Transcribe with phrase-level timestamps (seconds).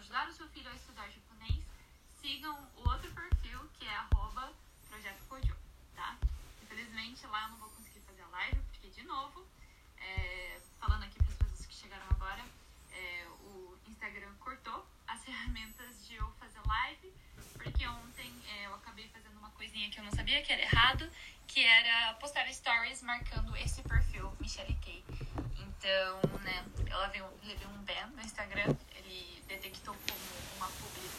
[0.00, 1.62] ajudar o seu filho a estudar japonês,
[2.22, 4.50] sigam o outro perfil que é arroba
[4.88, 5.54] Projeto Kojo,
[5.94, 6.16] tá?
[6.62, 9.46] Infelizmente lá eu não vou conseguir fazer a live, porque de novo,
[9.98, 12.42] é, falando aqui para as pessoas que chegaram agora,
[12.92, 17.12] é, o Instagram cortou as ferramentas de eu fazer live,
[17.52, 21.10] porque ontem é, eu acabei fazendo uma coisinha que eu não sabia que era errado,
[21.46, 25.04] que era postar stories marcando esse perfil, Michelle Kay.
[25.58, 28.74] Então, né, ela veio, levei um ban no Instagram,
[29.56, 30.20] detectou como
[30.56, 31.10] uma publi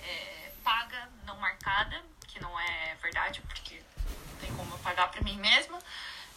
[0.00, 3.82] é, paga, não marcada, que não é verdade, porque
[4.30, 5.78] não tem como eu pagar pra mim mesma.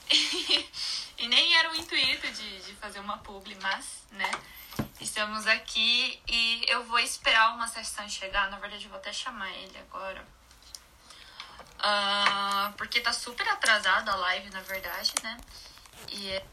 [0.10, 0.70] E,
[1.20, 4.32] e nem era o intuito de, de fazer uma publi, mas, né,
[5.00, 8.50] estamos aqui e eu vou esperar uma sessão chegar.
[8.50, 10.26] Na verdade, eu vou até chamar ele agora.
[11.80, 15.38] Ah, porque tá super atrasada a live, na verdade, né?
[16.10, 16.46] E é-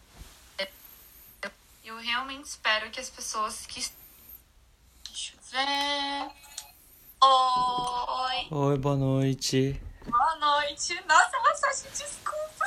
[0.58, 0.70] é-
[1.84, 3.97] eu realmente espero que as pessoas que.
[5.50, 6.30] Ver.
[7.22, 8.48] Oi!
[8.50, 9.80] Oi, boa noite.
[10.04, 11.02] Boa noite!
[11.08, 12.64] Nossa, Massagem, desculpa!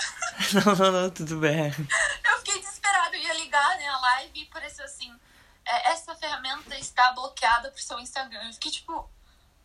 [0.66, 1.68] Não, não, não, tudo bem.
[1.68, 5.14] Eu fiquei desesperada, eu ia ligar né, a live e pareceu assim:
[5.64, 8.48] é, essa ferramenta está bloqueada pro seu Instagram.
[8.48, 9.10] Eu fiquei tipo,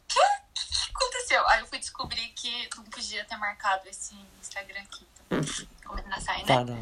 [0.07, 0.21] quê?
[0.21, 1.49] O que, que aconteceu?
[1.49, 5.07] Aí eu fui descobrir que não podia ter marcado esse Instagram aqui.
[5.31, 6.45] Então, na sai, né?
[6.45, 6.75] Tá, tá.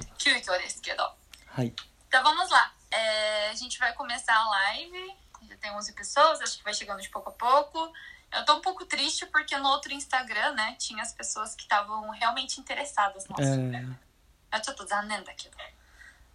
[1.64, 1.72] い。
[2.08, 2.74] Então vamos lá.
[2.90, 5.23] É, a gente vai começar a live
[5.63, 7.91] Já tem 11 pessoas, acho que vai chegando de pouco a pouco.
[8.31, 12.09] Eu tô um pouco triste porque no outro Instagram, né, tinha as pessoas que estavam
[12.11, 13.75] realmente interessadas no assunto.
[13.75, 13.95] えー、
[14.51, 15.57] あちょっと残念だけど。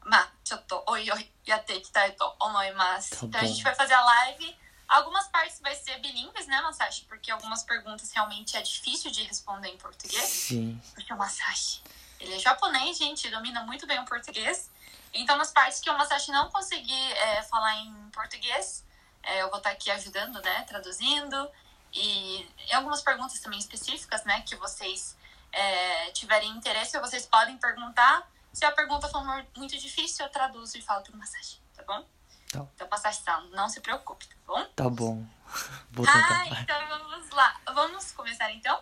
[0.06, 3.10] まあ、ちょっとおいおいやっていきたいと思います。
[3.18, 3.48] Tá Então a bom.
[3.48, 4.56] gente vai fazer a live.
[4.86, 7.06] Algumas partes vai ser bilíngues, né, Masashi?
[7.06, 10.24] Porque algumas perguntas realmente é difícil de responder em português.
[10.24, 10.80] sim.
[10.94, 11.82] Porque o Masashi,
[12.20, 14.70] ele é japonês, gente, domina muito bem o português.
[15.14, 18.84] Então, nas partes que o Masashi não conseguir é, falar em português,
[19.23, 21.51] é, eu vou estar aqui ajudando, né, traduzindo.
[21.93, 25.17] E algumas perguntas também específicas, né, que vocês
[25.51, 28.29] é, tiverem interesse, vocês podem perguntar.
[28.53, 29.23] Se a pergunta for
[29.55, 32.05] muito difícil, eu traduzo e falo pro Masashi, tá bom?
[32.51, 32.65] Tá.
[32.75, 34.65] Então, Masashi-san, não se preocupe, tá bom?
[34.75, 35.25] Tá bom.
[35.91, 36.11] Vou Ah,
[36.43, 36.61] tentar.
[36.61, 37.59] então vamos lá.
[37.73, 38.81] Vamos começar então?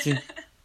[0.00, 0.14] Sim.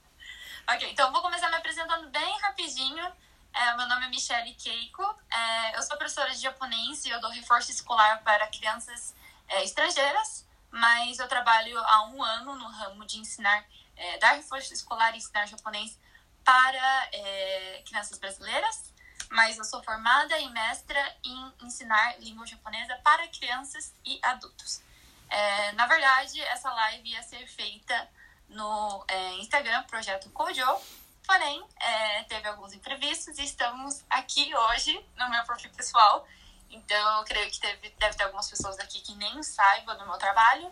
[0.68, 3.12] Ok, então eu vou começar me apresentando bem rapidinho.
[3.54, 5.04] É, meu nome é Michelle Keiko.
[5.30, 9.14] É, eu sou professora de japonês e eu dou reforço escolar para crianças
[9.48, 13.66] é, estrangeiras, mas eu trabalho há um ano no ramo de ensinar,
[13.98, 16.00] é, dar reforço escolar e ensinar japonês
[16.46, 18.92] para é, crianças brasileiras.
[19.30, 24.82] Mas eu sou formada e mestra em ensinar língua japonesa para crianças e adultos.
[25.30, 28.10] É, na verdade, essa live ia ser feita
[28.50, 29.06] no
[29.40, 30.82] Instagram, Projeto Kojo.
[31.32, 36.28] Porém, é, teve alguns imprevistos e estamos aqui hoje no meu perfil pessoal.
[36.70, 40.18] Então, eu creio que teve, deve ter algumas pessoas aqui que nem saibam do meu
[40.18, 40.70] trabalho,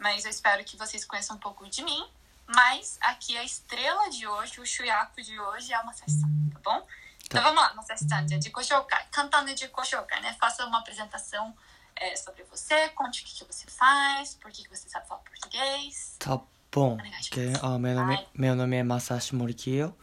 [0.00, 2.04] mas eu espero que vocês conheçam um pouco de mim.
[2.44, 6.84] Mas aqui a estrela de hoje, o Shuyaku de hoje é uma sessão, tá bom?
[7.26, 9.06] Então vamos lá, Masashi-san, de Koshokai.
[9.12, 10.36] Cantando de Koshokai, né?
[10.40, 11.56] Faça uma apresentação
[11.94, 15.20] é, sobre você, conte o que, que você faz, por que, que você sabe falar
[15.20, 16.16] português.
[16.18, 16.40] Tá
[16.72, 16.96] bom.
[17.26, 19.94] Ok, ah, meu, nome, meu nome é Masashi Morikyo.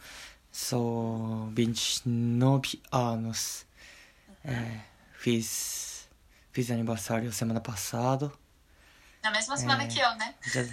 [0.50, 3.66] Sou 29 anos.
[4.44, 4.80] É,
[5.18, 6.08] fiz,
[6.52, 8.32] fiz aniversário semana passada.
[9.22, 9.86] Na mesma semana É.
[9.86, 10.34] que eu, né?
[10.42, 10.64] Já,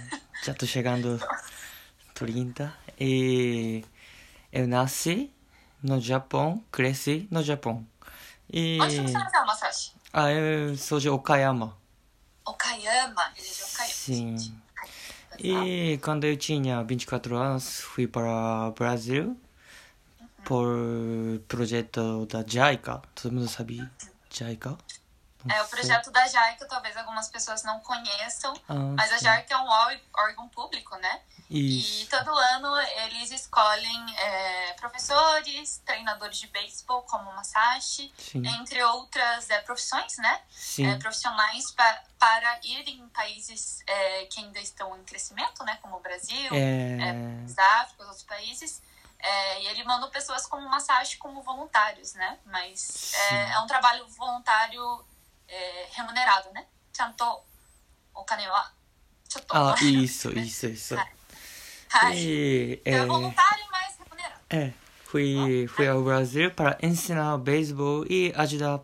[0.44, 1.20] já tô chegando
[2.14, 2.72] 30.
[2.98, 3.84] E
[4.52, 5.32] eu nasci
[5.82, 7.86] no Japão, cresci no Japão.
[8.50, 9.92] E Onde você nasceu, Masashi?
[10.12, 11.76] ah, eu sou de Okayama.
[12.46, 13.32] Okayama.
[13.36, 13.92] Ele é de Okayama.
[13.94, 14.38] Sim.
[14.38, 14.65] gente.
[15.38, 19.36] E quando eu tinha 24 anos, fui para o Brasil
[20.44, 20.76] por
[21.48, 23.02] projeto da JICA.
[23.14, 23.86] Todo mundo sabe
[24.30, 24.76] JICA?
[25.50, 29.18] É o projeto da JAICA, talvez algumas pessoas não conheçam, Ah, mas a.
[29.18, 31.20] JAICA é um órg- órgão público, né?
[31.48, 32.10] E Isso.
[32.10, 38.42] todo ano eles escolhem é, professores, treinadores de beisebol, como o Masashi, Sim.
[38.58, 40.40] entre outras é, profissões, né?
[40.80, 45.96] É, profissionais pa para ir em países é, que ainda estão em crescimento, né, como
[45.96, 48.82] o Brasil, É, é, África, outros países.
[49.18, 52.38] É, e ele manda pessoas como massagem como voluntários, né?
[52.46, 55.04] Mas é, é um trabalho voluntário
[55.48, 56.66] é, remunerado, né?
[56.96, 57.24] Chanto
[58.14, 58.72] o kane wa
[59.30, 59.54] chotto.
[59.54, 60.94] ah, isso, isso, isso.
[60.94, 62.16] Hai.
[62.18, 64.40] E, Então é é, voluntário, mas remunerado.
[64.50, 64.72] é,
[65.04, 68.80] fui, fui ao Brasil para ensinar beisebol e ajudar a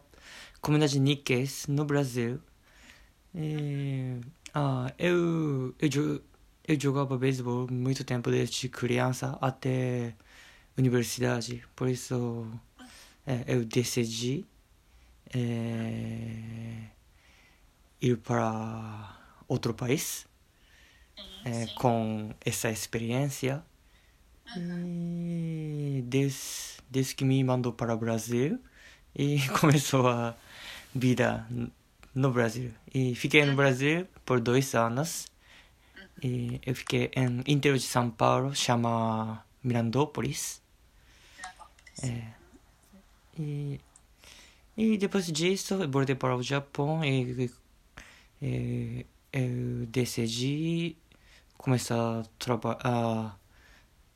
[0.61, 2.41] comunidade Nikkei no Brasil.
[3.35, 4.21] E,
[4.55, 6.23] ah, eu, eu, jo-
[6.67, 10.15] eu jogava beisebol muito tempo, desde criança até
[10.77, 11.65] universidade.
[11.75, 12.47] Por isso,
[13.27, 14.45] é, eu decidi
[15.35, 16.89] é,
[18.01, 19.17] ir para
[19.49, 20.27] outro país
[21.45, 21.75] eh, sim.
[21.77, 23.63] com essa experiência.
[24.57, 28.59] E desde, desde que me mandou para o Brasil
[29.15, 30.35] e começou a
[30.95, 31.47] vida
[32.15, 32.73] no Brasil.
[32.93, 35.27] E fiquei no Brasil por dois anos.
[36.23, 40.61] E eu fiquei em interior de São Paulo, chama Mirandópolis.
[42.03, 42.23] É.
[43.39, 43.81] E,
[44.77, 47.51] e depois disso, eu voltei para o Japão e,
[48.41, 50.97] e eu decidi
[51.57, 53.35] começar a, traba a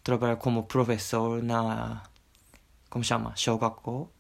[0.03, 2.03] trabalhar como professor na.
[2.91, 3.35] Como chama?
[3.37, 4.11] Shogakko?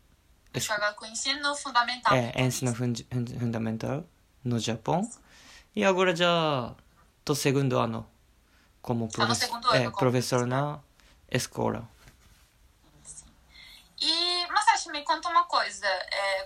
[0.54, 2.14] Jogar com ensino fundamental.
[2.14, 4.04] É, ensino fun- fun- fundamental
[4.42, 5.08] no Japão.
[5.74, 6.74] E agora já
[7.24, 8.06] tô segundo ano
[8.80, 10.80] como Tá professor, segundo ano é, como professor na
[11.30, 11.86] escola.
[14.00, 15.86] E, mas me conta uma coisa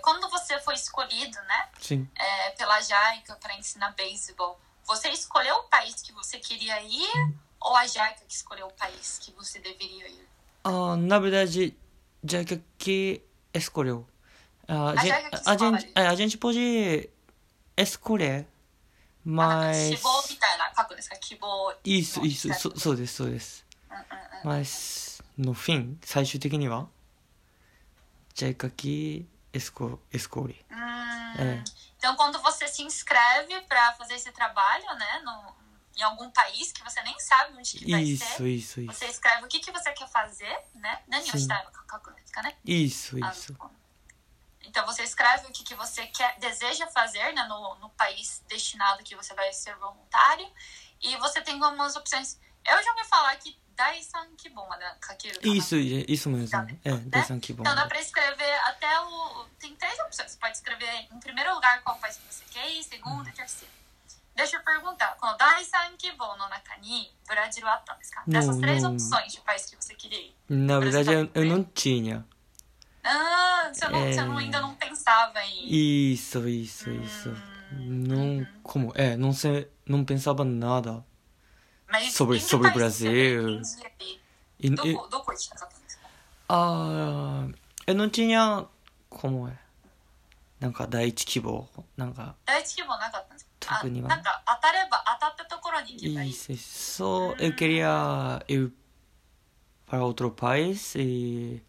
[0.06, 2.08] quando você foi escolhido, né, Sim.
[2.14, 7.76] é, pela Jaica para ensinar beisebol, você escolheu o país que você queria ir ou
[7.76, 10.26] a Jaica que escolheu o país que você deveria ir?
[10.64, 11.76] Ah, na verdade,
[12.24, 13.22] já que, que
[13.54, 14.06] escolheu.
[14.68, 15.58] Ah, A gen- Jaica que a, escolhe.
[15.80, 17.10] gente, é, a gente pode
[17.76, 18.46] escolher,
[19.24, 19.90] 希 mas.
[20.02, 23.64] 望みたいな書くんですか希望 Isso, の isso, 記載 so, そうです、そうです。
[23.90, 26.86] うんうんうん Mas, no fim, 最終的には、
[28.34, 30.63] já que esco, escolhe.
[30.69, 31.63] Hum, É.
[31.97, 35.55] Então, quando você se inscreve para fazer esse trabalho, né, no,
[35.95, 38.93] em algum país que você nem sabe onde que vai Isso, ser, isso, isso.
[38.93, 41.03] você escreve o que, que você quer fazer, né?
[42.31, 42.55] Ka, né?
[42.65, 43.55] Isso, Ah, isso.
[44.63, 49.03] Então, você escreve o que, que você quer, deseja fazer né, no, no país destinado
[49.03, 50.49] que você vai ser voluntário.
[51.01, 52.39] E você tem algumas opções.
[52.65, 53.59] Eu já ouvi falar que
[55.43, 56.57] Isso, isso mesmo.
[56.83, 56.91] É,
[57.63, 57.71] Né?
[57.71, 59.45] Então dá pra escrever até o.
[59.59, 60.31] Tem três opções.
[60.31, 63.71] Você pode escrever em primeiro lugar qual país que você quer ir, segundo e terceiro.
[64.35, 65.15] Deixa eu perguntar.
[65.17, 65.27] Com
[66.37, 67.65] no Nakani, Brasil?
[68.27, 68.93] Dessas três não.
[68.93, 70.35] opções de país que você queria ir.
[70.49, 72.25] Na verdade, eu, eu não tinha.
[73.03, 74.13] Ah, você, não, É.
[74.13, 76.11] você não- ainda não pensava em.
[76.13, 77.29] Isso, isso, isso.
[77.73, 81.03] Hum, Não, como, é, não sei, não pensava nada.
[82.11, 83.61] Sobre- sobre o Brasil.
[84.59, 84.97] E, e,
[86.49, 87.47] ah,
[87.87, 88.65] eu não tinha,
[89.09, 89.57] como é,
[90.61, 91.67] なんか第一希望、
[91.97, 96.31] なんか、第一希望なかったんですかあ特にはなんか当たれば当たったところに行けばいい。
[96.31, 98.71] Isso, eu queria ir
[99.87, 101.63] para outro país e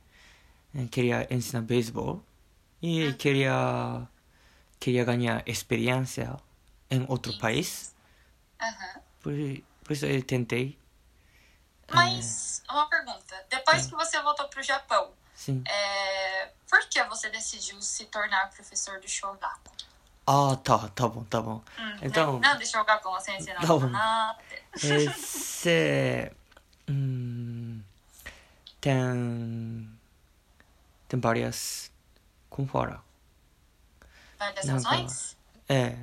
[0.75, 2.23] eh, queria ensinar beisebol
[2.83, 4.07] e queria
[4.79, 6.37] queria ganhar experiência
[6.91, 7.95] em outro país.
[8.61, 9.01] Aham.
[9.93, 10.79] Depois eu tentei.
[11.93, 12.73] Mas, é...
[12.73, 13.45] uma pergunta.
[13.51, 13.91] Depois Sim.
[13.91, 15.63] que você voltou pro Japão, Sim.
[15.67, 16.51] É...
[16.69, 19.73] por que você decidiu se tornar professor do Shogaku?
[20.27, 21.63] Ah, oh, tá, tá bom, tá bom.
[21.79, 21.99] Hum, né?
[22.03, 22.39] então.
[22.39, 23.91] Não, deixa eu com você ensinar tá bom.
[24.77, 25.69] Esse.
[25.69, 26.33] É,
[26.89, 27.83] hum,
[28.81, 29.99] tem.
[31.09, 31.91] Tem várias.
[32.49, 33.01] Como fora?
[34.39, 34.73] Várias tá.
[34.73, 35.37] razões?
[35.69, 35.97] É.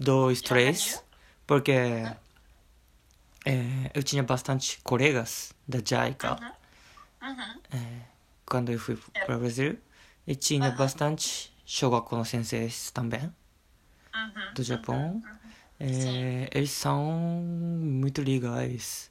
[0.00, 1.03] Dois, três.
[1.46, 2.16] Porque é,
[3.94, 6.36] eu tinha bastante colegas da JICA
[7.22, 7.30] Uhum.
[7.30, 7.60] Uhum.
[7.72, 8.02] é,
[8.46, 9.78] quando eu fui para o Brasil
[10.26, 10.76] e tinha Aham.
[10.76, 13.32] bastante shogakko no senseis também
[14.54, 15.22] do Japão.
[15.78, 17.02] É, eles são
[17.82, 19.10] muito legais,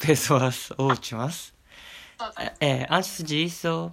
[0.00, 1.52] pessoas ótimas.
[2.60, 3.90] É, antes disso,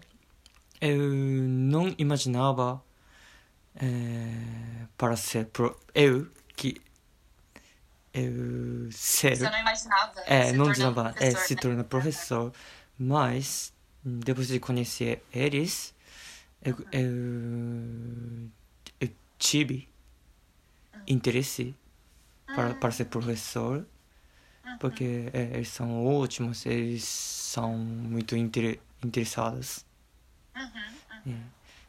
[0.81, 2.83] eu não imaginava
[3.75, 6.81] é, para ser pro, eu que
[8.13, 11.61] eu ser Você não imaginava é, se não imaginava é, professor, se né?
[11.61, 12.53] tornar professor,
[12.97, 15.93] mas depois de conhecer eles,
[16.61, 18.49] eu, eu,
[18.99, 19.87] eu tive
[21.07, 21.75] interesse
[22.47, 23.85] para, para ser professor
[24.79, 29.85] porque é, eles são ótimos, eles são muito inter, interessados.
[30.55, 31.31] Uhum.
[31.33, 31.37] É.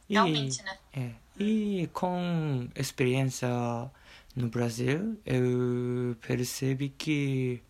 [0.08, 0.78] E, Realmente, né?
[0.92, 3.48] é, e com experiência
[4.34, 7.62] no Brasil, eu percebi que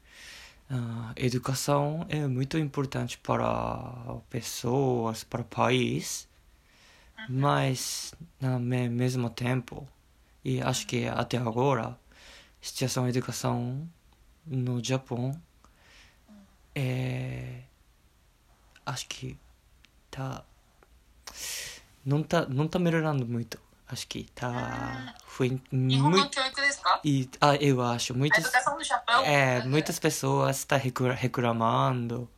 [0.70, 6.28] a educação é muito importante para pessoas, para o país,
[7.28, 9.88] mas ao me- mesmo tempo,
[10.44, 11.98] e acho que até agora, a
[12.62, 13.88] situação da educação
[14.46, 15.40] no Japão
[16.74, 17.62] é
[18.86, 19.36] acho que
[20.10, 20.44] tá
[22.04, 23.58] não tá não tá melhorando muito
[23.91, 28.83] acho que tá foi 日本の muito 教育ですか e ah, eu acho A muitas educação do
[28.83, 29.23] Japão?
[29.23, 29.69] é Uhum.
[29.69, 32.29] muitas pessoas estão reclamando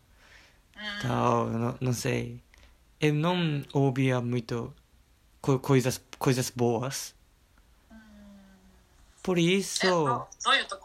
[0.76, 2.42] Hum, tal não, não sei
[3.02, 4.74] eu não ouvia muito
[5.42, 7.16] co- coisas coisas boas
[9.24, 10.78] por え isso どどういうと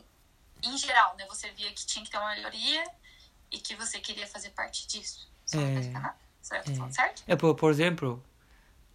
[0.63, 1.25] em geral, né?
[1.27, 2.83] Você via que tinha que ter uma melhoria
[3.51, 5.27] e que você queria fazer parte disso.
[5.45, 5.75] Só É.
[5.87, 5.91] é.
[5.91, 6.13] Canal?
[6.41, 6.71] Certo?
[6.71, 6.75] É.
[6.75, 7.23] Falando certo?
[7.27, 8.23] é, por, por exemplo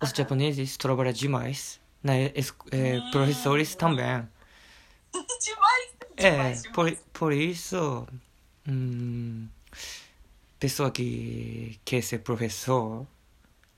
[0.01, 3.12] os japoneses trabalham demais na es, é, Hum.
[3.12, 4.28] professores também
[5.44, 5.96] demais!
[6.18, 7.06] É, demais, por, demais.
[7.14, 8.08] por isso,
[8.68, 9.48] hum,
[10.60, 13.06] pessoa que quer ser professor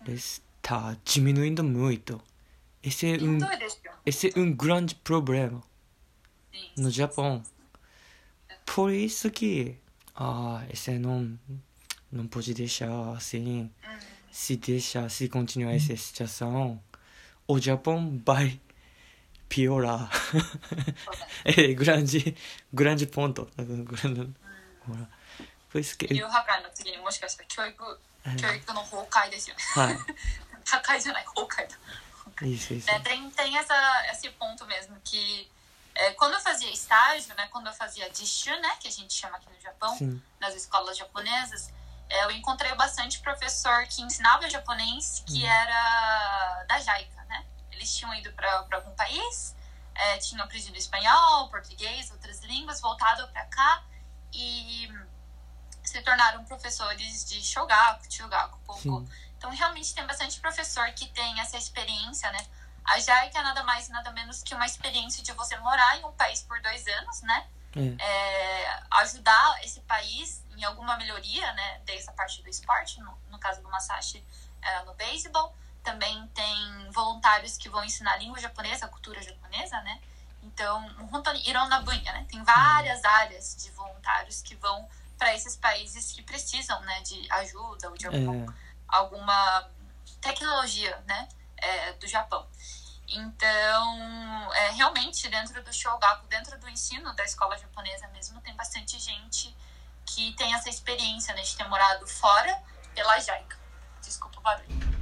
[0.08, 2.22] está diminuindo muito.
[2.82, 3.38] Esse é um,
[4.06, 5.62] esse é um grande problema
[6.78, 7.44] no Japão.
[8.66, 9.76] Por isso que
[10.16, 11.38] ah, esse não
[12.12, 13.70] não pode deixar assim.
[14.32, 16.82] Se deixar, se continuar essa situação,
[17.49, 18.61] o Japão vai
[19.49, 20.09] piorar.
[21.45, 22.37] é grande,
[22.73, 23.49] grande ponto.
[23.57, 24.35] Grande-
[24.87, 25.09] ほら
[25.71, 28.01] Por isso que 流破壊の次にもしかしたら教育、
[28.37, 29.63] 教育の崩壊ですよね。
[29.75, 29.99] はい
[30.65, 31.77] 破壊じゃない、崩壊だ。
[32.47, 32.87] isso, isso.
[32.87, 33.75] né, tem tem essa,
[34.13, 35.49] esse ponto mesmo que
[35.95, 39.37] é, quando eu fazia estágio, né, quando eu fazia jishu, né, que a gente chama
[39.37, 40.21] aqui no Japão, Sim.
[40.41, 41.73] nas escolas japonesas, é,
[42.10, 47.46] eu encontrei bastante professor que ensinava japonês que era da JAICA, né?
[47.72, 49.56] Eles tinham ido para algum país,
[49.94, 53.84] é, tinham aprendido espanhol, português, outras línguas, voltado para cá
[54.34, 54.92] e
[55.84, 58.82] se tornaram professores de shogaku, chugaku, pouco.
[59.38, 62.46] Então, realmente tem bastante professor que tem essa experiência, né?
[62.86, 66.12] A JAICA é nada mais nada menos que uma experiência de você morar em um
[66.14, 67.48] país por dois anos, né?
[67.76, 71.82] É, É, ajudar esse país em alguma melhoria, né?
[71.86, 74.24] Desde a parte do esporte, no, no caso do Masashi,
[74.62, 75.56] era no beisebol.
[75.84, 80.02] Também tem voluntários que vão ensinar a língua japonesa, a cultura japonesa, né?
[80.44, 82.26] Então, Hontoni Irona Bunha, né?
[82.30, 87.02] Tem várias áreas de voluntários que vão para esses países que precisam, né?
[87.02, 88.54] De ajuda ou de algum é,
[88.90, 89.70] alguma
[90.22, 92.46] tecnologia, né, é, do Japão.
[93.12, 99.00] Então, é, realmente, dentro do Shogaku, dentro do ensino da escola japonesa mesmo, tem bastante
[99.00, 99.56] gente
[100.06, 102.62] que tem essa experiência né, de ter morado fora
[102.94, 103.58] pela JICA.
[104.02, 105.00] Desculpa o barulho.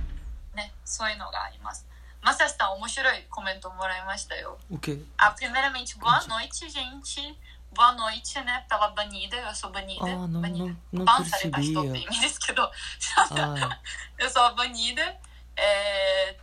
[0.53, 0.71] Né?
[0.85, 1.29] Sonho no
[1.61, 1.85] mas...
[2.21, 4.35] mas está o omoshiroi, comentou Moraimashita.
[4.69, 5.03] O quê?
[5.17, 7.39] Ah, primeiramente, boa noite, gente.
[7.71, 9.35] Boa noite, né, pela banida.
[9.35, 10.03] Eu sou banida.
[10.03, 10.65] Ah, não, banida.
[10.65, 12.07] não, não, não tá percebia.
[13.17, 13.79] Ah.
[14.17, 15.19] eu sou a banida.
[15.55, 16.35] É...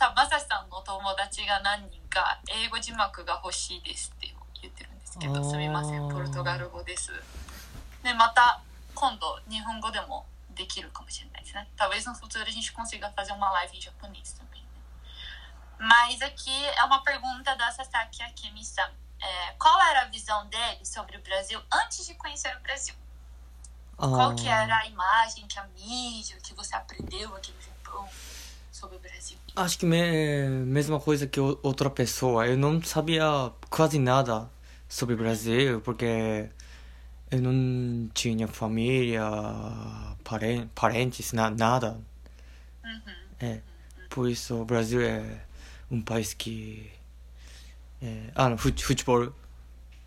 [0.00, 4.28] たまさしさんの友達が何人か英語字幕が欲しいですって
[4.60, 7.12] 言ってるんですけあーどすみませんポルトガル語です
[8.02, 8.60] でまた
[8.94, 14.80] 今度日本語でもできるかもしれないですね talvez no futuro a gente consiga fazer uma live em japonês também né?
[15.78, 21.16] mas aqui é uma pergunta da Sasaki Akemi-san é, qual era a visão dele sobre
[21.16, 22.94] o Brasil antes de conhecer o Brasil
[23.96, 28.08] qual que ah, era a imagem que a mídia que você aprendeu aqui no Japão
[28.81, 32.47] Sobre o Brasil acho que me, mesma coisa que outra pessoa.
[32.47, 34.49] Eu não sabia quase nada
[34.87, 36.49] sobre o Brasil, porque
[37.29, 39.23] eu não tinha família,
[40.23, 41.99] paren- parentes, na, nada.
[42.83, 43.13] Uhum.
[43.39, 43.59] É,
[44.09, 45.23] por isso o Brasil é
[45.89, 46.91] um país que
[48.01, 49.33] é, ah, não, fute- futebol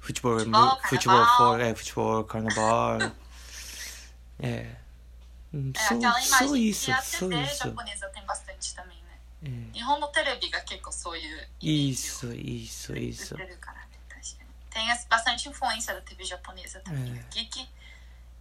[0.00, 1.37] futebol é Futebol, futebol carnaval.
[1.37, 2.99] for- é futebol carnaval
[4.40, 4.84] é hum,
[5.54, 7.58] Hum, é só, aquela imagem só isso, que a TV isso.
[7.58, 9.70] japonesa tem bastante também, né?
[9.73, 9.82] É.
[9.84, 11.14] Roma Terebi ga keko sou
[11.62, 13.37] Isso, isso, isso.
[13.37, 13.44] Tá
[14.70, 17.16] tem bastante influência da TV japonesa também.
[17.16, 17.23] É.
[17.30, 17.68] Que,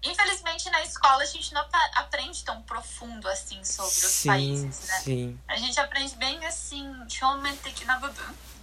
[0.01, 4.99] infelizmente, na escola a gente não aprende tão profundo assim sobre os sim, países, né?
[5.01, 5.39] Sim.
[5.47, 6.91] A gente aprende bem assim,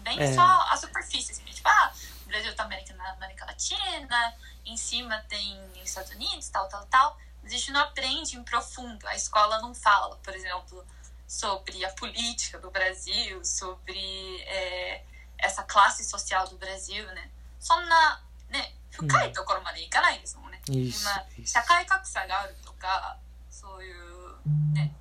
[0.02, 0.34] bem é.
[0.34, 1.92] só a superfície, assim, tipo, ah,
[2.24, 4.34] o Brasil tá na América Latina,
[4.66, 9.07] em cima tem Estados Unidos, tal, tal, tal Mas a gente não aprende em profundo.
[9.07, 10.85] A escola não fala, por exemplo,
[11.27, 15.03] sobre a política do Brasil, sobre é,
[15.37, 17.29] essa classe social do Brasil, né?
[17.59, 20.61] そんな、ね、深いところまでいかないですもんね。
[20.67, 23.17] isso 今 isso 社会格差があるとか
[23.49, 24.93] そういうね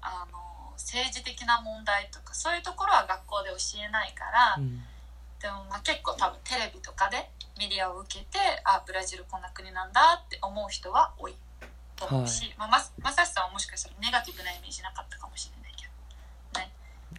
[0.00, 4.80] あの政治的な問題とかそういうところは学校で教えないから、 hum,
[5.40, 11.34] でもまあ結構多分テレビとかでメディアを受けてあブラジルこんな国なんだって思う人は多い
[11.96, 16.70] と思うし、まあ、ままさしさんはもしかしたらネガティブなイメージなかったかもしれないけどね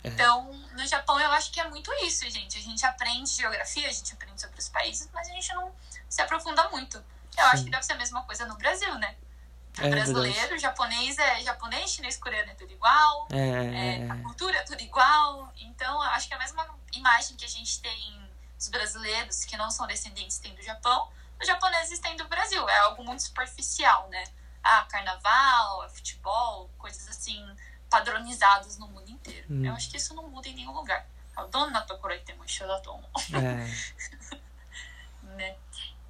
[0.04, 0.10] É.
[0.10, 3.92] então no Japão eu acho que é muito isso gente a gente aprende geografia a
[3.92, 5.72] gente aprende sobre os países mas a gente não
[6.10, 6.98] se aprofunda muito
[7.38, 7.66] eu acho Sim.
[7.66, 9.16] que deve ser a mesma coisa no Brasil né
[9.80, 10.62] É brasileiro, verdade.
[10.62, 13.28] japonês é japonês, chinês, coreano é tudo igual.
[13.32, 15.52] É, É, a cultura é tudo igual.
[15.58, 19.72] Então, eu acho que a mesma imagem que a gente tem dos brasileiros que não
[19.72, 21.10] são descendentes tem do Japão,
[21.42, 22.70] os japoneses têm do Brasil.
[22.70, 24.24] É algo muito superficial, né?
[24.71, 27.43] Ah, carnaval, é futebol, coisas assim
[27.89, 29.47] padronizadas no mundo inteiro.
[29.51, 29.65] Hum.
[29.65, 31.07] Eu acho que isso não muda em nenhum lugar.
[31.51, 31.87] Dona
[32.37, 34.37] muito shodaton, é.
[35.23, 35.57] né?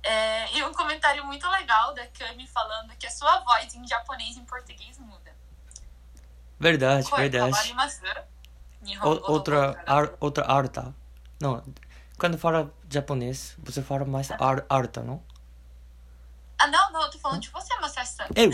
[0.03, 4.37] É, e um comentário muito legal da Kami falando que a sua voz em japonês
[4.37, 5.37] e em português muda.
[6.59, 7.75] Verdade, Koi verdade.
[9.03, 10.95] O- to outra, ar, outra alta.
[11.41, 11.63] Não,
[12.19, 15.23] quando fala japonês, você fala mais ar, alta, não?
[16.60, 18.26] Ah, não, não, eu tô falando de você, Masashi-san.
[18.36, 18.52] Eu?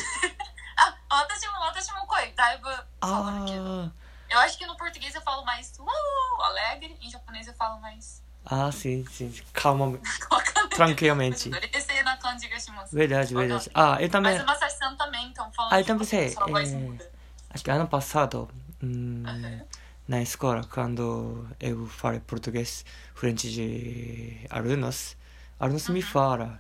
[0.78, 2.70] Ah,私も、私も声、だいぶ
[3.02, 3.54] falando aqui.
[3.58, 3.92] Ah,
[4.30, 8.24] Eu acho que no português eu falo mais uh, alegre, em japonês eu falo mais.
[8.46, 9.32] ah, sim, sim.
[9.54, 10.78] Calma, わ かんない。
[10.96, 11.50] tranquilamente.
[11.50, 12.96] 冷 静な感じがします。
[12.96, 13.70] Verdade, verdade.
[13.74, 14.34] Ah, eu também.
[14.34, 16.30] Mas o Masashi-san também, então falando Ah, eu de também você, sei.
[16.30, 16.76] sua voz É.
[16.78, 17.12] muda.
[17.50, 18.50] Acho que ano passado,
[18.82, 19.62] hum, Aham.
[20.08, 25.18] na escola, quando eu falei português, frente de alunos,
[25.60, 26.58] alunos me falam,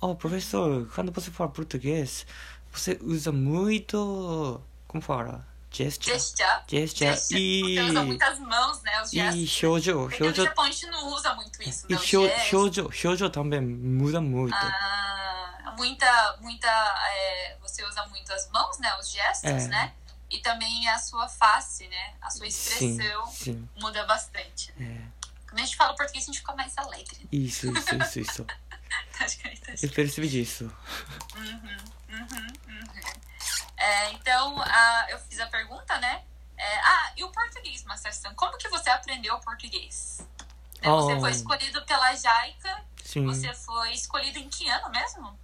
[0.00, 2.26] oh, professor, quando você fala português,
[2.72, 5.46] você usa muito, como fala?
[5.70, 6.12] Gesture.
[6.18, 6.48] Gesture.
[6.66, 9.02] Gesture e, Você usa muitas mãos, né?
[9.02, 9.48] Os e gestos.
[9.50, 11.98] shoujo, Porque no shoujo, Japão a gente não usa muito isso, e né?
[11.98, 12.44] Shou- gestos.
[12.48, 14.54] shoujo, shoujo também muda muito.
[14.54, 16.66] Ah, muita, muita.
[17.12, 18.96] é, você usa muito as mãos, né?
[18.98, 19.68] Os gestos, É.
[19.68, 19.92] né?
[20.30, 22.14] E também a sua face, né?
[22.22, 24.72] A sua Sim, expressão sim, muda bastante.
[24.80, 25.00] é.
[25.48, 27.28] Quando a gente fala português, a gente fica mais alegre.
[27.30, 28.46] Isso, isso, isso, isso.
[29.19, 29.85] Acho que é isso.
[29.85, 30.63] Eu percebi disso.
[31.35, 31.77] Uhum,
[32.09, 33.21] uhum, uhum.
[33.77, 36.23] É, então, a- eu fiz a pergunta, né?
[36.57, 38.33] É, ah, e o português, Master-san?
[38.35, 40.19] Como que você aprendeu o português?
[40.81, 41.19] Né, Você Oh.
[41.19, 42.83] foi escolhido pela Jaica.
[43.03, 43.25] Sim.
[43.25, 45.37] Você foi escolhido em que ano mesmo?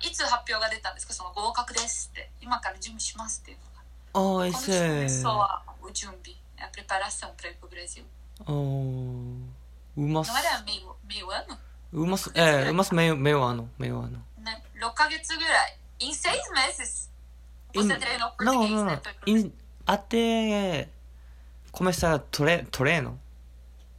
[0.00, 2.28] いつ発表が出たんですかその合格ですって。
[2.40, 3.82] 今から準備しますっていうのが。
[4.14, 4.88] Oh, Quando esse que é.
[4.88, 8.04] começou a, o Jumbi, a preparação para ir pro Brasil?
[8.40, 9.38] Oh,
[9.96, 11.56] uma, Não era meio, meio ano?
[11.92, 14.24] uma, é, umas meio, meio ano, meio ano.
[14.38, 14.60] Né?
[14.78, 15.76] 6ヶ月ぐらい。
[16.00, 17.10] Em seis meses,
[17.72, 18.94] você Em- treinou Não, português, não, né?
[18.96, 19.02] não.
[19.02, 19.52] Foi pro Em,
[19.86, 20.88] até
[21.70, 23.20] começar tre, treino.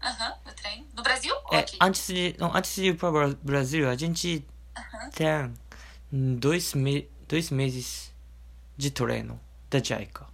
[0.01, 0.85] Aham, o treino.
[0.95, 1.77] No Brasil ou É, aqui?
[1.79, 5.09] antes de, não, antes de ir para o Brasil, a gente Aham.
[5.11, 5.53] tem
[6.11, 8.13] dois, me, dois meses
[8.75, 9.39] de treino
[9.69, 10.27] da JICA.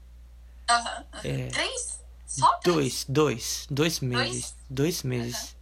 [0.69, 1.05] Aham.
[1.13, 1.21] aham.
[1.23, 1.47] É.
[1.49, 1.99] Três?
[2.25, 2.73] Só três?
[2.73, 4.55] Dois, dois, dois meses.
[4.69, 5.55] Dois meses.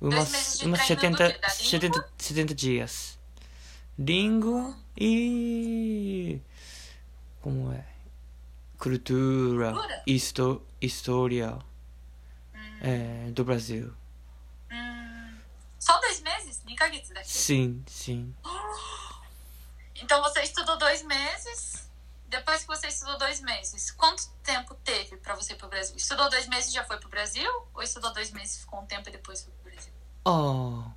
[0.00, 3.18] umas, umas 70, 70, 70 dias.
[3.98, 6.40] Língua e.
[7.40, 7.84] Como é?
[8.78, 9.74] Cultura,
[10.06, 11.58] histo, história
[12.80, 13.94] é, do Brasil.
[14.70, 15.38] Hum,
[15.78, 16.30] só dois meses?
[17.12, 17.30] Daqui.
[17.30, 18.34] Sim, sim.
[20.02, 21.90] Então você estudou dois meses.
[22.26, 25.94] Depois que você estudou dois meses, quanto tempo teve para você ir para o Brasil?
[25.94, 27.50] Estudou dois meses e já foi para o Brasil?
[27.74, 29.52] Ou estudou dois meses, ficou um tempo e depois foi
[30.24, 30.92] ああ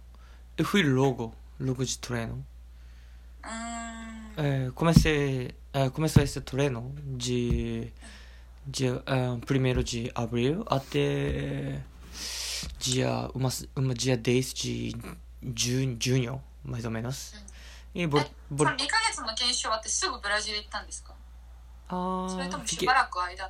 [0.57, 5.55] F いるロゴ？6時トレーノうんえコメセ
[5.93, 7.91] コメセトレーノジ
[8.69, 8.93] じゃ
[9.45, 11.79] プリメロジアブリュー、アテ、
[12.79, 13.81] ジアあうますう
[14.17, 15.85] デイスジュ
[16.19, 17.35] ニョまとめます、
[17.93, 18.71] うん、えボルえボル。
[18.71, 21.13] 2ヶ月の研修終わってすぐブラジル行ったんですか？
[21.89, 23.49] ああそれともしばらく間だっ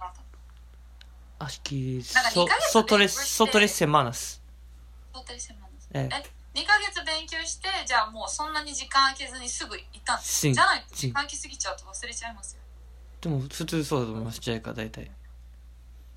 [1.39, 4.41] たあしきそトレスソトレセマれス
[5.13, 5.62] れトレセマナス
[5.93, 12.61] ええ2ヶ月勉強してじゃあもうそんなに時間空けずにすぐ行ったんですじゃないと.時間空きすぎちゃうと忘れちゃいますよ
[13.21, 15.09] でも普通そうだと思います、JICA 大体。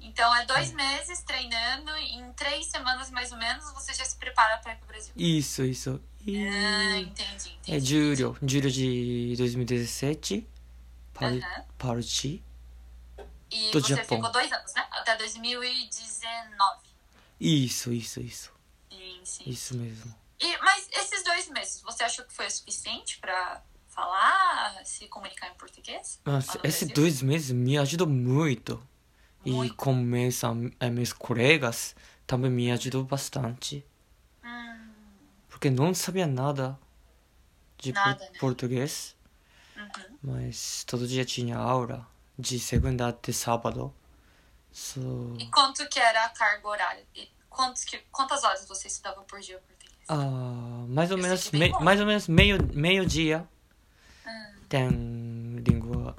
[0.00, 4.16] Então é dois meses treinando, e em três semanas mais ou menos você já se
[4.16, 5.12] prepara para ir pro Brasil.
[5.16, 6.00] Isso, isso.
[6.26, 7.74] E Ah, entendi, entendi.
[7.76, 10.46] é julho, julho de 2017,
[11.14, 11.64] par, Aham.
[11.78, 12.42] parti.
[13.50, 14.18] E do você Japão.
[14.18, 14.86] ficou dois anos, né?
[14.90, 16.80] Até 2019.
[17.40, 18.52] Isso, isso, isso.
[19.46, 20.14] Isso mesmo.
[20.40, 25.48] E, mas esses dois meses, você achou que foi o suficiente para falar, se comunicar
[25.48, 26.20] em português?
[26.62, 28.82] Esses dois meses me ajudou muito.
[29.44, 29.76] E Muito.
[29.76, 31.94] com meus, am- eh, meus colegas
[32.26, 33.86] também me ajudou bastante.
[34.44, 34.90] Hum,
[35.48, 36.76] Porque não sabia nada
[37.78, 38.38] de por- Nada, né?
[38.40, 39.14] português.
[39.76, 40.18] uhum.
[40.20, 42.06] Mas todo dia tinha aula.
[42.38, 43.94] De segunda até sábado.
[44.72, 47.06] So, E quanto que era a carga horária?
[47.48, 49.96] Quantos que, quantas horas você estudava por dia português?
[50.08, 53.48] ah, mais ou Eu menos, me- mais ou menos meio, meio dia
[54.26, 56.16] Hum, tem língua,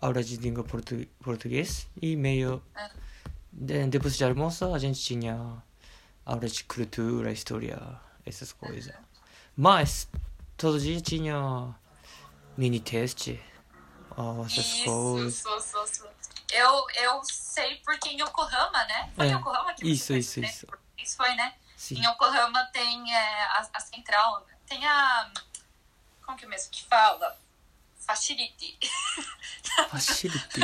[0.00, 2.90] aula de língua portu, português e meio Ah.
[3.52, 5.62] de, depois de almoço a gente tinha
[6.24, 7.78] aula de cultura, história,
[8.24, 8.94] essas coisas.
[9.56, 10.06] Mas
[10.56, 11.74] todo dia tinha
[12.56, 13.40] mini teste
[14.46, 15.34] essas Isso, coisas.
[15.42, 16.10] sou, sou, sou.
[16.50, 19.12] Eu, eu sei porque em Yokohama, né?
[19.14, 20.48] Foi É, em Yokohama que isso, isso, fez, né?
[20.48, 20.66] isso.
[20.96, 21.54] Isso foi, né?
[21.76, 21.96] Sim.
[21.96, 25.30] Em Yokohama tem é, a, a central, tem a.
[26.24, 27.38] Como que é mesmo que fala?
[28.06, 28.78] Facility.
[29.90, 30.60] Facility.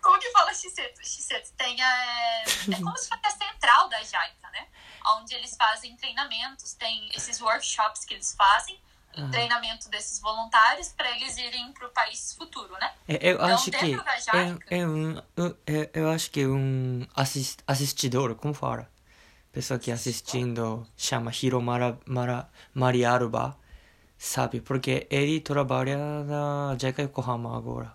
[0.00, 1.02] Como que fala Shisetsu?
[1.04, 2.42] Shisetsu tem a.
[2.44, 4.68] É como se fosse a central da JICA, né?
[5.16, 8.80] Onde eles fazem treinamentos, tem esses workshops que eles fazem,
[9.16, 9.28] Ah.
[9.30, 12.90] treinamento desses voluntários para eles irem para o país futuro, né?
[13.06, 13.94] É, eu Então, acho que
[14.70, 18.90] é, é um eu, é- eu acho que um assis, assistidor, como fala?
[19.52, 23.54] Pessoa que assistindo chama Hiro Mara, Mara, Mariaruba,
[24.16, 24.62] sabe?
[24.62, 27.92] Porque ele trabalha na JICA Yokohama agora.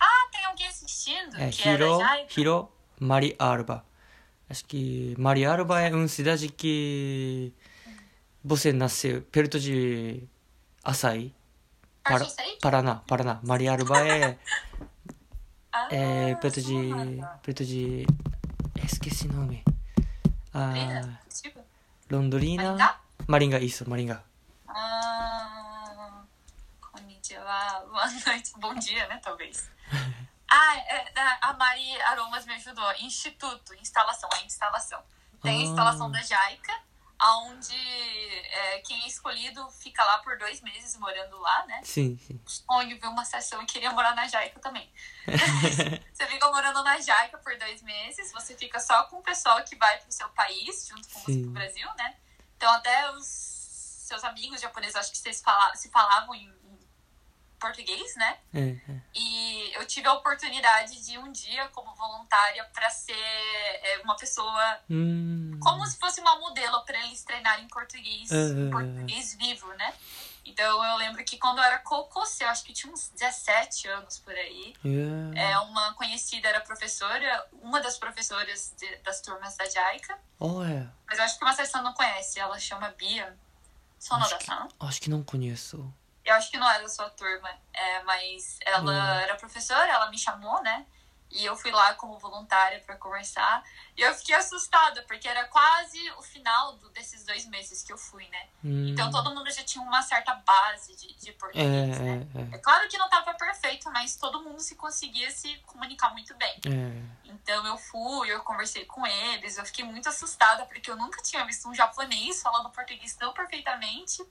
[0.00, 1.98] Ah, tem alguém assistindo É que Hiro?
[2.34, 3.84] Hiro Mariaruba.
[4.48, 7.52] Acho que Mariaruba é uma cidade que
[8.42, 10.22] você nasceu perto de
[10.90, 11.34] Açaí.
[12.02, 12.58] Para, Acho sei.
[12.62, 13.40] Paraná, Paraná.
[13.42, 14.38] Mariaruba é
[15.72, 16.88] Ah, É, perto de.
[16.88, 17.40] Sonata.
[17.42, 18.06] perto de.
[18.82, 19.62] Esqueci o nome.
[20.54, 21.20] Ah, Londrina?
[21.28, 21.60] Tipo,
[22.10, 22.62] Londrina.
[22.64, 23.00] Maringá?
[23.28, 24.22] Maringá, isso, Maringá.
[24.68, 26.22] Ah,
[26.80, 27.84] konnichiwa.
[27.92, 29.18] Boa noite, bom dia, né?
[29.22, 29.68] Talvez.
[30.48, 32.88] Ah, é, a Mari Aromas me ajudou.
[33.00, 35.02] Instituto, instalação, é instalação.
[35.42, 35.62] Tem a Ah.
[35.68, 36.72] instalação da JICA,
[37.22, 41.80] onde é, quem é escolhido fica lá por dois meses morando lá, né?
[41.82, 42.40] Sim, sim.
[42.46, 44.90] Sonho ver uma sessão e queria morar na JICA também.
[46.12, 49.76] você fica morando na JICA por dois meses, você fica só com o pessoal que
[49.76, 52.16] vai pro seu país, junto com você pro Brasil, né?
[52.56, 53.26] Então até os
[54.06, 56.55] seus amigos japoneses, acho que vocês fala, se falavam em
[57.58, 58.38] português, né?
[58.54, 58.76] É.
[59.14, 64.78] E eu tive a oportunidade de um dia, como voluntária, para ser é, uma pessoa
[64.90, 65.58] Hum.
[65.62, 68.70] como se fosse uma modelo para eles treinarem em português, Ah.
[68.70, 69.94] português vivo, né?
[70.44, 74.18] Então eu lembro que quando eu era cocô, eu acho que tinha uns 17 anos
[74.20, 74.74] por aí,
[75.34, 80.86] é, uma conhecida era professora, uma das professoras de- das turmas da JICA, Oh, é.
[81.08, 83.36] mas eu acho que uma sessão não conhece, ela chama Bia
[83.98, 84.68] Sonoda-san.
[84.78, 85.92] Acho que não conheço.
[86.26, 89.18] Eu acho que não era da sua turma, é, mas ela Hum.
[89.20, 90.84] era professora, ela me chamou, né?
[91.30, 93.62] E eu fui lá como voluntária para conversar.
[93.96, 97.98] E eu fiquei assustada, porque era quase o final do- desses dois meses que eu
[97.98, 98.48] fui, né?
[98.64, 98.88] Hum.
[98.88, 102.26] Então todo mundo já tinha uma certa base de, de É, português, né?
[102.52, 106.34] é, É claro que não tava perfeito, mas todo mundo se conseguia se comunicar muito
[106.36, 106.60] bem.
[106.66, 106.70] é.
[106.70, 107.16] É.
[107.32, 111.44] Então eu fui, eu conversei com eles, eu fiquei muito assustada porque eu nunca tinha
[111.44, 114.24] visto um japonês falando português tão perfeitamente.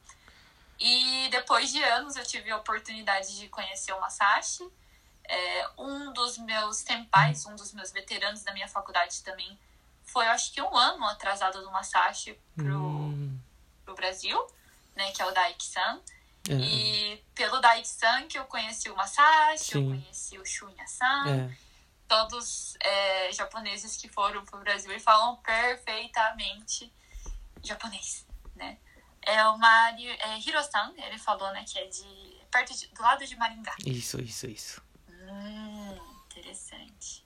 [0.79, 4.67] E depois de anos eu tive a oportunidade de conhecer o Masashi.
[5.27, 9.57] É, um dos meus tempais, um dos meus veteranos da minha faculdade também
[10.03, 13.39] foi, eu acho que um ano atrasado do Masashi pro, Hum.
[13.83, 14.37] pro Brasil,
[14.95, 15.99] né, que é o Daiki-san.
[16.47, 19.89] É, E pelo Daiki-san que eu conheci o Masashi, eu Sim.
[19.89, 21.57] conheci o Shunya-san é.
[22.07, 26.93] todos é, japoneses que foram pro Brasil e falam perfeitamente
[27.63, 28.77] japonês, né?
[29.25, 33.25] É o Mari, é, Hiro-san, ele falou, né, que é de perto de, do lado
[33.25, 33.75] de Maringá.
[33.85, 34.81] Isso, isso, isso.
[35.09, 37.25] Hum, interessante.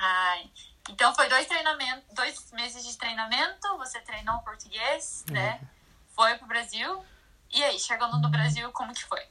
[0.00, 0.50] Ai.
[0.88, 5.60] Então foi dois treinamentos, dois meses de treinamento, você treinou português, né?
[6.14, 7.04] Foi pro Brasil.
[7.50, 9.22] E aí, chegando no Brasil, como que foi?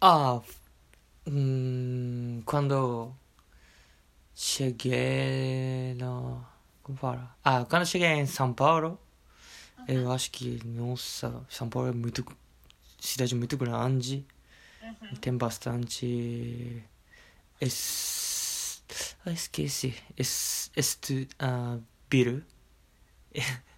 [0.00, 0.40] Ah,
[1.26, 3.14] hum, quando
[4.34, 6.44] cheguei no.
[6.82, 7.36] Como fala?
[7.42, 9.00] Ah, quando cheguei em São Paulo,
[9.88, 12.24] eu acho que, nossa, São Paulo é muito.
[13.00, 14.26] cidade muito grande.
[15.20, 16.82] Tem bastante.
[17.60, 18.82] Es,
[19.24, 19.94] ah, esqueci.
[20.16, 22.44] Es, estu, ah, biru.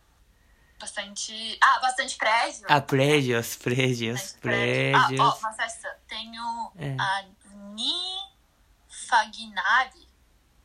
[0.78, 1.58] Bastante.
[1.62, 2.66] Ah, bastante prédio.
[2.68, 5.16] Ah, prédios, prédios, Bastante prédio.
[5.16, 5.20] prédios.
[5.20, 6.96] Ah, ó, tem o É.
[7.00, 7.24] a
[7.74, 8.18] Ni
[8.88, 10.06] Fagnari,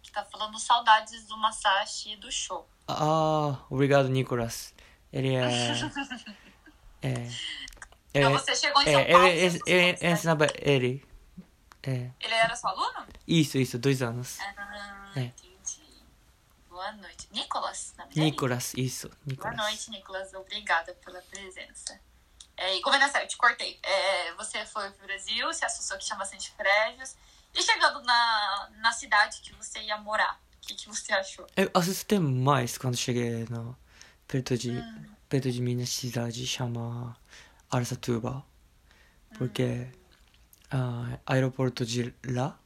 [0.04, 2.68] que tá falando saudades do Masashi e do show.
[2.88, 4.74] Ah, obrigado, Nicolas.
[5.12, 5.44] Ele é.
[7.04, 7.28] é.
[8.14, 9.28] Então é, você chegou em São é, Paulo.
[9.28, 10.12] ele, ele, né?
[10.12, 11.06] ensinava ele.
[11.84, 12.10] É.
[12.20, 13.06] Ele era seu aluno?
[13.28, 14.40] Isso, isso, dois anos.
[14.40, 15.22] Ah, É.
[15.22, 15.82] entendi.
[16.70, 17.28] Boa noite.
[17.32, 18.26] Nicolas, nome dele?
[18.26, 19.58] Nicolas, isso, Boa Nicolas.
[19.58, 20.34] noite, Nicolas.
[20.34, 22.00] Obrigada pela presença.
[22.58, 23.80] É, e como é na série, eu te cortei.
[23.82, 27.16] É, você foi pro Brasil, se assustou que tinha bastante prédios.
[27.54, 31.48] E chegando na, na cidade que você ia morar, o que, que você achou?
[31.58, 33.76] Eu assustei mais quando cheguei no,
[34.32, 34.72] perto, de,
[35.28, 37.18] perto de minha cidade, chama
[37.70, 38.44] Aracatuba.
[39.38, 39.88] Porque
[40.72, 42.58] ah, aeroporto de lá,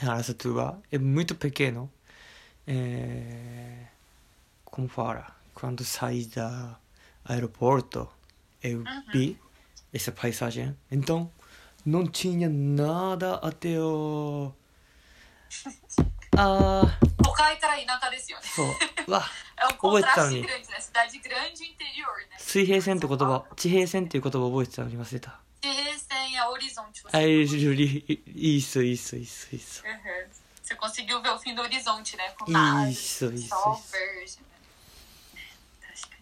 [0.00, 1.90] em Aracatuba, é muito pequeno.
[2.66, 3.86] É,
[4.64, 5.36] como fala?
[5.52, 6.76] Quando do
[7.24, 8.08] aeroporto,
[8.62, 9.36] eu vi
[9.92, 10.76] essa paisagem.
[10.88, 11.30] Então,
[11.84, 14.52] não tinha nada até o
[16.37, 18.43] あー都会から田舎ですよね。
[18.55, 18.67] そう
[19.07, 19.23] うわ
[19.57, 20.79] É um 覚えてたの contraste に grande, né?
[20.79, 22.37] Cidade grande e interior, né?
[22.39, 27.01] 水平線って言葉地平線っていう言葉覚えてたのに忘れた De recém a horizonte.
[27.03, 30.47] Você, あいい いいっすいいっすいいっすいいっす Uhum.
[30.63, 32.29] Você conseguiu ver o fim do horizonte, né?
[32.37, 32.57] Com Isso,
[33.25, 33.91] árvores, isso, sol isso.
[33.91, 34.37] verde.
[35.33, 35.41] Né?
[35.93, 36.17] Acho que-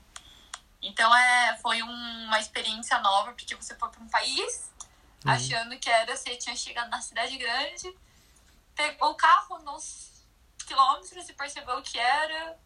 [0.83, 4.69] Então é, foi um- uma experiência nova, porque você foi para um país
[5.25, 5.31] Uhum.
[5.31, 7.91] achando que era, você tinha chegado na cidade grande,
[8.80, 10.24] pegou o carro nos
[10.66, 12.58] quilômetros e percebeu que era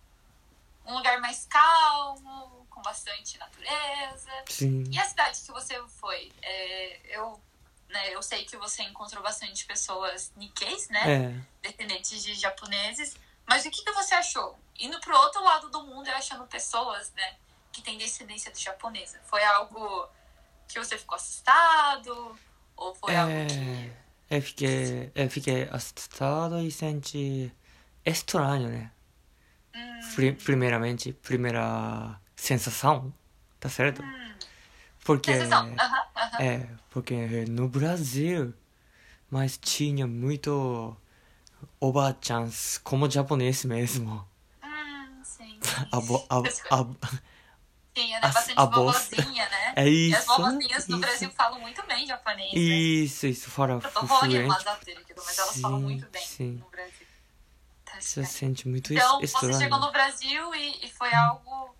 [0.86, 4.30] um lugar mais calmo, com bastante natureza.
[4.48, 6.30] sim E a cidade que você foi?
[6.42, 7.40] É, eu,
[7.88, 11.02] né, eu sei que você encontrou bastante pessoas nikkeis, né?
[11.06, 13.16] え Descendentes de japoneses.
[13.46, 14.58] Mas o que, que você achou?
[14.78, 17.36] Indo pro outro lado do mundo e achando pessoas, né?
[17.72, 19.18] Que têm descendência de japonesa.
[19.24, 20.08] Foi algo
[20.68, 22.38] que você ficou assustado?
[22.76, 24.03] Ou foi algo que...
[24.34, 27.52] é, é fiquei é fiquei assustado e senti
[28.04, 28.90] estranho né
[29.76, 33.12] Hum, Pri- primeiramente primeira sensação
[33.58, 34.02] tá certo
[35.04, 35.32] porque
[36.40, 38.54] é porque no Brasil
[39.30, 40.96] mas tinha muito
[41.80, 44.24] oba-chans como japonês mesmo
[45.90, 46.96] abo, ab, ab,
[47.94, 48.26] Tinha, né?
[48.26, 48.98] as- Bastante a bolsa.
[49.16, 49.72] vovozinha, né?
[49.76, 52.58] é E as isso vovozinhas no isso Brasil falam muito bem japonês, né?
[52.60, 54.64] isso isso と方言 fluente
[55.16, 56.52] mas elas falam Sim, muito bem sim.
[56.62, 57.06] no Brasil.
[57.84, 61.74] Tá você sente muito Então, você estranho chegou no Brasil e, e foi algo.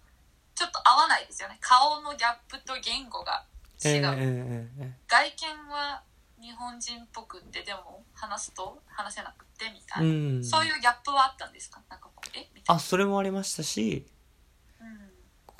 [0.55, 1.59] ちょっと合わないですよね。
[1.61, 3.45] 顔のギャップと言語が
[3.85, 4.07] 違う。
[4.07, 4.93] é, é.
[5.09, 6.03] 外見は
[6.41, 10.09] 日本人っぽくって、でも話すと話せなくてみたいな。
[10.09, 14.07] うんそういうギャップはあったんですかなんかこう、えみたいあそれもありましたし。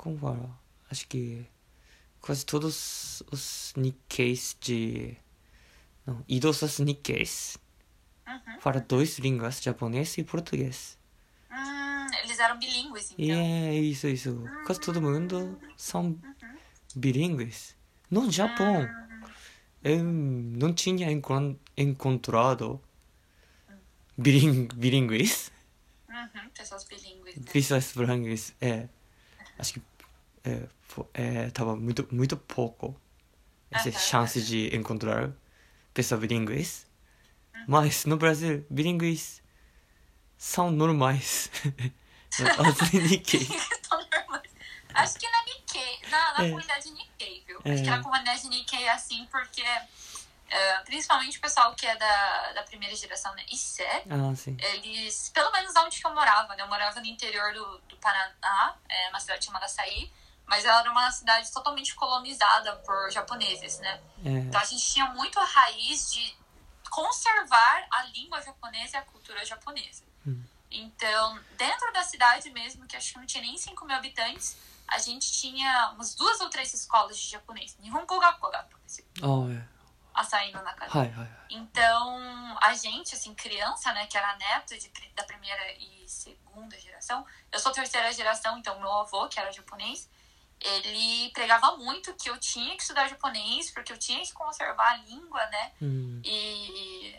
[0.05, 0.59] como fala?
[0.91, 1.43] Acho que
[2.21, 5.17] quase todos os Nikkeis de.
[6.05, 7.57] Não, idosas Nikkeis.
[8.27, 8.59] Uhum.
[8.59, 10.99] Para dois línguas, japonês e português.
[11.51, 13.35] Hum, eles eram bilíngues, então.
[13.35, 14.29] É, isso, isso.
[14.29, 14.63] Uhum.
[14.63, 16.57] Quase todo mundo são uhum.
[16.95, 17.75] bilíngues.
[18.11, 19.27] No Japão, uhum.
[19.83, 21.07] eu não tinha
[21.75, 22.79] encontrado
[24.15, 25.51] biling bilíngues.
[26.07, 27.35] Uhum, pessoas bilíngues.
[27.37, 27.43] Né?
[27.51, 28.87] Pessoas é.
[29.57, 29.94] Acho que
[30.45, 30.67] é,
[31.13, 32.95] é tava muito muito pouco
[33.71, 35.31] essa chance de encontrar
[35.93, 36.85] pessoas bilíngues
[37.67, 39.41] mas no Brasil bilíngues
[40.37, 41.49] são normais.
[42.37, 43.47] As Nikkei.
[44.93, 46.49] Acho que na Nikkei, na, na É.
[46.49, 47.59] comunidade Nikkei, viu?
[47.65, 47.73] É.
[47.73, 52.53] Acho que na comunidade Nikkei é assim porque, é, principalmente o pessoal que é da,
[52.53, 54.55] da primeira geração, né, Issé, ah sim.
[54.59, 58.77] Eles, pelo menos onde que eu morava, né, eu morava no interior do, do Paraná,
[58.87, 60.11] é, uma cidade chamada Açaí,
[60.47, 64.01] mas ela era uma cidade totalmente colonizada por japoneses, né?
[64.23, 64.29] É.
[64.29, 66.35] Então a gente tinha muito a raiz de
[66.89, 70.03] conservar a língua japonesa e a cultura japonesa.
[70.25, 70.43] Hum.
[70.71, 74.97] Então, dentro da cidade mesmo, que acho que não tinha nem 5 mil habitantes, a
[74.99, 77.77] gente tinha umas duas ou três escolas de japonês.
[77.79, 78.77] Nihongo Gakogato,
[79.23, 80.23] oh, é.
[80.23, 80.91] saindo na casa.
[81.49, 87.25] Então, a gente, assim, criança, né, que era neto de, da primeira e segunda geração,
[87.51, 90.09] eu sou terceira geração, então meu avô, que era japonês,
[90.59, 94.97] ele pregava muito que eu tinha que estudar japonês, porque eu tinha que conservar a
[94.97, 95.71] língua, né?
[95.81, 96.21] Uhum.
[96.23, 97.15] E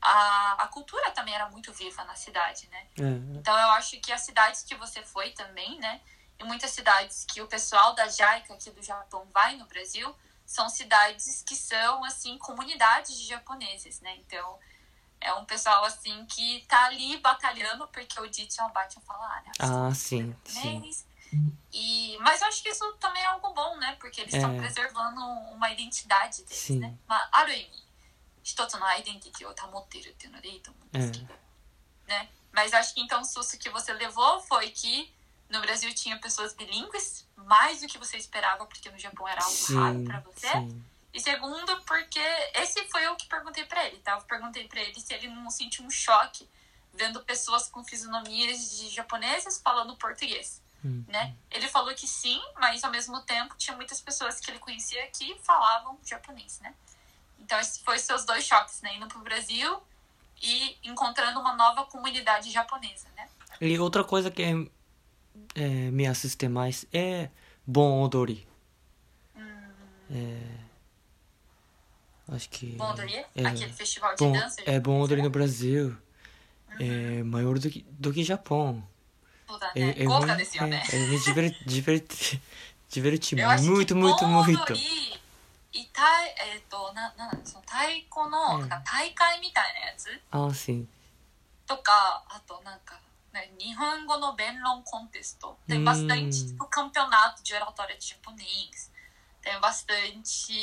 [0.00, 2.86] a, a cultura também era muito viva na cidade, né?
[2.98, 3.34] Uhum.
[3.36, 6.00] Então eu acho que as cidades que você foi também, né?
[6.38, 10.68] E muitas cidades que o pessoal da JICA aqui do Japão vai no Brasil, são
[10.68, 14.14] cidades que são, assim, comunidades de japoneses, né?
[14.18, 14.58] Então,
[15.20, 19.52] é um pessoal assim que tá ali batalhando porque o Ditchan bate um falar, né?
[19.58, 20.90] Ah, sim, sim.
[21.71, 23.95] E, mas eu acho que isso também é algo bom, né?
[23.99, 24.57] Porque eles estão É.
[24.57, 25.21] preservando
[25.53, 26.79] uma identidade deles, Sim.
[26.79, 26.93] né?
[27.07, 27.83] Mas, ある意味、
[28.43, 31.33] 一つのアイデンティティを保っているっていうのでいいと思うんですけど。
[32.07, 32.27] Né?
[32.51, 35.09] Mas acho que então o susto que você levou foi que
[35.49, 39.57] no Brasil tinha pessoas bilíngues, mais do que você esperava, porque no Japão era algo
[39.75, 40.47] raro sim pra você.
[40.49, 40.83] sim
[41.13, 42.19] E segundo, porque
[42.55, 44.13] esse foi o que perguntei pra ele, tá?
[44.13, 46.49] Eu perguntei pra ele se ele não sentiu um choque
[46.93, 51.34] vendo pessoas com fisionomias de japoneses falando português, うん、né?
[51.50, 55.36] Ele falou que sim, mas ao mesmo tempo tinha muitas pessoas que ele conhecia que
[55.42, 56.74] falavam japonês, né?
[57.40, 58.94] Então esses foram seus dois choques, né?
[58.96, 59.82] Indo pro Brasil
[60.40, 63.28] e encontrando uma nova comunidade japonesa, né?
[63.60, 64.42] E outra coisa que
[65.54, 67.30] é, me assusta mais é
[67.66, 68.46] bom odori.
[70.08, 70.38] É,
[72.28, 74.62] acho que Bom Odori, é, aquele festival de bom, dança.
[74.64, 75.96] é bom odori no Brasil.
[76.78, 78.86] É maior do que, do que Japão.
[79.48, 80.82] そうだね、豪華ですよね。
[81.24, 82.16] ジブリ、ジブリって、
[82.88, 84.74] ジブリチーム、ムートムートムート。
[84.74, 84.80] 痛
[85.72, 87.76] い、えっ、と、な、な、その太
[88.10, 90.08] 鼓の、なんか大会みたいなやつ？
[90.30, 90.50] あ、
[91.66, 92.98] とか、あと、なんか、
[93.58, 95.56] 日本語の弁論コンテスト。
[95.68, 98.90] で、バスタインチ、コンピョナート、ジュラトレチュポネイングス。
[99.44, 100.54] で、バスタインチ、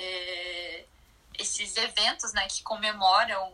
[0.00, 3.52] えー、esses eventos, né, que comemoram.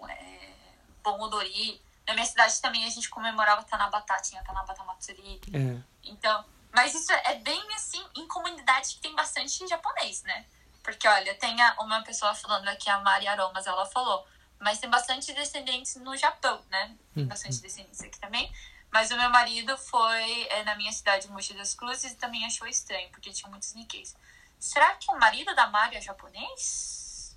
[2.06, 7.12] Na minha cidade também a gente comemorava Tanabata tinha Tanabata Matsuri え então, mas isso
[7.12, 10.44] é bem assim em comunidade que tem bastante japonês, né?
[10.82, 14.26] Porque olha, tem uma pessoa falando aqui, a Mari Aromas, ela falou,
[14.58, 16.96] mas tem bastante descendentes no Japão, né?
[17.14, 18.52] Tem Hum, bastante descendentes aqui também.
[18.90, 22.66] Mas o meu marido foi é, na minha cidade, Mogi das Cruzes, e também achou
[22.66, 24.14] estranho, porque tinha muitos Nikkeis.
[24.58, 27.36] Será que o marido da Mari é japonês?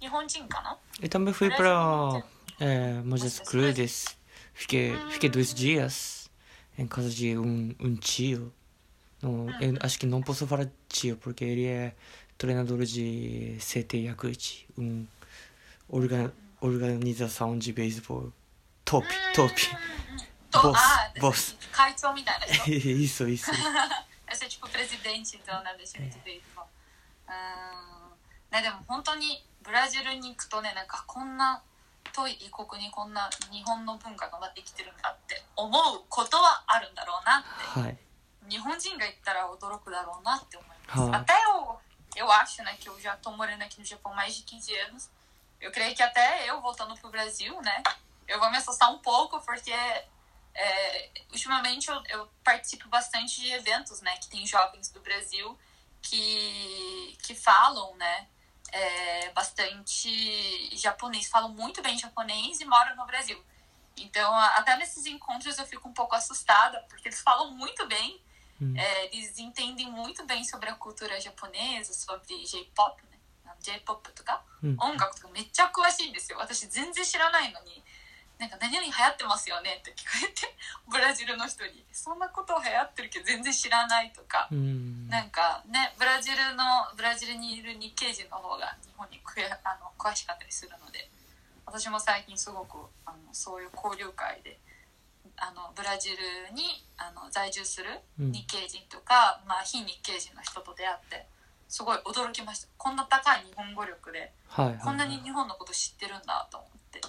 [0.00, 0.78] Nihonjin, não?
[1.00, 2.22] Eu também fui para
[2.60, 4.04] é, Mogi das Cruzes.
[4.52, 6.30] Fiquei, fiquei dois dias
[6.78, 8.52] em casa de um, um tio.
[9.22, 11.94] Eu acho que não posso falar tio, porque ele é
[12.36, 15.06] treinador de CT Yakuti, um
[15.88, 18.32] orga, organização de beisebol
[18.84, 19.54] top, top.
[20.50, 21.56] To- Boss, ah, boss.
[21.58, 22.46] aqui, Kaito Midara.
[22.68, 23.50] isso, isso.
[24.26, 25.72] Vai ser tipo presidente, então, né?
[25.72, 26.42] Eu ver.
[26.54, 26.64] Bom.
[28.52, 31.60] ね、でも本当にブラジルに行くとね、なんかこんな
[32.13, 37.79] 遠い異国にこんな日本の文化がまだ生きてるんだって思うことはあるんだろうなって。
[37.79, 37.97] はい。
[38.49, 40.99] 日本人が行ったら驚くだろうなって思います。
[40.99, 41.79] はい Até eu,
[42.15, 44.75] eu acho, né, que eu já tô morando aqui no Japão há mais de 15
[44.79, 45.09] anos.
[45.61, 47.83] Eu creio que até eu voltando pro Brasil, né,
[48.27, 54.01] eu vou me assustar um pouco porque é, ultimamente eu, eu participo bastante de eventos,
[54.01, 55.57] né, que tem jovens do Brasil
[56.01, 58.27] que, que falam, né,
[58.73, 63.43] é, bastante japonês, falam muito bem japonês e moram no Brasil.
[63.97, 68.21] Então, a- até nesses encontros eu fico um pouco assustada, porque eles falam muito bem,
[68.61, 68.77] うん。
[68.77, 73.19] é, eles entendem muito bem sobre a cultura japonesa, sobre J-pop, ね。
[73.61, 76.37] J-pop とか、うん音楽とかめっちゃ詳しいんですよ。
[76.39, 77.83] 私全然知らないのに、
[78.38, 80.56] なんか何々流行ってますよねって聞かれて、
[80.90, 85.08] ブラジルの人に、そんなこと流行ってるけど全然知らないとか、うん。
[85.08, 91.10] なんかね、ブラジルの、ブラジルにいる日系人の方が日本にくやあの詳しかったりするので、
[91.66, 94.58] 私も最近すごくあのそういう交流会で、
[95.36, 96.16] あのブラジル
[96.52, 101.26] にあの在住するうん日系人とか、まあ、非日系人の人と出会って、
[101.68, 102.68] すごい驚きました。
[102.76, 105.18] こんな高い日本語力で、はいこんなはいはい。
[105.18, 107.00] に日本のこと知ってるんだと思って。
[107.00, 107.04] ね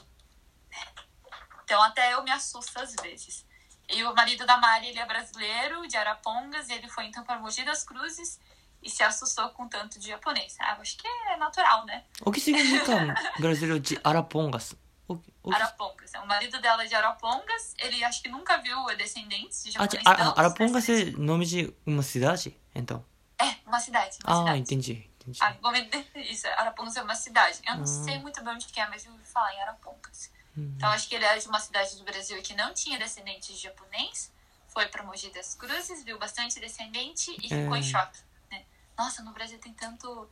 [1.66, 3.46] Então até eu me assusto às vezes.
[3.90, 7.40] E o marido da Mari, ele é brasileiro, de Arapongas, e ele foi então para
[7.40, 8.40] Mogi das Cruzes
[8.82, 10.56] e se assustou com tanto de japonês.
[10.60, 12.04] Ah, acho que é natural, né?
[12.22, 14.76] O que significa brasileiro de Arapongas?
[15.08, 15.56] O, o que...
[15.56, 16.14] Arapongas.
[16.14, 19.72] É, o marido dela é de Arapongas, ele acho que nunca viu descendentes ah, de
[19.72, 20.04] japonês.
[20.06, 21.02] Ah, de, Arapongas né?
[21.02, 23.04] é nome de uma cidade, então?
[23.40, 24.18] É, uma cidade.
[24.26, 24.60] Uma ah, cidade.
[24.60, 25.10] entendi.
[25.20, 25.40] entendi.
[25.42, 25.56] Ah,
[26.22, 27.60] isso, Arapongas é uma cidade.
[27.68, 27.88] Eu não ah.
[27.88, 30.32] sei muito bem onde que é, mas eu ouvi falar em Arapongas.
[30.58, 30.74] Hum.
[30.78, 33.60] Então acho que ele é de uma cidade do Brasil que não tinha descendente de
[33.60, 34.32] japonês,
[34.68, 37.80] foi para Mogi das Cruzes, viu bastante descendente e ficou É.
[37.80, 38.20] em choque.
[38.52, 38.64] Né?
[38.98, 40.30] Nossa, no Brasil tem tanto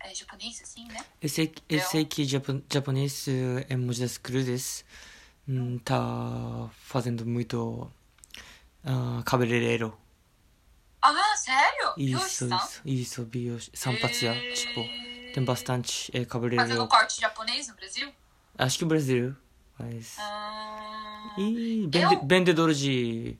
[0.00, 1.04] é, é, japonês assim, né?
[1.20, 4.84] Eu sei, eu Eu- sei que japo- japonês eh, em Mogi das Cruzes
[5.46, 7.90] hum, tá fazendo muito
[8.84, 9.98] ah, cabeleireiro.
[11.02, 11.94] Ah, sério?
[11.96, 12.56] Isso, Yoshi-san?
[12.56, 14.52] isso, isso, bio, sanpatia, É.
[14.52, 14.82] tipo,
[15.34, 16.88] tem bastante Fazendo cabeleireiro.
[16.88, 18.12] corte japonês no Brasil?
[18.60, 19.36] アシュブラジル。
[19.78, 20.18] ナイス。
[21.38, 21.86] いい。
[21.86, 23.38] ベンデドルジ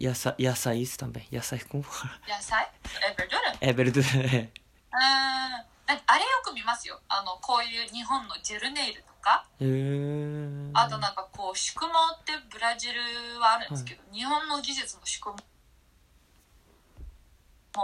[0.00, 0.04] ー。
[0.04, 2.28] 野菜、野菜、イースタンベ、野菜、コンフォー。
[2.28, 2.68] 野菜
[3.08, 3.68] エベルドゥレ。
[3.68, 4.50] エベルドゥレ。
[4.92, 4.98] うん。
[4.98, 6.98] なん、あれよく見ますよ。
[7.08, 9.46] あの、こういう日本のジェルネイルとか。
[9.60, 13.00] へあと、なんか、こう、宿毛ってブラジル
[13.38, 15.40] はあるんですけど、日本の技術の宿毛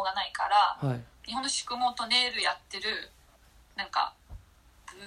[0.02, 0.48] がないか
[0.82, 3.12] ら、日本の宿毛とネイルやってる、
[3.76, 4.14] なんか、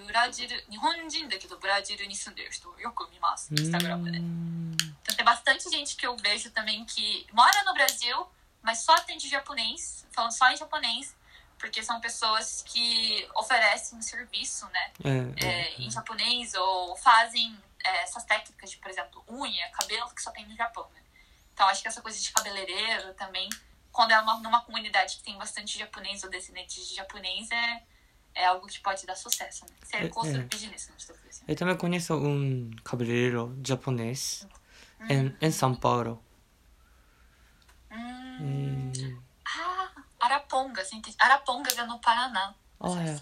[0.07, 4.19] ブラジル、日本人だけどブラジルに住んでる人をよく見ます、インスタグラムで。
[4.19, 4.77] Hum.
[5.03, 8.27] Então tem bastante gente que eu vejo também que mora no Brasil,
[8.63, 11.17] mas só atende japonês, falando só em japonês,
[11.59, 18.03] porque são pessoas que oferecem serviço, né, É, é, é, em japonês ou fazem é,
[18.03, 21.01] essas técnicas de, por exemplo, unha, cabelo, que só tem no Japão, né.
[21.55, 23.49] Então acho que essa coisa de cabeleireiro também,
[23.91, 27.83] quando é uma, numa comunidade que tem bastante japonês ou descendentes de japonês, é,
[28.36, 29.76] é algo que pode dar sucesso, né.
[29.82, 30.46] É, Ser construir é.
[30.46, 31.46] business, dizendo.
[31.48, 34.48] Eu também conheço um cabeleireiro japonês
[35.10, 36.24] em, em São Paulo.
[37.92, 38.92] Hum.
[39.46, 41.16] Ah, Arapongas, entendi.
[41.20, 42.56] Arapongas é no Paraná.
[42.80, 43.20] Ah, é.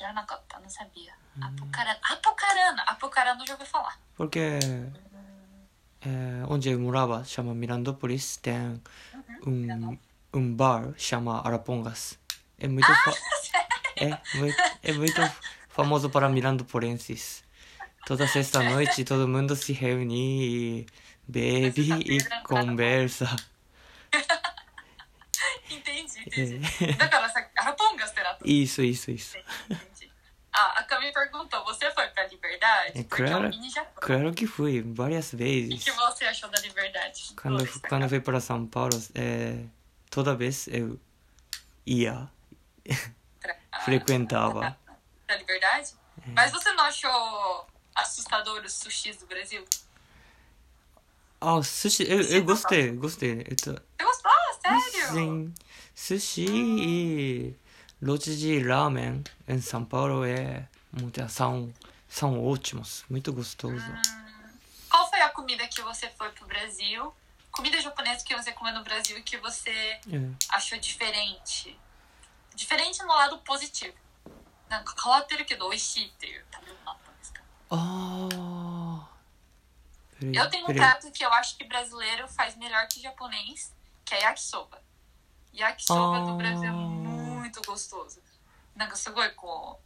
[0.00, 0.24] Já não,
[0.68, 1.12] sabia.
[1.40, 2.00] Apucarana.
[2.02, 2.82] Apucarana.
[2.82, 3.98] Apucarana eu já ouvi falar.
[4.16, 4.58] Porque
[6.00, 8.80] é, onde eu morava chama Mirandópolis tem
[9.46, 9.98] um,
[10.34, 12.18] um bar chama Arapongas.
[12.58, 13.12] É muito, fa
[14.00, 15.32] É muito, é muito
[15.68, 17.44] famoso para Mirandoporenses.
[18.06, 20.86] Toda sexta-noite todo mundo se reúne e
[21.26, 23.36] bebe tá e conversa.
[25.70, 26.60] entendi, entendi.
[26.84, 26.92] É.
[26.92, 27.28] Daquelas.
[27.36, 27.48] É
[28.44, 29.36] isso, isso, isso.
[30.52, 32.98] Ah, a Cami perguntou, você foi pra Liberdade?
[32.98, 33.50] É, claro,
[33.96, 35.82] claro que fui, várias vezes.
[35.82, 37.34] O que você achou da Liberdade?
[37.40, 38.08] Quando, Dois, quando eu tá.
[38.08, 39.64] fui para São Paulo, é,
[40.10, 40.98] toda vez eu
[41.86, 42.28] ia
[43.88, 44.76] frequentava.
[45.26, 45.92] Da Liberdade?
[46.26, 46.30] É.
[46.30, 49.62] Mas você não achou assustador os sushis do Brasil?
[51.40, 53.44] Ah, sushi, eu, eu gostei, gostei.
[53.48, 54.32] Então, Você gostou?
[54.62, 55.12] Sério?
[55.12, 55.54] sim,
[55.94, 57.56] sushi e
[58.02, 61.72] lote de ramen em São Paulo é muito, são,
[62.08, 63.84] são ótimos, muito gostoso.
[64.90, 67.14] Qual foi a comida que você foi pro Brasil?
[67.52, 70.00] Comida japonesa que você comeu no Brasil e que você É.
[70.50, 71.78] achou diferente?
[74.68, 77.42] なんか変わってるけど美味しいっていう食べ物あったんですか？
[77.70, 79.08] ああ。
[80.20, 80.32] Eu
[88.96, 89.80] すごい、こ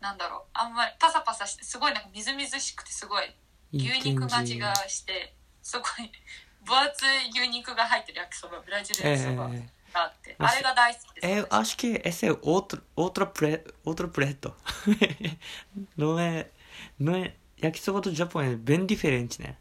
[0.00, 3.34] う、なんだろう、あんまりパサパサして、すごいなんかみずみずしくて、すごい
[3.72, 6.10] 牛肉味がして、すごい
[6.64, 9.48] 分厚い牛肉が入ってる焼きそば、ブラジル焼そば。
[9.93, 11.27] があって、 Mas あれが大好きです。
[11.27, 14.53] é, eu acho que esse é outro, outro, pre, outro preto.
[15.97, 16.49] não é,
[16.99, 19.55] não é, yakisoba do Japão é bem diferente, né?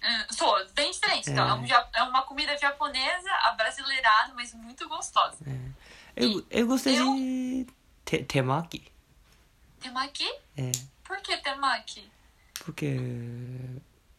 [0.00, 1.28] うん、そう、bem diferente.
[1.30, 1.50] Então, É.
[1.50, 1.54] é.
[1.54, 5.36] um ja- é uma comida japonesa, abrasileirada, mas muito gostosa.
[6.16, 7.66] Eu, eu gostei de
[8.04, 8.86] te, temaki.
[9.80, 10.24] Temaki?
[10.56, 10.70] É,
[11.04, 12.08] Por que temaki?
[12.64, 12.96] porque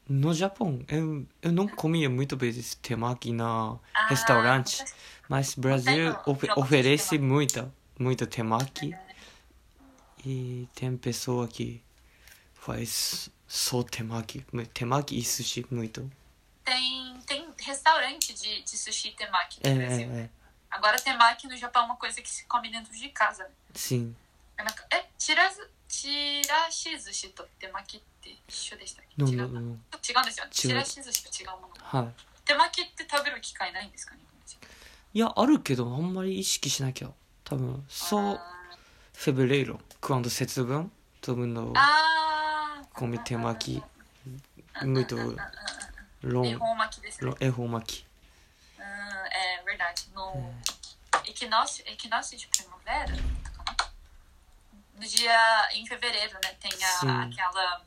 [0.08, 4.96] no Japão eu, eu não comia muito vezes temaki na Ah, restaurante, mas-
[5.28, 7.20] mas Brasil tem ofe- no- oferece temaki.
[7.26, 8.96] muita, muita temaki.
[10.26, 11.82] E tem pessoa que
[12.54, 16.10] faz só temaki, mas temaki e sushi muito.
[16.66, 20.12] Tem, tem restaurante de, de sushi temaki no É, Brasil.
[20.12, 20.30] é, é,
[20.70, 23.44] Agora, temaki no Japão é uma coisa que se come dentro de casa.
[23.44, 23.50] né?
[23.74, 24.16] sim.
[24.58, 29.68] なんかえ、ちらず、ちらし寿司と手巻きって一緒でしたっけ No, 違 no, うな no.
[29.70, 30.52] 違うんですよね。
[30.52, 31.74] 違うちらし寿司と違うもの。
[31.80, 32.14] はい。
[32.44, 34.23] 手巻きって食べる機会ないんですか日本人
[35.15, 37.11] いや、あるけど、あんまり意識しなきゃ。
[37.45, 38.41] 多分、そう、
[39.15, 40.91] フェブレイロ、クアンド節分、
[41.21, 41.73] とぶの、
[42.95, 45.17] ゴミ手巻き、ムと、
[46.23, 47.33] ロン、恵方巻きですね。
[47.39, 48.07] 恵方巻き。
[48.77, 50.09] Hum, é verdade.
[50.17, 50.53] No
[51.25, 53.15] equinócio, equinócio de primavera,
[54.97, 56.55] no dia em fevereiro, né?
[56.59, 57.85] Tem a, aquela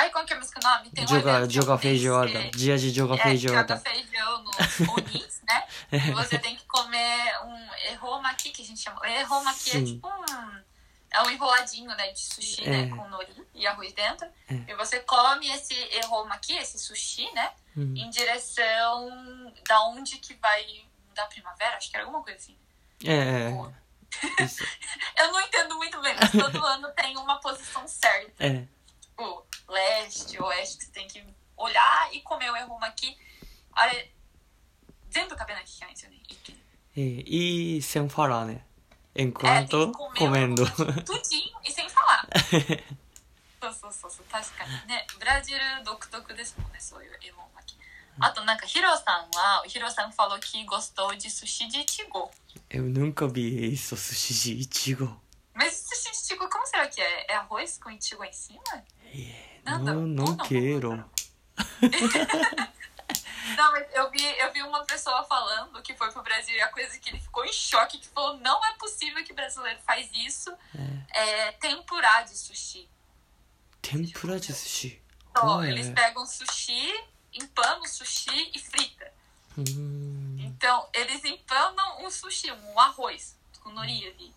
[0.00, 0.90] Ai, qual que é o mesmo nome?
[0.90, 2.30] Tem um joga japonês feijoada.
[2.44, 3.76] que- Dia de joga É, joga feijoada.
[3.80, 5.66] feijão nos onis, né?
[5.92, 9.06] E você tem que comer um erromaki, que a gente chama.
[9.08, 10.60] Erromaki é tipo um.
[11.12, 12.12] É um enroladinho, né?
[12.12, 12.70] De sushi, É.
[12.86, 12.96] né?
[12.96, 14.26] Com nori e arroz dentro.
[14.48, 14.54] É.
[14.72, 17.50] E você come esse erromaki, esse sushi, né?
[17.76, 17.92] Hum.
[17.96, 20.64] Em direção da onde que vai
[21.14, 22.56] da primavera, acho que era alguma coisa assim.
[23.04, 24.44] É, é, é.
[24.44, 24.64] Isso.
[25.18, 28.32] Eu não entendo muito bem, mas todo ano tem uma posição certa.
[28.46, 28.64] É.
[29.19, 31.23] Tipo, leste, oeste, que você tem que
[31.57, 33.17] olhar e comer o erromaki.
[33.73, 34.11] Aí,
[35.09, 36.59] 全部食べなきゃいけないんですよね、一気に。
[36.97, 38.63] É, e sem falar, né?
[39.13, 40.63] É, tem Enquanto que comer comendo.
[40.63, 42.27] o erromaki tudinho e sem falar.
[43.61, 45.07] そうそうそうそう、確かにね。
[45.17, 47.79] ブラジル独特ですもんね、そういう恵方巻き。
[48.19, 52.29] あとなんかヒロさんは、ヒロさん falou que gostou de sushi de ichigo.
[52.69, 55.19] Eu nunca vi isso, sushi de ichigo.
[55.53, 57.31] Mas sushi de ichigo, como será que é?
[57.31, 58.61] É arroz com ichigo em cima?
[59.64, 61.04] Nada, Não, não ou quero.
[63.56, 66.68] Não, mas eu vi, eu vi uma pessoa falando que foi pro Brasil e a
[66.68, 70.52] coisa que ele ficou em choque, que falou, não é possível que brasileiro faz isso.
[71.12, 72.88] É, tempurá de sushi.
[73.82, 75.02] Tempura de sushi.
[75.30, 75.92] Então, Ah, eles é.
[75.92, 76.92] pegam sushi,
[77.34, 79.12] empanam o sushi e frita.
[79.58, 84.34] Hum, Então, eles empanam um sushi, um arroz, com nori ali.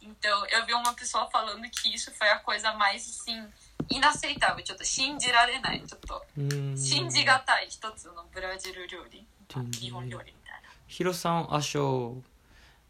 [0.00, 3.46] Então, eu vi uma pessoa falando que isso foi a coisa mais, assim,
[3.90, 4.62] inaceitável.
[4.64, 5.82] ちょっと信じられない。
[5.86, 6.76] ちょっと hum.
[6.76, 9.24] 信じがたい一つのブラジル料理。
[9.56, 10.68] うん日本料理みたいな。
[10.88, 12.22] Hiro-san achou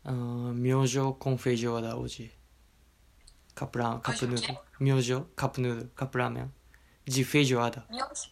[0.05, 0.13] ah,
[0.55, 2.31] miojo com feijoada hoje.
[3.55, 4.47] Cup, ra- cup Hoje o noodle.
[4.47, 4.59] quê?
[4.81, 6.51] Miojo, cup noodle, cup ramen.
[7.05, 7.85] De feijoada.
[7.91, 8.31] Miojo.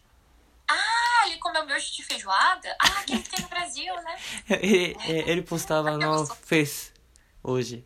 [0.67, 2.75] Ah, ele comeu miojo de feijoada?
[2.79, 4.17] Ah, aquele que tem no Brasil, né?
[4.49, 6.35] Ele, ele postava Eu no gosto.
[6.35, 6.91] Face
[7.43, 7.85] hoje.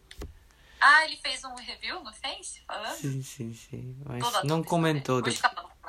[0.80, 2.62] Ah, ele fez um review, no Face?
[2.66, 2.96] Falando?
[2.96, 3.96] Sim, sim, sim.
[4.04, 5.20] Mas Toda não comentou.
[5.20, 5.38] De...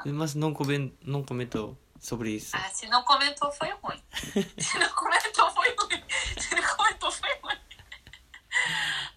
[0.06, 0.92] Mas não, coment...
[1.02, 2.56] não comentou sobre isso.
[2.56, 4.02] Ah, se não comentou, foi ruim.
[4.58, 6.04] se não comentou, foi ruim.
[6.40, 7.58] Se não comentou, foi ruim.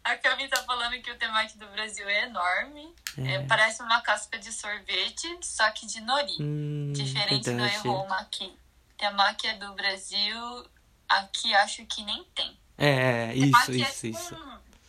[0.04, 2.94] A Camila tá falando que o temaki do Brasil é enorme.
[3.16, 3.34] É.
[3.34, 6.36] É, parece uma casca de sorvete, só que de nori.
[6.38, 8.54] Hum, Diferente do Erroma aqui.
[8.98, 10.66] Temaki é do Brasil,
[11.08, 12.58] aqui acho que nem tem.
[12.76, 14.36] É, é isso, é isso, tipo isso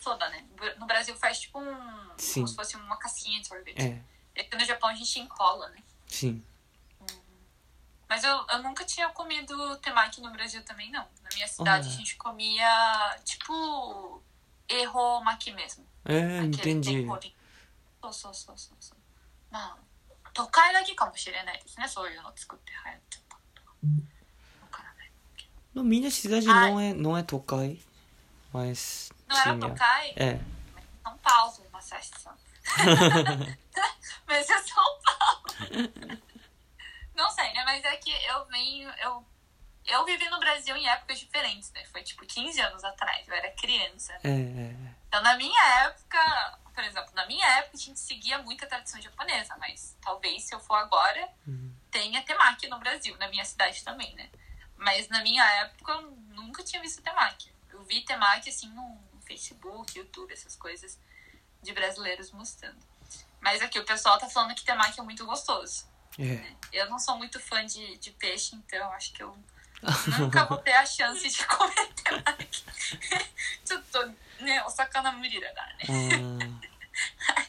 [0.04, 0.44] Soda, né?
[0.78, 2.10] No Brasil faz tipo um...
[2.16, 2.40] Sim.
[2.40, 3.78] Como se fosse uma casquinha de sorvete.
[3.80, 4.10] ええ
[4.40, 5.82] É que no Japão a gente enrola, né?
[6.06, 6.42] sim
[8.08, 11.06] Mas eu, eu nunca tinha comido temaki no Brasil também, não.
[11.22, 11.94] Na minha cidade Olha.
[11.94, 14.20] a gente comia, tipo,
[14.68, 15.84] erromaki mesmo.
[16.06, 17.34] ええ Aquele entendi tem rolinho.
[18.02, 18.98] そうそうそうそうそう。
[19.50, 19.78] まあ、
[20.32, 21.86] 都会だけかもしれないですね。
[21.86, 23.74] そういうの作って流行ってたとか。
[24.62, 25.10] わからない。
[25.74, 26.70] No, minha cidade Ai.
[26.70, 27.78] não é não é Tokai
[28.52, 30.13] mas não era Tokai?
[30.15, 30.39] É.
[31.03, 32.33] São Paulo, uma sessão.
[34.27, 36.21] Mas é São Paulo.
[37.13, 37.63] Não sei, né?
[37.63, 38.89] Mas é que eu venho.
[39.01, 39.25] Eu,
[39.85, 41.85] eu vivi no Brasil em épocas diferentes, né?
[41.85, 44.13] Foi tipo 15 anos atrás, eu era criança.
[44.13, 44.19] Né?
[44.23, 44.95] É.
[45.07, 49.01] Então, na minha época, por exemplo, na minha época a gente seguia muito a tradição
[49.01, 51.73] japonesa, mas talvez se eu for agora, uhum.
[51.89, 54.29] tenha temaki no Brasil, na minha cidade também, né?
[54.75, 57.49] Mas na minha época eu nunca tinha visto temaki.
[57.69, 60.99] Eu vi temaki assim num Facebook, YouTube, essas coisas
[61.61, 62.79] de brasileiros mostrando.
[63.41, 65.87] Mas aqui o pessoal tá falando que temaki é muito gostoso.
[66.17, 66.55] É.
[66.71, 69.37] Eu não sou muito fã de, de peixe, então acho que eu
[70.19, 72.63] nunca vou ter a chance de comer temaki.
[74.39, 75.83] né, o sacana murirará, né?
[75.89, 77.45] Ah.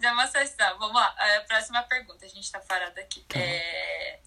[0.00, 0.14] Já
[0.74, 3.20] vamos lá, a próxima pergunta, a gente tá parado aqui.
[3.22, 3.38] Tá.
[3.38, 4.20] É...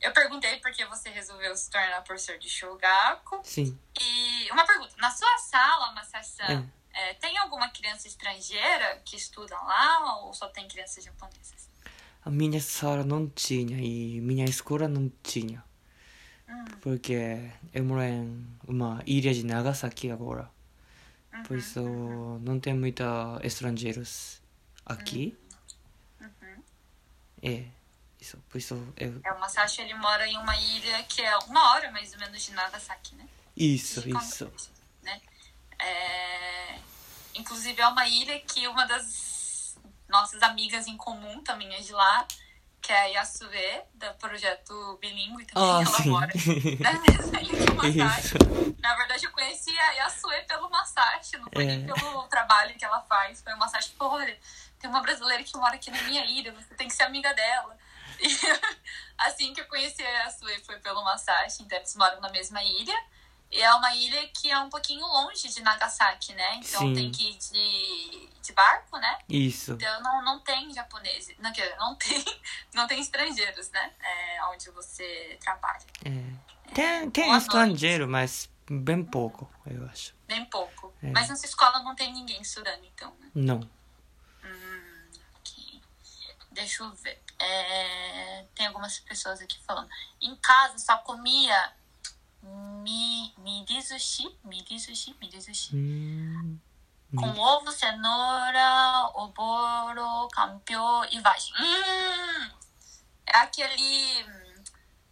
[0.00, 3.40] Eu perguntei por que você resolveu se tornar professor de Shogaku.
[3.44, 7.10] シン E uma pergunta, na sua sala, Masashi-san, É.
[7.10, 11.68] é, tem alguma criança estrangeira que estuda lá ou só tem crianças japonesas?
[12.24, 15.64] A minha sala não tinha e minha escola não tinha.
[16.48, 20.50] Hum, Porque eu moro em uma ilha de Nagasaki agora.
[21.32, 21.80] uhum, Por isso
[22.42, 23.06] não tem muitos
[23.42, 24.42] estrangeiros
[24.84, 25.36] aqui.
[26.20, 26.62] uhum.
[27.42, 27.64] É,
[28.20, 28.38] isso.
[28.54, 29.20] Isso eu...
[29.24, 32.42] É, o Masashi ele mora em uma ilha que é uma hora mais ou menos
[32.42, 33.26] de Nagasaki, né?
[33.56, 34.50] Isso, de isso.
[35.02, 35.20] Né?
[35.78, 36.78] É,
[37.34, 39.76] Inclusive é uma ilha que uma das
[40.08, 42.26] nossas amigas em comum também é de lá,
[42.80, 46.08] que é a Yasue, do projeto Bilingue também, Ah, ela sim.
[46.08, 46.32] mora
[46.80, 48.26] na mesma ilha que o Masashi.
[48.26, 48.36] Isso.
[48.80, 51.66] Na verdade, eu conheci a Yasue pelo Masashi, não foi É.
[51.76, 53.42] nem pelo trabalho que ela faz.
[53.42, 54.38] Foi o Masashi que falou, olha,
[54.78, 57.76] tem uma brasileira que mora aqui na minha ilha, você tem que ser amiga dela.
[58.20, 58.28] E
[59.18, 62.96] assim que eu conheci a Yasue foi pelo Masashi, então eles moram na mesma ilha.
[63.50, 66.56] E é uma ilha que é um pouquinho longe de Nagasaki, né?
[66.56, 66.94] Então Sim.
[66.94, 69.18] tem que ir de, de barco, né?
[69.28, 69.72] Isso.
[69.72, 72.24] Então não, não tem japoneses, não, não tem,
[72.74, 73.92] não tem estrangeiros, né?
[74.00, 75.84] É, onde você trabalha.
[76.04, 76.74] É.
[76.74, 80.14] Tem, tem Boa estrangeiro, mas bem pouco, eu acho.
[80.28, 80.92] Nem pouco.
[81.02, 81.10] É.
[81.10, 83.30] Mas nessa escola não tem ninguém estudando, então, né?
[83.34, 83.60] Não.
[84.44, 85.80] Hum, ok.
[86.50, 87.22] Deixa eu ver.
[87.38, 89.88] É, tem algumas pessoas aqui falando.
[90.20, 91.72] Em casa só comia
[92.42, 94.26] mi, mirizushi.
[95.72, 96.60] うーん。
[97.16, 101.54] Com ovo, cenoura, oboro, campeão e vagem.
[101.54, 102.50] Hum,
[103.26, 104.24] é aquele.
[104.24, 104.46] hum,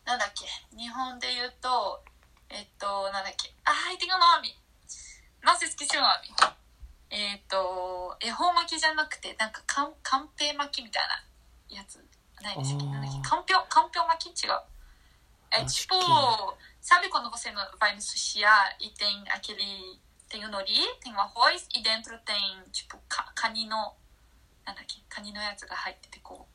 [0.04, 0.44] なんだっけ
[0.76, 2.04] 日本で言うと、
[2.50, 4.52] えっと、なんだっけ ai, tem o nome!
[5.42, 6.54] Nossa, esqueci o nome.
[7.10, 11.08] えっと、恵方巻きじゃなくて、なんか、かん、かんぺい巻きみたい
[11.70, 12.04] なやつ。
[12.43, 14.59] ないですっけあーなんだっけかんぴょう、かんぴょう巻き違う。
[15.51, 18.41] É Acho tipo, que- sabe quando você no- vai no sushi
[18.79, 19.99] e tem aquele
[20.29, 22.37] tem o nori, tem o arroz e dentro tem,
[22.71, 23.95] tipo, ka, kani no,
[24.65, 26.47] なんだっけ、カニのやつが入ってて、こ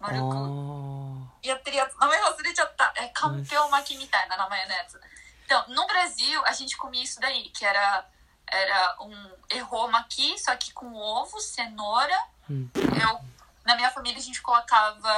[0.00, 1.96] う、あ丸くーやってるやつ。
[1.98, 2.92] 名前忘れちゃった。
[2.98, 5.00] É かんぴょう巻きみたいな名前のやつ。
[5.46, 8.06] Então, no Brasil, a gente comia isso daí, que era,
[8.46, 9.12] era um
[9.48, 12.12] erro maqui, só que com ovo, cenoura.
[12.50, 12.70] うん。
[12.74, 13.20] Eu,
[13.67, 15.13] na minha família a gente colocava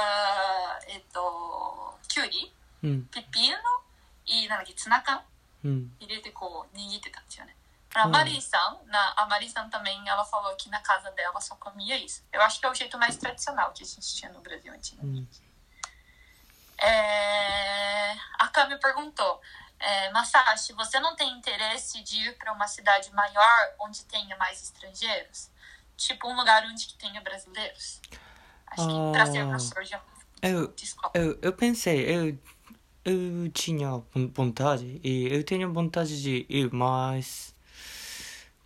[0.82, 3.06] eh, edo, kyuri, hum.
[3.12, 3.84] pepino
[4.26, 5.22] e nanaki, tsunakan.
[5.64, 5.88] Hum.
[6.00, 7.54] Assim, né?
[7.88, 8.06] Pra hum.
[8.06, 8.08] ah.
[8.08, 12.24] Marisa, na, a Marisan também, ela falou que na casa dela só comia isso.
[12.32, 15.40] Eu acho que é o jeito mais tradicional que a gente tinha no Brasil antigamente.
[15.40, 15.50] Hum.
[16.78, 19.40] É, a Kami perguntou,
[19.78, 24.60] é, Masashi, você não tem interesse de ir para uma cidade maior onde tenha mais
[24.60, 25.48] estrangeiros?
[25.96, 28.00] Tipo um lugar onde tenha brasileiros?
[28.70, 29.50] Acho que Ah.
[29.50, 29.96] professor de,
[30.42, 30.72] Eu,
[31.14, 32.38] eu, eu pensei, eu,
[33.04, 37.54] eu tinha von- vontade e eu tenho vontade de ir mais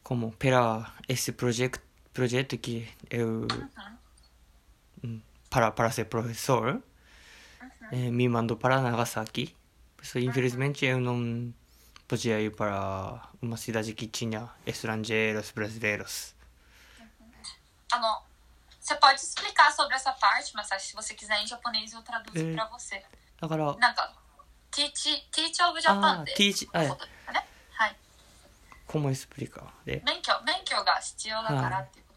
[0.02, 1.80] como pela esse projeto
[2.12, 3.46] projeto que eu
[5.02, 6.80] hum, para para ser professor
[7.90, 9.54] eh, me mandou para Nagasaki.
[10.02, 11.52] Isso, infelizmente eu não
[12.06, 16.34] podia ir para uma cidade que tinha estrangeiros brasileiros.
[17.92, 18.33] Não.
[18.84, 22.54] Você pode explicar sobre essa parte, mas se você quiser em japonês eu traduzo É.
[22.54, 23.02] pra você.
[23.40, 24.14] だから、なんか、
[24.70, 26.34] teach, teach of Japan あで。
[26.34, 26.94] teach はいね。
[27.72, 27.96] はい。
[28.86, 29.64] como explicar?
[29.86, 32.14] で、免許、免許が必要だからっていうこ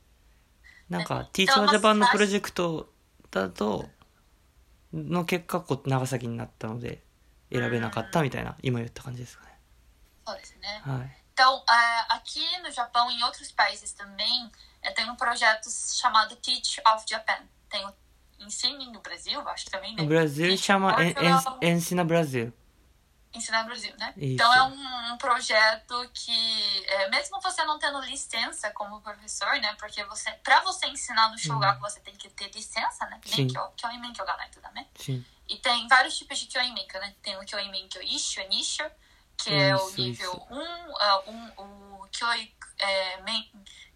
[0.89, 2.91] なんかね、Teach まあ Japan のまあプロジェクト
[3.32, 3.89] だと、
[4.91, 7.01] の結果、こう、長崎になったので、
[7.49, 9.57] 選べなかったみたいな、今言った感じですかね。
[10.26, 10.32] と。
[10.34, 10.82] そうですね。
[10.84, 11.24] はい。
[11.38, 14.51] Então, é, aqui no Japão e em outros países também,
[14.88, 17.39] é, tem um projeto chamado Teach of Japan.
[17.69, 17.93] Tem o
[18.39, 20.03] Ensine no Brasil, acho que também, né?
[20.03, 21.57] O Brasil Teach chama Portugal.
[21.61, 22.53] En- Ensina Brasil.
[23.33, 24.13] Ensinar no Brasil, né?
[24.15, 24.33] Isso.
[24.35, 29.75] Então é um, um projeto que, é, mesmo você não tendo licença como professor, né?
[29.77, 33.19] Porque você, pra você ensinar no Shogaku, você tem que ter licença, né?
[33.25, 33.47] Sim.
[33.47, 34.88] Ga nai to dame.
[34.97, 37.13] し E tem vários tipos de Kyoin Menkyo, né?
[37.21, 38.83] Tem o Kyoin Menkyo Isho, Nisho,
[39.38, 40.47] que é o Isso, nível isso.
[40.53, 41.47] 1, ah, um,
[42.03, 43.21] o Kyoi, é,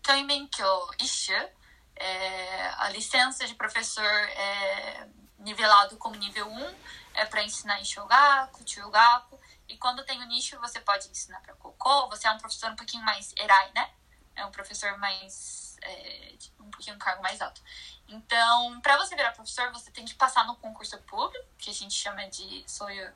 [0.02, 1.50] men, Kyoin Menkyo Isho,
[1.96, 5.08] é, a licença de professor é
[5.40, 6.76] nivelado como nível 1,
[7.14, 11.56] é para ensinar em Shogaku, Chugaku, e quando tem o nicho você pode ensinar para
[11.56, 13.90] Koko, você é um professor um pouquinho mais erai, né?
[14.36, 15.78] É um professor mais.
[15.82, 17.62] É, um pouquinho um cargo mais alto.
[18.08, 21.94] Então, para você virar professor, você tem que passar no concurso público, que a gente
[21.94, 23.12] chama de soyu,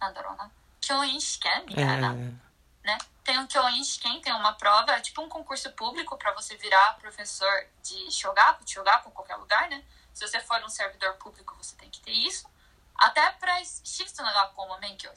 [0.00, 0.50] nandarou, né?
[0.80, 2.47] Kyoin Shiken, え mitana, ー
[2.84, 2.96] né?
[3.24, 6.98] Tem um Kyoin Shiken, tem uma prova, é tipo um concurso público para você virar
[6.98, 9.84] professor de Shogaku, Shogaku, qualquer lugar, né?
[10.14, 12.48] Se você for um servidor público, você tem que ter isso.
[12.96, 15.12] Até para shifts no como menkyo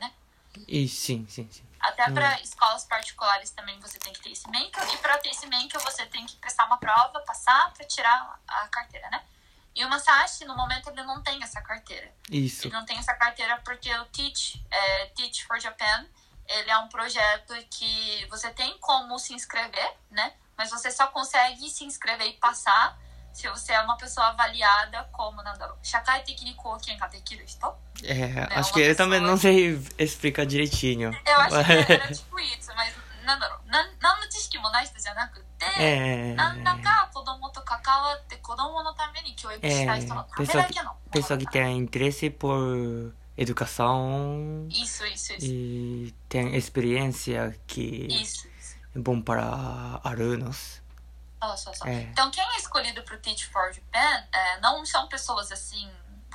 [0.00, 0.12] né?
[0.68, 1.66] いい、sim, sim, sim.
[1.80, 2.14] Até Hum.
[2.14, 4.82] para escolas particulares também você tem que ter esse menkyo.
[4.92, 8.68] E para ter esse menkyo, você tem que prestar uma prova, passar para tirar a
[8.68, 9.24] carteira, né?
[9.74, 12.12] E o Masashi, no momento, ele não tem essa carteira.
[12.30, 12.66] isso.
[12.68, 16.06] Ele não tem essa carteira porque o Teach, é, Teach for Japan,
[16.58, 20.32] ele é um projeto que você tem como se inscrever, né?
[20.56, 22.98] Mas você só consegue se inscrever e passar
[23.32, 25.76] se você é uma pessoa avaliada como nandaro.
[25.82, 27.74] Shakai tekniko quem katekiru hito?
[28.04, 31.10] É, é acho que ele também não sei explicar direitinho.
[31.26, 32.94] Eu acho que era, tipo isso, mas
[33.24, 33.60] nandaro.
[35.64, 36.34] não é...
[36.34, 36.62] nanda.
[40.60, 40.82] É.
[41.08, 45.46] É, pessoa que tem interesse por educação Isso, isso, isso.
[45.46, 48.76] e tem experiência que Isso, isso.
[48.94, 50.80] é bom para alunos.
[51.42, 51.86] Só, só, só.
[51.86, 52.02] É.
[52.02, 55.90] Então, quem é escolhido pro Teach for Japan é, não são pessoas assim,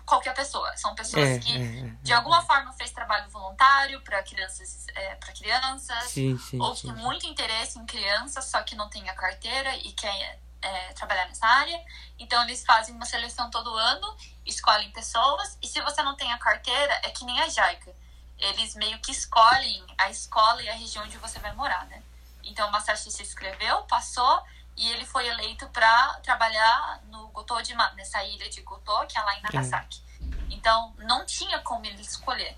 [0.06, 0.76] qualquer pessoa.
[0.76, 5.32] São pessoas É, que, é, de alguma forma, fez trabalho voluntário para crianças, é, para
[5.34, 6.91] crianças, sim, sim, ou sim.
[6.91, 11.28] tem muito interesse em crianças, só que não tem a carteira e quer é, trabalhar
[11.28, 11.80] nessa área.
[12.20, 16.38] Então, eles fazem uma seleção todo ano, escolhem pessoas, e se você não tem a
[16.38, 17.95] carteira, é que nem a JICA.
[18.39, 22.01] Eles meio que escolhem a escola e a região onde você vai morar, né?
[22.43, 24.43] Então, o Masashi se inscreveu, passou,
[24.76, 29.36] e ele foi eleito para trabalhar no Gotojima, nessa ilha de Goto, que é lá
[29.36, 30.01] em Nagasaki.
[30.49, 32.58] Então, não tinha como ele escolher.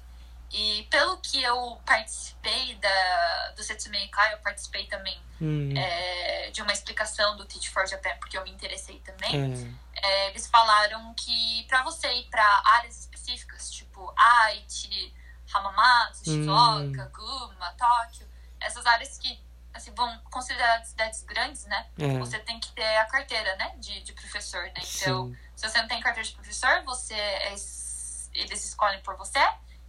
[0.52, 6.62] E pelo que eu participei da, do Setsumei Kai, eu participei também Hum, é, de
[6.62, 9.34] uma explicação do Teach for Japan, porque eu me interessei também.
[9.36, 15.14] é, É, eles falaram que para você ir para áreas específicas, tipo Aichi,
[15.54, 18.28] Hamamatsu, Shizuoka, Guma, Tóquio,
[18.60, 19.42] essas áreas que
[19.74, 21.88] assim, vão consideradas cidades grandes, né?
[22.00, 24.74] é, Você tem que ter a carteira, né, de, de professor, né?
[24.78, 25.38] Então, sim.
[25.56, 29.40] se você não tem carteira de professor, você é es- eles escolhem por você.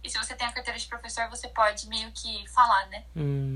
[0.03, 3.03] E se você tem a carteira de professor, você pode meio que falar, né?
[3.15, 3.55] Hum.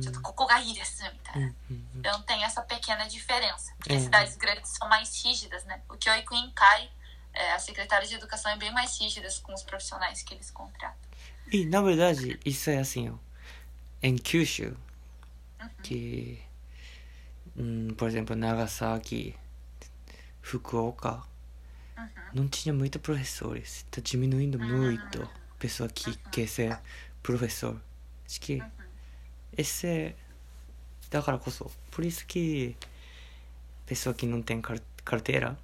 [0.82, 1.34] Assim, tá?
[1.36, 1.56] uhum.
[1.96, 3.74] Então tem essa pequena diferença.
[3.78, 4.00] Porque é.
[4.00, 5.82] cidades grandes são mais rígidas, né?
[5.89, 6.89] O Kyoiku Inkai,
[7.34, 10.96] é, a secretária de educação é bem mais rígida com os profissionais que eles contratam.
[11.52, 13.16] E, na verdade, isso é assim, ó.
[14.02, 14.78] Em Kyushu,
[15.60, 15.70] uhum.
[15.82, 16.43] que...
[17.58, 19.36] Hum, por exemplo, Nagasaki,
[20.41, 21.24] Fukuoka,
[21.98, 22.08] uhum.
[22.34, 23.78] não tinha muitos professores.
[23.78, 24.82] Está diminuindo uhum.
[24.82, 25.28] muito
[25.60, 26.80] pessoa que quer ser
[27.22, 27.80] professor.
[28.26, 28.64] Acho que
[29.58, 30.16] esse é
[31.10, 31.72] da cara por isso.
[31.91, 32.78] Por isso que
[33.86, 35.58] pessoa que não tem car carteira.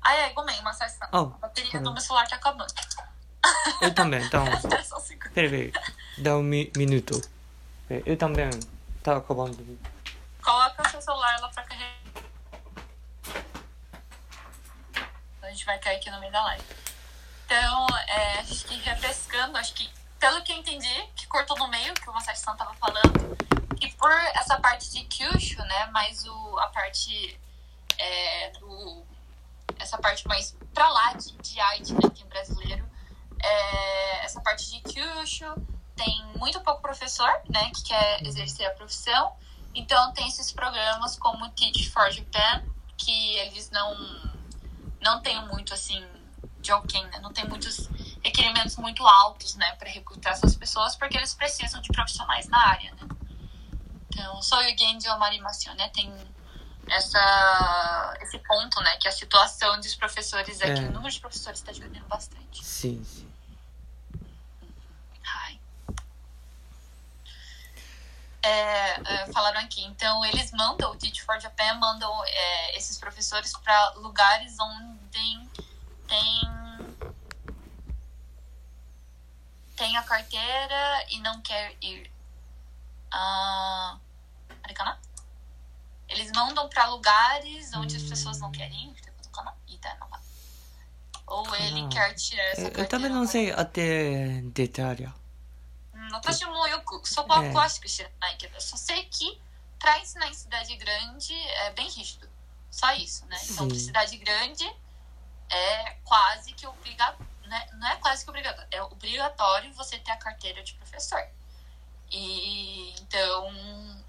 [0.00, 1.08] ai ai gomei, uma sessão.
[1.12, 2.72] Oh, a bateria tá do meu celular tá acabando.
[3.80, 4.44] Eu também, então.
[5.34, 5.72] Peraí,
[6.18, 7.20] dá um mi minuto.
[7.90, 8.48] É, eu também
[9.02, 9.78] tá acabando.
[10.42, 11.98] Coloca seu celular lá pra carregar.
[15.42, 16.64] A gente vai cair aqui no meio da live.
[17.48, 21.94] Então, é, acho que refrescando, acho que, pelo que eu entendi, que cortou no meio,
[21.94, 23.38] que o Masashi San tava falando,
[23.80, 27.40] que por essa parte de Kyushu, né, mais o, a parte
[27.96, 29.02] é, do.
[29.78, 32.86] Essa parte mais pra lá de, de arte, né, que é brasileiro,
[33.42, 35.54] é, essa parte de Kyushu,
[35.96, 39.32] tem muito pouco professor, né, que quer exercer a profissão.
[39.74, 42.62] Então tem esses programas como o Teach for Japan,
[42.98, 43.96] que eles não
[45.00, 46.06] não tem muito assim
[46.60, 47.18] de alguém, né?
[47.20, 47.88] Não tem muitos
[48.22, 52.92] requerimentos muito altos, né, para recrutar essas pessoas, porque eles precisam de profissionais na área,
[52.94, 53.08] né?
[54.12, 56.12] Então, o Genji Omarimasu, né, tem
[56.90, 60.88] essa esse ponto, né, que a situação dos professores aqui, É.
[60.88, 62.64] o número de professores está diminuindo bastante.
[62.64, 63.28] しし
[65.24, 65.60] Ai.
[68.42, 73.52] É, é, falaram aqui, então eles mandam, o Teach for Japan mandam é, esses professores
[73.62, 75.47] para lugares onde
[76.07, 77.03] tem
[79.75, 82.09] tem a carteira e não quer ir.
[83.11, 83.97] Ah,
[84.61, 84.99] peraí, calma.
[86.07, 89.13] Eles mandam para lugares onde as pessoas não querem ir.
[89.31, 90.19] calma, e tá, não vai.
[91.25, 91.89] Ou ele Ah.
[91.89, 92.87] quer tirar essa え carteira.
[92.87, 95.13] 多分のせい当て出てありゃ
[95.95, 99.39] うん私もよくそこはええ詳しく知らないけど、só sei que
[99.79, 102.29] para ensinar em cidade grande é bem rígido.
[102.69, 103.37] Só isso, né?
[103.49, 103.79] Então, Sim.
[103.79, 104.65] cidade grande
[105.50, 107.26] é quase que obrigatório.
[107.44, 107.68] Né?
[107.74, 111.22] Não é quase que obrigatório, é obrigatório você ter a carteira de professor.
[112.10, 114.02] E então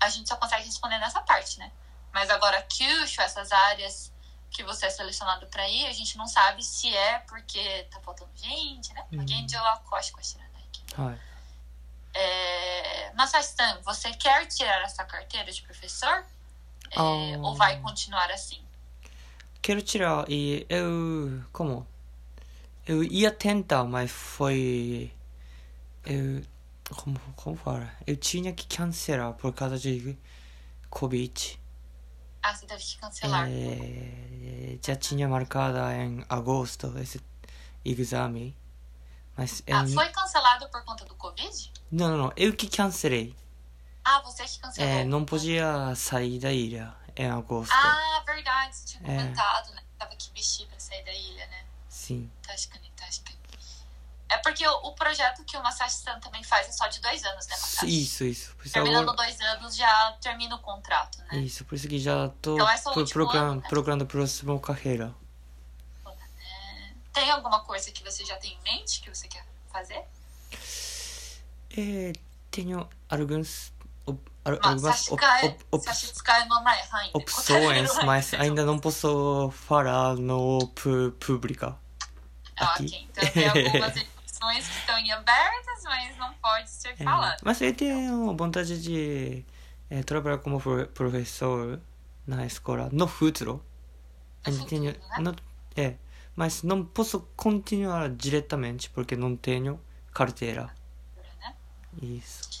[0.00, 1.70] a gente só consegue responder nessa parte, né?
[2.12, 4.12] Mas agora, Kyushu, essas áreas
[4.50, 8.30] que você é selecionado para ir, a gente não sabe se é porque tá faltando
[8.34, 9.06] gente, né?
[9.16, 11.30] Alguém de Lacoste com a はい
[12.14, 16.24] é, Masashi-san, você quer tirar essa carteira de professor?
[16.90, 17.38] É, Ah.
[17.42, 18.62] Ou vai continuar assim?
[19.62, 21.86] Quero tirar e eu como
[22.86, 25.12] eu ia tentar mas foi
[26.04, 26.42] eu
[26.96, 30.16] como como fala eu tinha que cancelar por causa de
[30.88, 31.58] covid
[32.42, 33.46] Ah, você teve que cancelar.
[33.48, 37.20] é, já tinha marcada em agosto esse
[37.84, 38.56] exame
[39.36, 41.70] mas eu Ah, foi cancelado por conta do Covid?
[41.92, 43.36] não não não eu que cancelei
[44.04, 44.90] Ah, você que cancelou.
[44.90, 49.16] é, não podia sair da ilha em agosto Ah, verdade, você tinha É.
[49.16, 49.82] comentado, né?
[49.98, 51.64] Tava que vestir pra sair da ilha, né?
[51.88, 53.38] sim Tashkani, Tashkani.
[54.28, 57.46] É porque o, o projeto que o Masashi-san também faz é só de dois anos,
[57.48, 58.02] né, Masashi?
[58.02, 61.38] isso isso Terminando agora- dois anos, já termina o contrato, né?
[61.38, 63.68] isso por isso que já tô Então, é procurando ano, né?
[63.68, 65.14] procurando próxima carreira
[66.06, 70.04] É, Tem alguma coisa que você já tem em mente que você quer fazer?
[71.76, 72.12] É,
[72.50, 73.72] tenho alguns,
[74.44, 75.20] 差 algumas し op,
[75.70, 75.84] op,
[77.12, 81.76] opções, mas ainda não posso falar no pu- pública.
[82.56, 82.84] Ah, aqui.
[82.86, 83.08] ok.
[83.10, 87.38] Então tem algumas opções que estão em abertas, mas não pode ser É, falado.
[87.44, 89.44] mas eu tenho vontade de
[89.90, 91.80] é, trabalhar como pro- professor
[92.26, 93.64] na escola no futuro.
[94.46, 95.16] No Eu tenho- futuro, né?
[95.20, 95.36] não-
[95.76, 95.96] é,
[96.34, 99.78] mas não posso continuar diretamente porque não tenho
[100.12, 100.70] carteira.
[101.40, 101.54] Né?
[102.02, 102.59] Isso.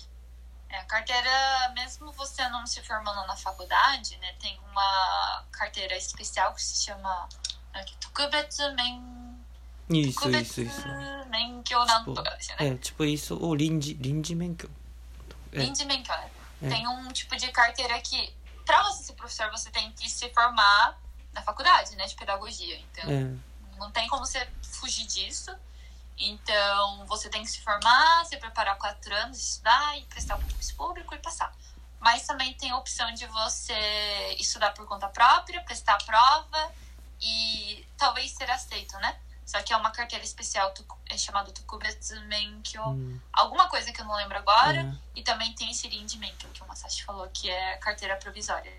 [0.90, 6.84] carteira, mesmo você não se formando na faculdade, né, tem uma carteira especial que se
[6.84, 7.28] chama
[7.72, 9.20] né, Tokubetsu Men
[9.88, 10.82] isso, isso, isso.
[10.82, 12.68] Tipo, assim, né?
[12.68, 14.70] é, tipo isso, ou Rinji, Lindy Menkyo.
[15.52, 15.58] É.
[15.58, 16.30] Lindy Menkyo, né?
[16.62, 16.68] É.
[16.68, 18.32] Tem um tipo de carteira que,
[18.64, 20.96] pra você ser professor, você tem que se formar
[21.32, 22.78] na faculdade, né, de pedagogia.
[22.78, 23.78] Então, é.
[23.78, 25.52] não tem como você fugir disso.
[26.20, 30.74] Então, você tem que se formar, se preparar quatro anos, estudar e prestar um concurso
[30.76, 31.50] público e passar.
[31.98, 36.72] Mas também tem a opção de você estudar por conta própria, prestar a prova
[37.20, 39.18] e talvez ser aceito, né?
[39.46, 40.72] Só que é uma carteira especial
[41.08, 43.20] é chamada Tokubetsumenkyo, hum.
[43.32, 44.80] alguma coisa que eu não lembro agora.
[44.80, 45.18] É.
[45.18, 48.72] E também tem esse Rindimenkyo, que o Masashi falou, que é carteira provisória.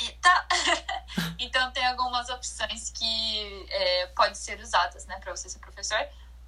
[0.00, 0.46] Eita!
[1.38, 5.98] então tem algumas opções que é, podem ser usadas, né, pra você ser professor.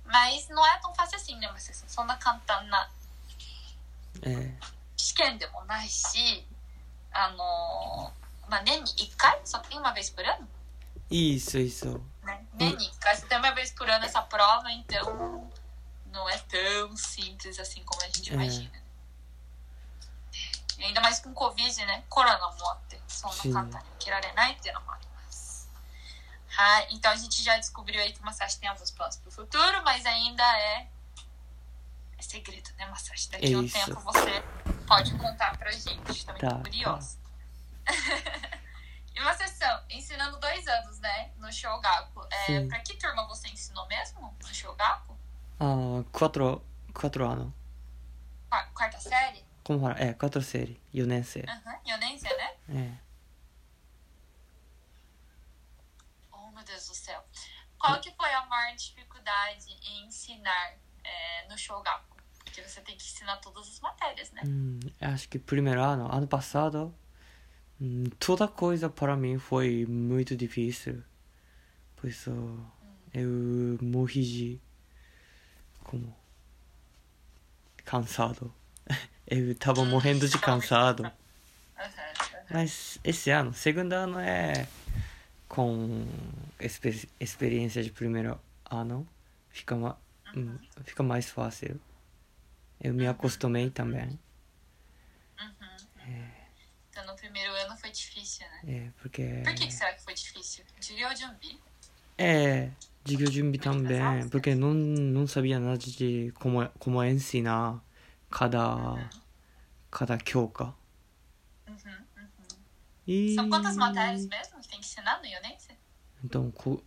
[0.04, 1.50] Mas não é tão fácil assim, né?
[1.56, 2.90] Você só na cantana
[4.22, 4.52] え
[4.96, 6.46] 試験でもないし、
[7.12, 8.12] あの、
[8.48, 10.46] まあ、年に1回só tem uma vez por ano?
[11.10, 12.00] ー、isso, isso.
[12.22, 12.44] né?
[12.54, 13.14] Nem Nika.
[13.14, 15.50] Você tem uma vez por ano essa prova, então
[16.12, 18.34] não é tão simples assim como a gente É.
[18.34, 18.82] imagina.
[20.78, 22.02] E ainda mais com Covid, né?
[22.08, 23.48] Coronaもあって、そん Sim.
[23.52, 25.68] な簡単に受けられないっていうのもあります。
[26.48, 26.88] はい.
[26.96, 30.04] Então a gente já descobriu aí que o Masashi tem alguns planos pro futuro, mas
[30.06, 30.88] ainda é,
[32.18, 33.30] é segredo, né, Masashi?
[33.30, 33.74] Daqui a um Isso.
[33.74, 34.42] tempo você
[34.86, 36.26] pode contar pra gente.
[36.26, 37.18] Também Tá, tô curiosa.
[39.14, 42.26] e uma sessão, ensinando dois anos, né, no Shogaku.
[42.30, 42.68] É, Sim.
[42.68, 45.16] pra que turma você ensinou mesmo no Shogaku?
[45.60, 46.60] あー、quatro,
[46.92, 47.54] quatro ano.
[48.50, 49.44] Qua- Quarta série?
[49.66, 49.94] Como fala?
[49.98, 51.42] É, quatro série, 4年生。
[51.42, 52.56] Aham, Yonense, né?
[52.68, 52.98] え
[56.32, 57.22] Oh, meu Deus do céu.
[57.78, 62.16] Qual que foi a maior dificuldade em ensinar é, no Shogaku?
[62.44, 64.42] Porque você tem que ensinar todas as matérias, né?
[64.44, 66.94] Hum, acho que primeiro ano, ano passado,
[67.80, 71.02] hum, toda coisa para mim foi muito difícil.
[71.96, 72.30] Por isso,
[73.14, 74.60] eu morri de
[75.84, 76.14] como
[77.84, 78.52] cansado.
[79.27, 81.11] Eu tava morrendo de cansado.
[82.49, 84.67] Mas esse ano, segundo ano é
[85.47, 86.07] com
[86.59, 89.07] exper experiência de primeiro ano,
[89.49, 89.97] fica, ma
[90.33, 90.57] uhum.
[90.83, 91.79] fica mais fácil.
[92.81, 93.11] Eu me uhum.
[93.11, 94.17] acostumei também.
[95.39, 96.03] Uhum.
[96.07, 96.31] É.
[96.89, 98.87] Então no primeiro ano foi difícil, né?
[98.87, 99.41] É, porque.
[99.43, 100.63] Por que, que será que foi difícil?
[100.79, 101.59] De Ryojumbi?
[102.17, 102.71] É,
[103.03, 107.81] de Ryojumbi é também, porque não, não sabia nada de como, é, como ensinar
[108.29, 109.09] 加田
[109.89, 110.75] 加田京香
[116.23, 116.83] でもこ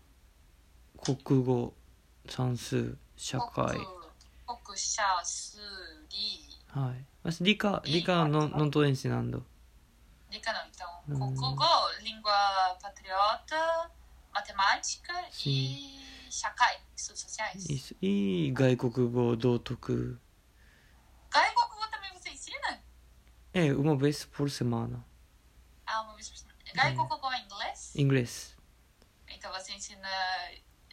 [1.03, 1.72] 国語
[2.28, 3.68] 算数社会。
[3.68, 3.86] 国,
[4.66, 5.59] 国社数
[6.11, 6.47] 理。
[6.68, 7.05] はい。
[7.41, 9.41] 理科理科の理科の理科の理科の理科の
[10.30, 11.64] 理科の理科の国語
[12.05, 12.28] リンゴ
[12.82, 13.16] パトリオー
[13.49, 13.91] ト
[14.34, 15.24] マテマチカイ
[16.28, 16.78] 社会。
[16.95, 17.59] 数社会
[18.03, 20.20] いい外国語道徳。
[23.53, 25.05] É, uma vez por semana.
[25.86, 26.59] Ah, uma vez por semana.
[26.74, 27.36] Gaikokugou é.
[27.36, 27.92] é inglês?
[27.96, 28.57] Inglês.
[29.28, 30.09] Então você ensina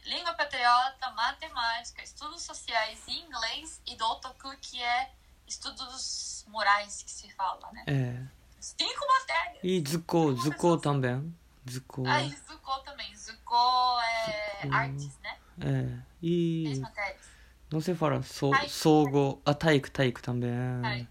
[0.04, 5.12] língua patriota, matemática, estudos sociais e inglês e dotoku, que é
[5.46, 7.84] estudos morais que se fala, né?
[7.86, 8.38] É.
[8.60, 9.60] Cinco matérias.
[9.62, 11.34] E Zuko, Zuko também.
[11.68, 12.04] Zuko.
[12.06, 13.14] Ah, e Zuko também.
[13.14, 14.74] Zuko é Zuko.
[14.74, 15.38] artes, né?
[15.60, 16.02] É.
[16.22, 16.62] E.
[16.64, 17.28] Três matérias.
[17.70, 19.42] Não sei fala so, sogo.
[19.44, 21.06] Ah, taiku, taiku também.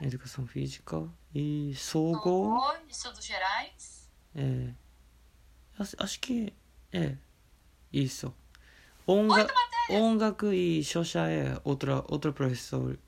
[0.00, 2.60] Educação física e Sogo.
[2.88, 4.10] Estudos gerais.
[4.34, 4.72] É.
[5.98, 6.52] Acho que.
[6.92, 7.16] É.
[7.92, 8.34] Isso.
[9.06, 9.46] Onga,
[9.90, 12.98] ongaku e Shosha é outra, outra professor.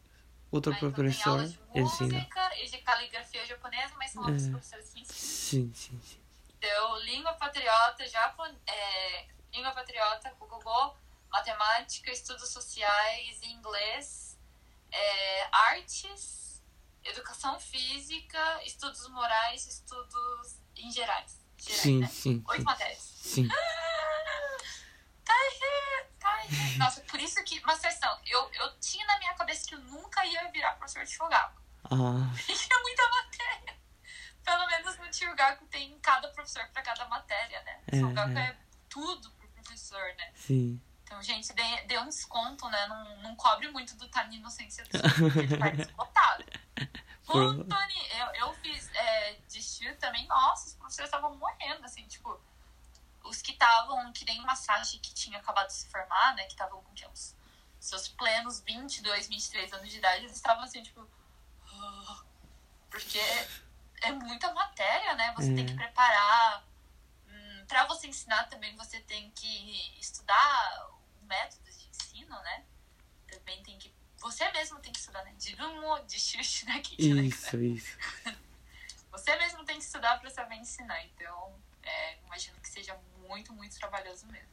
[0.51, 4.23] Outro ah, então Aí, professor tem aulas de música e de caligrafia japonesa, mas são
[4.23, 4.51] outros é.
[4.51, 5.19] professores que ensinam.
[5.19, 6.21] Sim, sim, sim.
[6.57, 8.49] Então, língua patriota, Japon...
[8.67, 10.97] É, língua patriota, Kukugo,
[11.31, 14.39] matemática, estudos sociais, inglês,
[14.93, 16.46] é, artes
[17.09, 21.39] educação física, estudos morais, estudos em gerais.
[21.59, 22.07] gerais Sim, né?
[22.09, 22.65] sim, Oito sim.
[22.65, 22.99] matérias.
[23.03, 23.49] Sim.
[25.25, 26.79] Taihei, taihei.
[26.79, 30.25] Nossa, por isso que, uma sessão, eu, eu tinha na minha cabeça que eu nunca
[30.25, 31.61] ia virar professor de Shogaku.
[31.85, 33.77] Ah, Tinha muita matéria.
[34.45, 37.81] Pelo menos no Tiogaku tem cada professor para cada matéria, né?
[37.89, 38.49] É, Shogaku é.
[38.51, 38.57] é
[38.89, 40.33] tudo pro professor, né?
[40.35, 40.81] sim.
[41.07, 42.87] Então, gente, dê, dê um desconto, né?
[42.89, 46.45] Não, não cobre muito do Tani Inocência do Sul, porque ele tá desbotado.
[47.25, 52.05] Por- Tani, eu, eu fiz é, de Shu também, nossa, os professores estavam morrendo, assim,
[52.09, 52.41] tipo,
[53.23, 56.43] os que estavam, que nem Masashi, que tinha acabado de se formar, né?
[56.47, 57.37] Que estavam com que, uns
[57.79, 61.09] seus plenos 22, 23 anos de idade, eles estavam assim, tipo.
[61.73, 62.21] "Ah",
[62.91, 63.21] Porque
[64.03, 65.33] é muita matéria, né?
[65.37, 65.69] Você tem É.
[65.69, 66.65] que preparar.
[67.29, 70.89] Hum, pra você ensinar também, você tem que estudar
[71.27, 72.65] métodos de ensino, né?
[73.27, 73.93] Também tem que.
[74.19, 75.35] Você mesmo tem que estudar, né?
[75.35, 76.81] De xuxi né?
[76.81, 77.23] Que né?
[77.23, 77.99] Isso, isso.
[79.11, 81.03] Você mesmo tem que estudar pra saber ensinar.
[81.07, 82.95] Então, é, imagino que seja
[83.27, 84.51] muito, muito trabalhoso mesmo.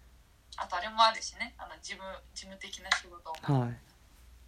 [0.56, 1.54] A Tória mora, né?
[1.58, 3.32] A Dimu Teki na Shigoto.
[3.42, 3.94] はい。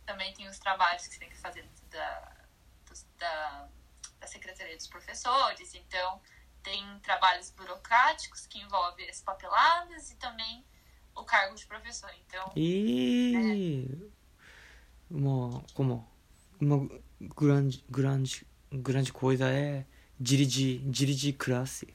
[0.05, 2.31] Também tem os trabalhos que você tem que fazer da,
[3.17, 3.67] da,
[4.19, 5.73] da Secretaria dos Professores.
[5.73, 6.21] Então,
[6.61, 10.65] tem trabalhos burocráticos que envolvem as papeladas e também
[11.14, 12.10] o cargo de professor.
[12.26, 14.10] Então, ええ
[15.10, 16.08] もう、como,
[16.60, 16.88] uma
[17.20, 19.84] grande, grande, grande coisa é
[20.18, 21.86] dirigir, dirigir classe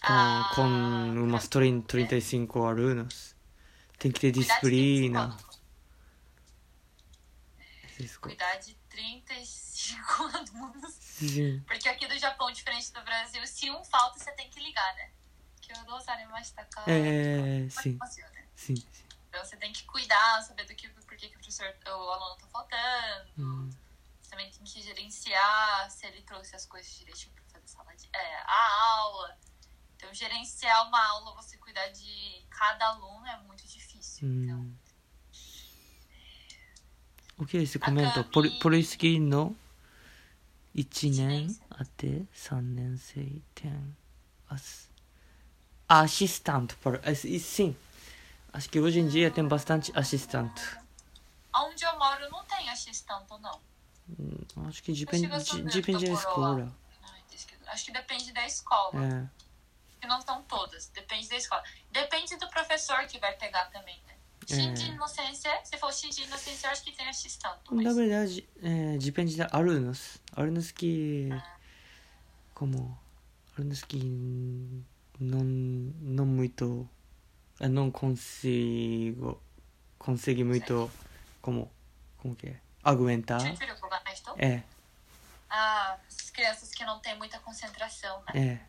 [0.00, 3.36] com, Ah, com umas 30, 35 alunos.
[3.98, 5.36] Tem que ter cuidar de disciplina.
[5.36, 5.48] 35
[7.98, 8.20] Isso.
[8.20, 10.94] Cuidar de 35 alunos.
[11.00, 11.62] Sim.
[11.66, 15.10] Porque aqui do Japão, diferente do Brasil, se um falta, você tem que ligar, né?
[15.62, 16.84] Que eu não sarimashita ka.
[16.86, 18.46] É, Como sim, funciona, né?
[18.54, 18.76] sim.
[18.76, 19.08] sim.
[19.28, 22.36] Então você tem que cuidar, saber do que, por que, que o professor, o aluno
[22.36, 23.30] tá faltando.
[23.38, 23.70] Hum.
[24.20, 28.08] Você também tem que gerenciar se ele trouxe as coisas direitinho pra fazer sala de,
[28.14, 29.38] é, a aula.
[29.96, 34.28] Então, gerenciar uma aula, você cuidar de cada aluno é muito difícil.
[34.28, 34.78] Então, うん。
[37.40, 37.78] OK です。
[37.78, 38.20] コメント。
[38.20, 39.54] 赤身ポリポリスキーの
[40.74, 43.20] 1年一年生あて3年生
[43.54, 43.96] 点
[44.48, 44.81] as
[45.87, 47.75] assistente por e sim
[48.51, 50.61] acho que hoje em dia tem bastante assistente
[51.55, 53.61] onde eu moro não tem assistente, não.
[54.19, 55.27] Hum, acho que depende
[55.71, 56.75] depende da escola
[57.67, 59.03] Acho que depende da escola.
[59.03, 59.43] é
[60.03, 60.87] que não são todas.
[60.89, 61.63] Depende da escola.
[61.89, 64.13] Depende do professor que vai pegar também, né?
[64.45, 67.09] De inocência, se for Shin de inocência, eu acho que tem
[67.41, 67.73] tanto.
[67.73, 67.85] Mas...
[67.85, 70.19] Na verdade, é, depende de alunos.
[70.35, 71.29] Alunos que.
[72.53, 72.99] Como.
[73.57, 74.83] Alunos que
[75.23, 76.87] não, não muito.
[77.59, 79.41] Eu não consigo.
[79.97, 80.91] Consegui muito.
[81.41, 81.71] Como.
[82.17, 82.59] Como que é?
[82.83, 83.41] Aguentar.
[83.45, 84.35] Então?
[84.37, 84.63] É.
[85.49, 88.41] Ah, as crianças que não têm muita concentração, né?
[88.41, 88.59] É.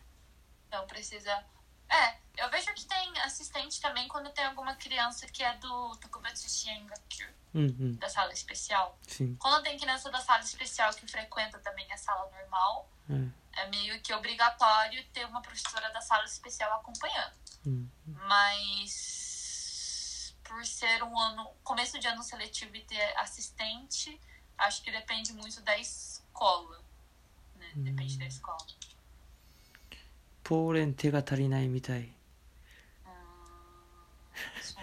[0.68, 1.44] Então precisa.
[1.88, 6.48] É, eu vejo que tem assistente também quando tem alguma criança que é do Tokubatsu
[6.48, 7.92] Shingakyu, é uhum.
[7.94, 8.98] da sala especial.
[9.06, 9.36] Sim.
[9.36, 12.88] Quando tem criança da sala especial que frequenta também a sala normal.
[13.10, 17.33] É é meio que obrigatório ter uma professora da sala especial acompanhando.
[17.65, 17.89] うん。
[18.27, 24.19] Mas por ser um ano, começo de ano seletivo e ter assistente,
[24.57, 26.81] acho que depende muito da escola.
[27.55, 27.71] Né?
[27.75, 28.57] Depende da escola.
[30.43, 32.11] ポーレン手が足りないみたい。
[33.05, 33.11] Hum,
[34.59, 34.75] isso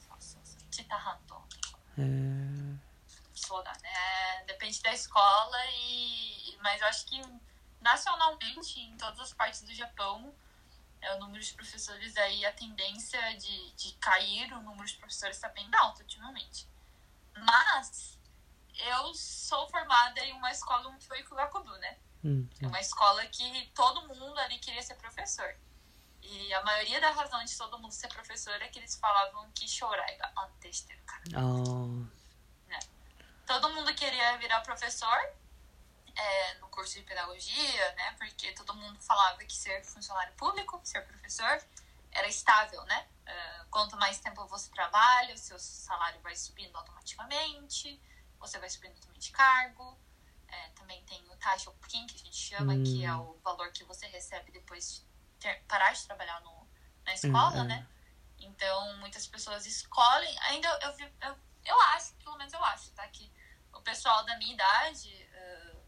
[0.08, 0.58] Só, só, só.
[0.72, 1.43] Chita Hanto.
[1.97, 2.78] えー、
[3.34, 4.43] Sou da, né?
[4.47, 6.58] Depende da escola e.
[6.62, 7.22] Mas eu acho que
[7.82, 10.34] nacionalmente, em todas as partes do Japão,
[11.01, 15.36] é, o número de professores aí, a tendência de, de cair o número de professores
[15.36, 16.66] está bem alto ultimamente.
[17.36, 18.18] Mas
[18.76, 21.97] eu sou formada em uma escola um foi Gakubu, né?
[22.25, 22.49] Uhum.
[22.62, 25.55] Uma escola que todo mundo ali queria ser professor.
[26.23, 29.69] E a maioria da razão de todo mundo ser professor é que eles falavam que
[29.69, 31.23] choraiga é antes de cara.
[31.37, 32.05] Oh.
[32.66, 32.79] Né?
[33.47, 35.19] Todo mundo queria virar professor
[36.14, 38.12] é, no curso de pedagogia, né?
[38.19, 41.62] Porque todo mundo falava que ser funcionário público, ser professor,
[42.12, 43.07] era estável, né?
[43.27, 48.01] Uh, quanto mais tempo você trabalha, o seu salário vai subindo automaticamente,
[48.39, 49.97] você vai subindo também de cargo.
[50.47, 52.84] É, também tem o taxa Okin, que a gente chama, Hum.
[52.84, 55.01] que é o valor que você recebe depois de
[55.39, 56.68] ter, parar de trabalhar no,
[57.06, 57.64] na escola, é.
[57.64, 57.88] né?
[58.39, 60.38] Então, muitas pessoas escolhem.
[60.49, 61.36] Ainda eu, vi- eu,
[61.66, 63.08] eu acho, pelo menos eu acho, tá?
[63.08, 63.32] Que
[63.74, 65.10] o pessoal da minha idade.
[65.34, 65.84] Uh,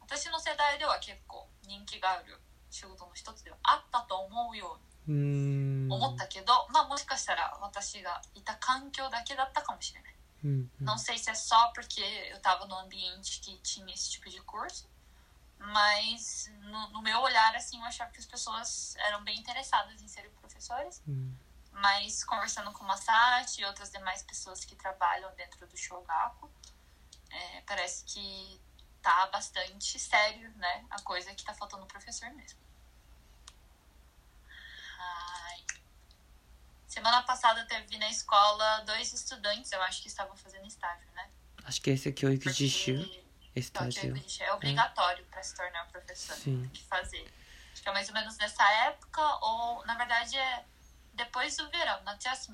[0.00, 2.36] 私の世代では結構人気がある
[2.68, 5.84] 仕事の一つではあったと思うようーん。
[5.84, 10.13] うに思ったけど、まあもしかしたら私がいた環境だけだったかもしれない。
[10.45, 10.69] Uhum.
[10.79, 14.39] Não sei se é só porque eu estava no ambiente que tinha esse tipo de
[14.41, 14.87] curso,
[15.57, 20.07] mas no, no, meu olhar, assim, eu achava que as pessoas eram bem interessadas em
[20.07, 21.01] serem professores.
[21.07, 21.35] Uhum.
[21.71, 26.49] Mas conversando com o Massati e outras demais pessoas que trabalham dentro do Shogaku,
[27.31, 28.61] é, parece que
[29.01, 30.85] tá bastante sério, né?
[30.91, 32.59] A coisa que tá faltando o professor mesmo.
[34.99, 35.34] Ah,
[36.95, 41.27] Semana passada teve na escola dois estudantes, eu acho que estavam fazendo estágio, né?
[41.65, 43.05] Acho que esse aqui é o Ikujishu.
[43.53, 44.15] Estágio.
[44.15, 45.27] É, é obrigatório é.
[45.29, 46.37] para se tornar professor.
[46.37, 46.61] Sim.
[46.61, 47.29] Tem que fazer.
[47.73, 50.63] Acho que é mais ou menos nessa época, ou na verdade é
[51.15, 52.51] depois do verão, na assim,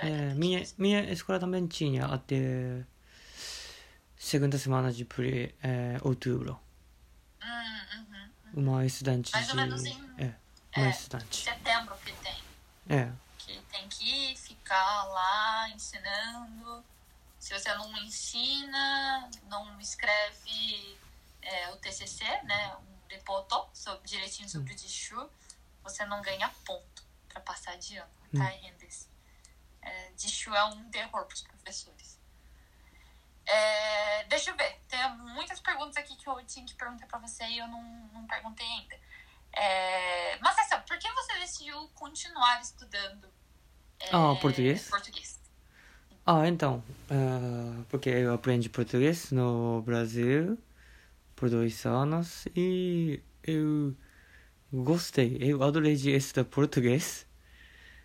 [0.00, 0.34] é, né?
[0.34, 2.84] minha, minha escola também tinha até
[4.18, 6.60] segunda semana de pre, é, outubro.
[7.42, 8.06] Hum, uhum,
[8.52, 8.66] uhum.
[8.66, 10.34] Uma estudante Mais ou menos em é,
[10.76, 11.44] uma é, estudante.
[11.44, 12.36] setembro que tem.
[12.90, 13.27] É
[13.70, 16.84] tem que ficar lá ensinando.
[17.38, 20.98] Se você não ensina, não escreve
[21.42, 22.76] é, o TCC, né?
[22.76, 25.30] Um reporto sobre, direitinho sobre o Dishu,
[25.82, 28.10] você não ganha ponto para passar de ano.
[28.34, 28.38] Hum.
[28.38, 29.08] Tá, Rendes?
[29.80, 32.18] É, Dishu é um terror para os professores.
[33.46, 34.78] É, deixa eu ver.
[34.88, 38.26] Tem muitas perguntas aqui que eu tinha que perguntar para você e eu não, não
[38.26, 39.00] perguntei ainda.
[39.52, 43.32] É, mas Cessa, por que você decidiu continuar estudando
[44.12, 44.90] Ah, português?
[44.90, 45.38] português?
[46.26, 50.58] Ah, então, ah, porque eu aprendi português no Brasil
[51.36, 53.94] por dois anos e eu
[54.72, 57.26] gostei, eu adorei de estudar português.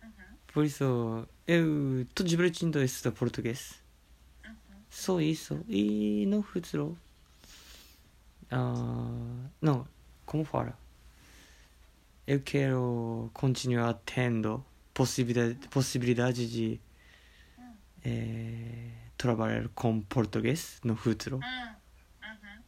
[0.03, 3.81] Uhum, Por isso, eu tô divertindo estudar português.
[4.45, 4.85] uhum.
[4.89, 5.59] Só isso.
[5.67, 6.97] E no futuro.
[8.51, 9.87] Ah, não,
[10.25, 10.77] como fala?
[12.27, 14.63] Eu quero continuar tendo
[14.93, 16.79] possibilidade, possibilidade de
[18.03, 21.37] eh, trabalhar com português no futuro.
[21.37, 21.75] Hum,
[22.23, 22.63] uhum,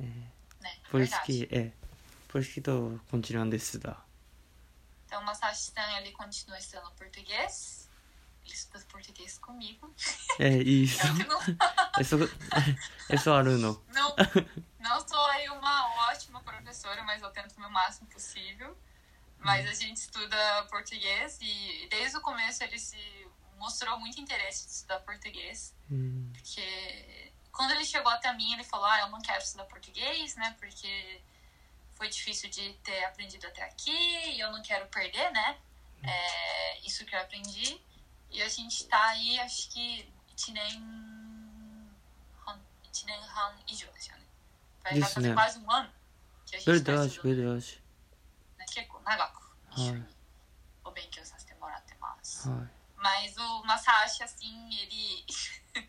[0.00, 0.26] uhum.
[0.60, 1.72] Né, Por isso que é.
[2.28, 4.06] Por isso que tô continuando a estudar.
[5.06, 7.88] Então, Masashi-san, ele continua estudando português.
[8.44, 9.92] Ele estuda português comigo.
[10.38, 11.00] É isso.
[11.06, 11.40] Eu que não,
[11.98, 12.18] Eu sou,
[13.08, 13.82] eu sou aluno.
[13.94, 14.14] não,
[14.80, 18.76] não sou aí uma ótima professora, mas eu tento o meu máximo possível.
[19.38, 22.98] Mas a gente estuda português e desde o começo ele se
[23.58, 25.74] mostrou muito interesse em estudar português.
[25.90, 26.30] Hum.
[26.32, 30.54] Porque quando ele chegou até mim, ele falou: Ah, eu não quero estudar português, né?
[30.58, 31.22] Porque
[31.94, 35.58] foi difícil de ter aprendido até aqui e eu não quero perder, né?
[36.02, 37.80] É, isso que eu aprendi.
[38.30, 40.12] E a gente está aí, acho que.
[40.34, 40.52] Assim,
[44.90, 45.00] né?
[45.00, 45.90] Vai fazer quase um ano.
[46.44, 47.82] Que a gente verdade, tá verdade.
[49.05, 49.05] ね。
[49.05, 49.41] 結構長く
[49.71, 50.15] 一緒はいに
[50.83, 52.49] お勉強させてもらってます。
[52.49, 52.67] Ai,
[52.97, 54.51] Mas o Masashi, assim,
[54.81, 55.25] ele.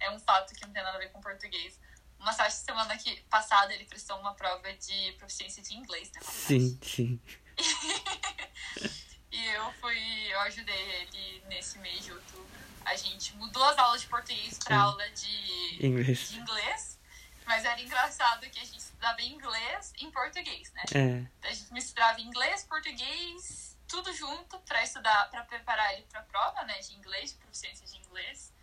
[0.00, 1.78] é um fato que não tem nada a ver com português.
[2.18, 6.20] O Masashi, semana que passada, ele prestou uma prova de proficiência de inglês, né?
[6.24, 6.38] Masashi?
[6.46, 7.20] sim, sim.
[9.30, 9.98] E eu fui.
[10.32, 12.46] Eu ajudei ele nesse mês junto.
[12.84, 14.82] A gente mudou as aulas de português pra Sim.
[14.82, 16.30] aula de, Inglês.
[16.30, 16.98] de inglês.
[17.46, 20.83] Mas era engraçado que a gente estudava inglês em português, né?
[20.93, 20.99] É,
[21.37, 26.23] Então, a gente misturava inglês, português, tudo junto para estudar, para preparar ele para a
[26.23, 28.53] prova, né, de inglês, de proficiência de inglês.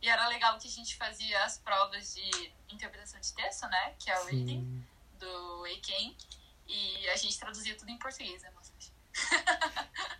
[0.00, 4.10] E era legal que a gente fazia as provas de interpretação de texto, né, que
[4.10, 4.84] é o reading sim.
[5.18, 6.16] do Eiken,
[6.66, 8.50] e a gente traduzia tudo em português, né,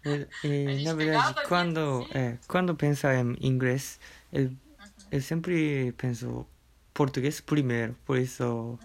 [0.05, 0.11] é,
[0.45, 3.99] A gente na verdade, quando, é, quando pensa em inglês,
[4.31, 5.09] eu, Uhum.
[5.13, 6.47] eu sempre penso
[6.93, 8.79] português primeiro, por isso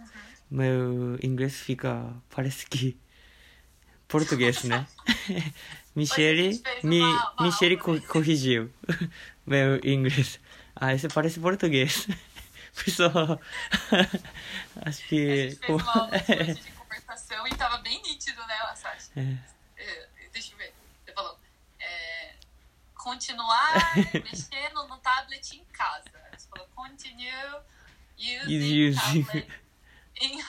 [0.49, 2.97] meu inglês fica, parece que
[4.07, 4.87] português, né?
[5.95, 8.71] Michele, uma Michele co- corrigiu
[9.45, 10.39] meu inglês.
[10.75, 12.07] Ah, esse parece português.
[12.75, 13.03] Por isso,
[14.85, 15.49] acho A que...
[15.49, 16.07] gente fez uma
[16.53, 19.09] de conversação e tava bem nítido, né, Masashi?
[19.15, 19.37] É,
[19.83, 20.73] É, deixa eu ver.
[21.03, 21.39] Você falou.
[21.79, 22.35] é,
[22.93, 26.11] continuar mexendo no tablet em casa.
[26.37, 27.27] Você falou continue
[28.19, 29.23] using, Using.
[29.23, 29.47] tablet
[30.16, 30.40] em,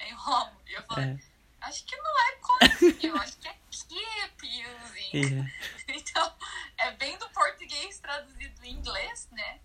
[0.00, 0.56] em home.
[0.66, 1.18] E eu falei, é,
[1.62, 5.40] acho que não é continue, acho que é keep using.
[5.40, 5.92] é.
[5.92, 6.34] Então,
[6.76, 9.60] é bem do português traduzido em inglês, né?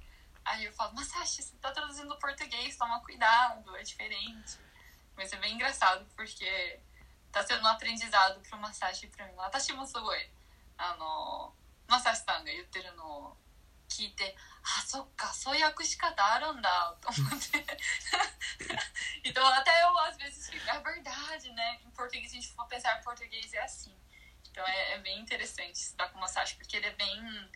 [0.45, 4.57] Aí eu falo, mas acha, você tá traduzindo do português, toma cuidado, é diferente.
[5.15, 6.79] Mas é bem engraçado, porque
[7.31, 9.33] tá sendo um aprendizado pro Masashi e pra mim.
[9.35, 10.29] Watashi mo sugoi,
[10.77, 11.53] あの、
[11.87, 13.33] Masashi さんが言ってるのを
[13.89, 17.65] 聞いて、あ、そっか、そういう訳し方あるんだ、と思って。
[19.23, 21.79] então, até eu às vezes fico, é verdade, né?
[21.85, 23.93] Em português, se a gente for pensar em português, é assim.
[24.49, 27.49] Então é, é bem interessante estudar com o Masashi, porque ele é bem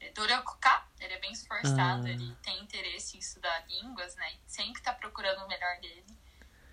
[0.00, 2.10] é, doryokuka, ele é bem esforçado, Ah.
[2.10, 4.32] ele tem interesse em estudar línguas, né?
[4.34, 6.04] E sempre tá procurando o melhor dele.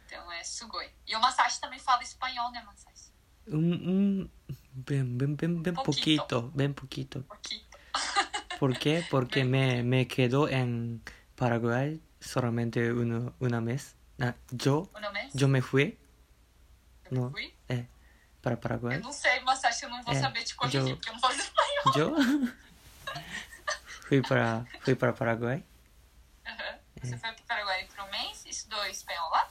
[0.06, 0.92] Então é sugoi.
[1.08, 3.12] E o Masashi também fala espanhol, né, Masashi?
[3.48, 4.30] Un, un,
[4.72, 6.24] bien, bien, bien, bien Poquito.
[6.24, 7.26] poquito, bien poquito.
[8.59, 9.03] ¿Por qué?
[9.09, 11.03] Porque me, me quedo en
[11.37, 13.95] Paraguay solamente uno, una vez.
[14.21, 15.29] Ah, yo, o nome é?
[15.35, 15.97] yo me fui
[17.11, 17.31] Eu não.
[17.31, 17.55] fui?
[18.43, 19.01] para Eu Paraguay.
[19.01, 21.35] não sei, Masashi, eu não vou É, saber te corrigir, eu- porque eu não falo
[21.35, 21.97] espanhol.
[21.97, 22.17] Yo
[24.09, 25.65] fui para, fui para Paraguay.
[26.47, 26.79] Aham.
[27.03, 29.51] Você foi pro Paraguai por um mês e estudou espanhol lá?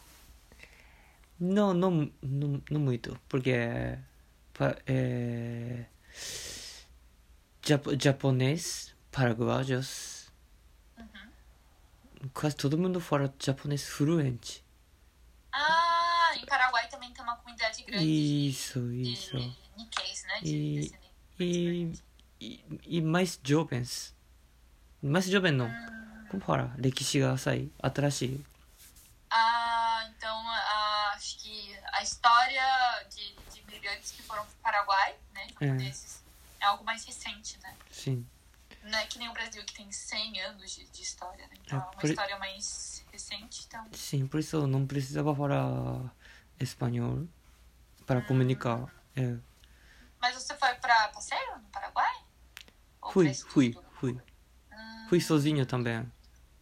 [1.40, 3.52] No, no, no, no muito, porque
[4.88, 5.86] eh,
[7.64, 10.31] japo- japonês, paraguaios,
[10.99, 12.29] Uhum.
[12.35, 14.65] quase todo mundo fala japonês fluente.
[15.53, 19.37] Ah, em Paraguai também tem uma comunidade grande de- Isso, de, isso.
[19.77, 20.41] Nikkeis, né?
[20.41, 21.13] De E- descendentes.
[21.41, 21.93] E,
[22.41, 22.65] e,
[22.99, 24.15] e mais jovens.
[25.03, 25.69] Mais jovem não.
[26.31, 26.75] Como fala?
[26.79, 27.71] 歴史が浅い。
[27.83, 28.45] 新しい。
[29.29, 32.63] Ah, então ah, acho que a história
[33.11, 35.49] de, de imigrantes que foram pro Paraguai, né?
[35.61, 36.23] Japoneses,
[36.61, 36.65] é.
[36.65, 37.75] algo mais recente, né?
[37.91, 38.25] 新。
[38.88, 41.54] Não é que nem o Brasil que tem 100 anos de, de história, né?
[41.66, 43.86] Então é uma por- história mais recente, então.
[43.94, 46.14] Sim, por isso não precisava falar
[46.60, 47.28] espanhol
[48.06, 48.92] para comunicar.
[49.16, 49.38] É.
[50.20, 52.24] Mas você foi pra passeio no Paraguai?
[53.02, 54.22] Ou Fui, fui, fui.
[54.72, 56.10] Ah, Fui sozinho também.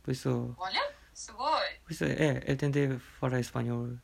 [0.04, 1.80] Por isso, Olha, sugoi.
[1.84, 3.98] por isso é, eu tentei falar espanhol.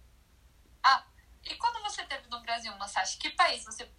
[0.84, 1.06] Ah,
[1.44, 3.90] e quando você esteve no Brasil, Masashi, que país você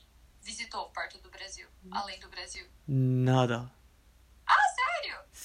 [0.41, 2.67] visitou perto do Brasil, além do Brasil?
[2.87, 3.71] Nada.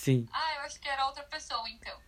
[0.07, 0.25] Sim.
[0.31, 1.99] Ah, eu acho que era outra pessoa, então.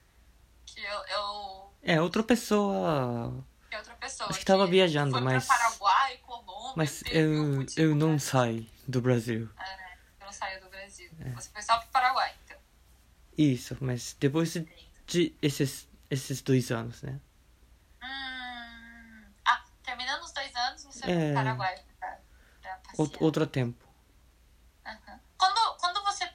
[0.66, 1.00] Que eu...
[1.08, 3.46] eu É, outra pessoa.
[3.70, 4.30] é outra pessoa.
[4.30, 8.66] Acho que tava viajando, foi mas- Pra Paraguai, Colômbia, Mas eu, tipo, eu não saio
[8.88, 9.50] do Brasil.
[9.58, 9.98] Ah, né?
[10.22, 11.12] Eu não saio do Brasil.
[11.20, 11.30] É.
[11.32, 12.58] Você foi só pro Paraguai, então.
[13.38, 14.54] Isso, mas depois
[15.06, 17.20] de esses, esses dois anos, né?
[18.02, 19.26] Hum...
[19.46, 21.26] Ah, terminando os dois anos, você foi É.
[21.26, 22.18] pro Paraguai pra,
[22.62, 23.06] pra passear.
[23.06, 23.86] Out- outro tempo.
[24.86, 25.20] Aham.
[25.38, 26.26] Quando, quando você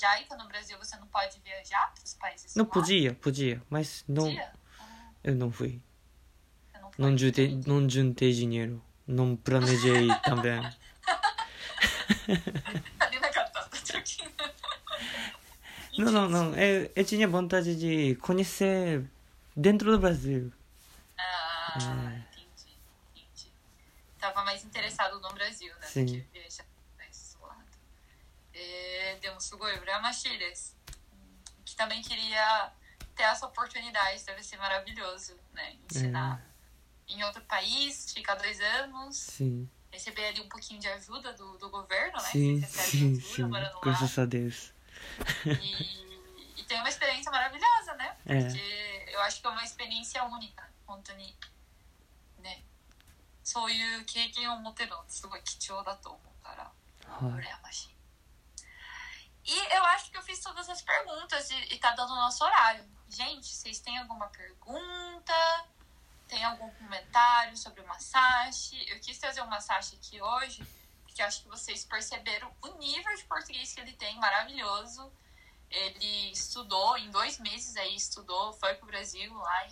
[0.00, 2.70] tá pela Jaica no Brasil, você não pode viajar pros países Não lá?
[2.70, 4.52] podia, podia, mas não, Podia?
[4.80, 5.80] Ah, eu não fui.
[6.72, 6.90] você não.
[6.98, 10.60] Não juntei, não juntei dinheiro não planejei também.
[15.98, 16.54] não, não, não.
[16.54, 19.04] Eu, eu tinha vontade de conhecer
[19.54, 20.52] dentro do Brasil.
[21.18, 22.18] Ah, É.
[22.40, 22.76] entendi,
[23.14, 23.52] entendi.
[24.18, 25.86] Tava mais interessado no Brasil, né?
[25.86, 26.04] Sim.
[26.04, 26.65] Do que viajar.
[29.25, 30.75] É, deu um sugoi uramashi desu.
[31.65, 32.71] Que também queria
[33.15, 35.77] ter essa oportunidade, deve ser maravilhoso, né?
[35.89, 36.43] Ensinar
[37.07, 41.69] em outro país, ficar dois anos, Sim, receber ali um pouquinho de ajuda do, do
[41.69, 42.29] governo, né?
[42.31, 43.43] sim, Você recebe sim, ajuda sim.
[43.43, 43.81] morando lá.
[43.83, 44.73] Graças a Deus.
[45.45, 48.15] E, e tem uma experiência maravilhosa, né?
[48.25, 48.41] É.
[48.43, 51.33] Porque eu acho que é uma experiência única, 本当に
[52.43, 52.65] ね
[53.43, 56.71] そういう経験を持てるのってすごい貴重だと思うから
[57.07, 57.43] はい。
[57.43, 57.94] 羨ましい
[59.46, 62.44] E eu acho que eu fiz todas as perguntas e, e tá dando o nosso
[62.44, 62.84] horário.
[63.08, 65.32] Gente vocês têm alguma pergunta?
[66.26, 70.66] Tem algum comentário sobre o Masashi eu quis trazer o Masashi aqui hoje
[71.02, 75.12] porque acho que vocês perceberam o nível de português que ele tem maravilhoso.
[75.70, 79.68] Ele estudou em dois meses aí estudou foi pro Brasil lá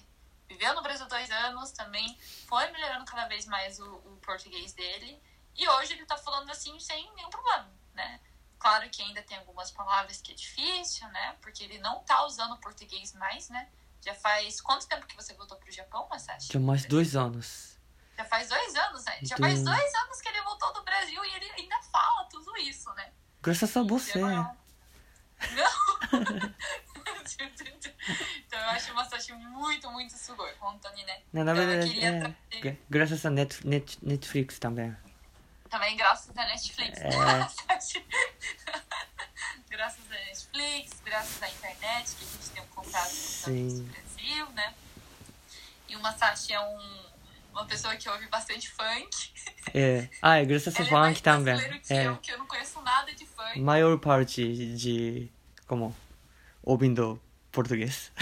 [0.49, 5.21] viveu no Brasil dois anos também foi melhorando cada vez mais o, o português dele.
[5.57, 8.21] E hoje ele tá falando assim sem nenhum problema né
[8.64, 12.54] claro que ainda tem algumas palavras que é difícil né porque ele não tá usando
[12.54, 13.70] o português mais né
[14.04, 16.54] já faz quanto tempo que você voltou pro Japão Masashi?
[16.54, 17.78] Já mais dois anos.
[18.18, 21.24] já faz dois anos né já Então- faz dois anos que ele voltou do Brasil
[21.26, 23.12] e ele ainda fala tudo isso né
[23.42, 24.20] Graças a você.
[24.20, 24.58] não.
[28.46, 31.24] então eu acho o Masashi muito, muito sugoi, 本当にね。
[31.32, 34.96] Na, na Então eu verdade, queria é, trazer gra- graças a net, net, Netflix também.
[35.75, 37.01] também graças à Netflix.
[37.01, 37.11] É.
[39.69, 43.11] Graças à Netflix, graças à internet, que a gente tem um contato
[43.45, 44.73] com do Brasil, né?
[45.89, 47.05] E o Masashi é um,
[47.51, 49.33] uma pessoa que ouve bastante funk.
[49.75, 50.09] É.
[50.23, 51.55] Ah, é graças a Ele é funk também.
[51.57, 52.07] brasileiro que É.
[52.07, 53.59] eu, que eu não conheço nada de funk.
[53.61, 55.29] Maior parte de.
[55.67, 55.95] Como?
[56.63, 57.21] Ouvindo
[57.55, 58.13] português.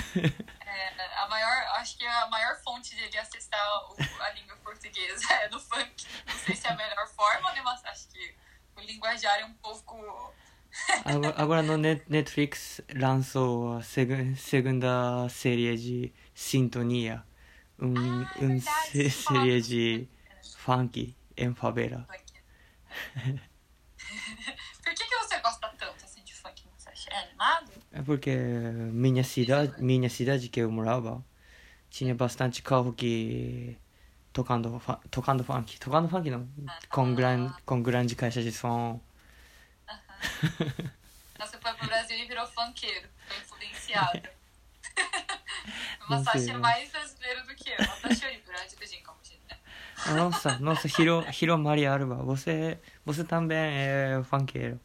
[0.65, 3.61] É, a maior, acho que a maior fonte de, de acessar
[3.91, 6.07] o- a língua portuguesa é no funk.
[6.27, 7.61] Não sei se é a melhor forma, né?
[7.63, 8.35] Mas acho que
[8.77, 10.33] o linguajar é um pouco.
[11.05, 17.23] Agora, agora no Net- Netflix lançou a seg segunda série de Sintonia.
[17.79, 20.09] Um, Ah, é um verdade, você série de
[20.57, 22.07] funk em favela.
[24.83, 27.11] Por que, que você gosta tanto assim de funk, Masashi?
[27.11, 27.72] É animado?
[27.93, 28.35] É porque
[28.93, 31.25] minha cidade, minha cidade que eu morava
[31.91, 33.77] tinha bastante carro que
[34.33, 35.79] tocando, tocando funk.
[35.79, 36.49] Tocando funk não,
[36.89, 39.01] com, gran, com grande caixa de som.
[41.35, 43.09] Então você foi pro Brasil e virou funkeiro.
[43.27, 44.29] Foi influenciado.
[46.09, 47.77] Masashi é mais brasileiro do que eu.
[47.79, 49.23] Masashi é brasileiro como?
[50.07, 54.81] Nossa, nossa, Hiro, Hiro Maria Alba, você, você também é funkeiro.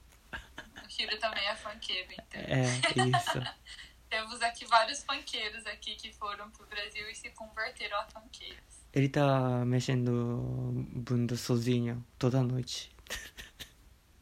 [0.97, 2.41] O Hiro também é funkeiro, então.
[2.41, 3.39] É, isso.
[4.09, 8.57] Temos aqui vários funkeiros aqui que foram pro Brasil e se converteram a funkeiros.
[8.93, 12.89] Ele tá mexendo bunda sozinho toda noite.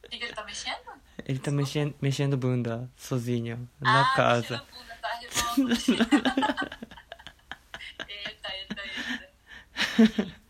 [0.03, 0.91] O que, que ele tá mexendo?
[1.23, 4.65] Ele tá mexendo, mexendo bunda sozinho na ah, casa.
[4.65, 5.21] mexendo a bunda, tá
[8.09, 10.35] eita, eita, eita.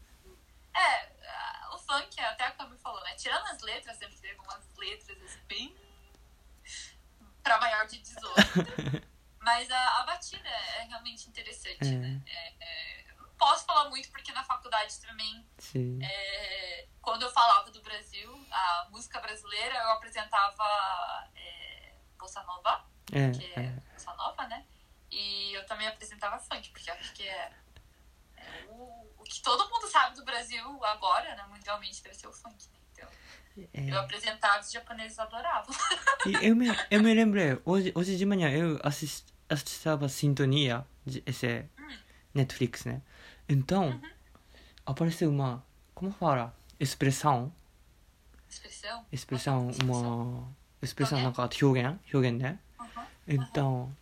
[0.77, 1.09] É,
[1.73, 3.15] o funk, até a Cami falou, né?
[3.15, 5.73] Tirando as letras, sempre teve umas letras assim, bem
[7.45, 9.05] pra maior de 18.
[9.39, 11.91] Mas a, a batida é realmente interessante, É.
[11.91, 12.21] né?
[12.25, 15.47] É, é, não posso falar muito porque na faculdade também.
[16.01, 23.29] É, quando eu falava do Brasil, a música brasileira, eu apresentava é, Bossa Nova, É,
[23.29, 23.69] que é, é.
[23.93, 24.65] Bossa Nova, né?
[25.11, 27.53] E eu também apresentava funk, porque acho que é,
[28.37, 31.43] é o, o que todo mundo sabe do Brasil agora, né?
[31.43, 32.79] Mundialmente, deve ser o funk, né?
[33.56, 33.98] Então, eu é.
[33.98, 35.74] apresentava, os japoneses adoravam.
[36.26, 41.22] E eu me, eu me lembrei, hoje, hoje de manhã eu assist, assistava Sintonia, de,
[41.26, 41.64] esse
[42.34, 43.02] Netflix, né?
[43.48, 44.00] Então,
[44.86, 45.64] apareceu uma,
[45.94, 46.54] como fala?
[46.78, 47.52] Expressão,
[48.48, 49.04] Expressão?
[49.12, 50.48] expressão, uma,
[50.82, 51.24] expressão, Alguém?
[51.24, 53.06] なんか表現表現ね Uhum.
[53.28, 53.96] Então,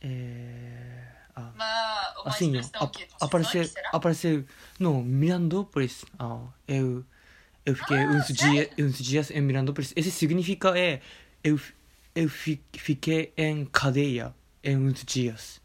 [0.00, 1.08] é...
[1.34, 3.90] Ah, Uma, uma assim, ó, expressão ap que apareceu, será?
[3.92, 4.44] apareceu
[4.78, 6.04] no Mirandópolis.
[6.18, 7.04] Ah, eu,
[7.65, 9.93] eu fiquei Ah, uns, dia, uns dias em Mirandópolis.
[9.95, 11.01] Esse significa é,
[11.43, 11.59] eu,
[12.15, 15.61] eu fi- fiquei em cadeia em uns dias.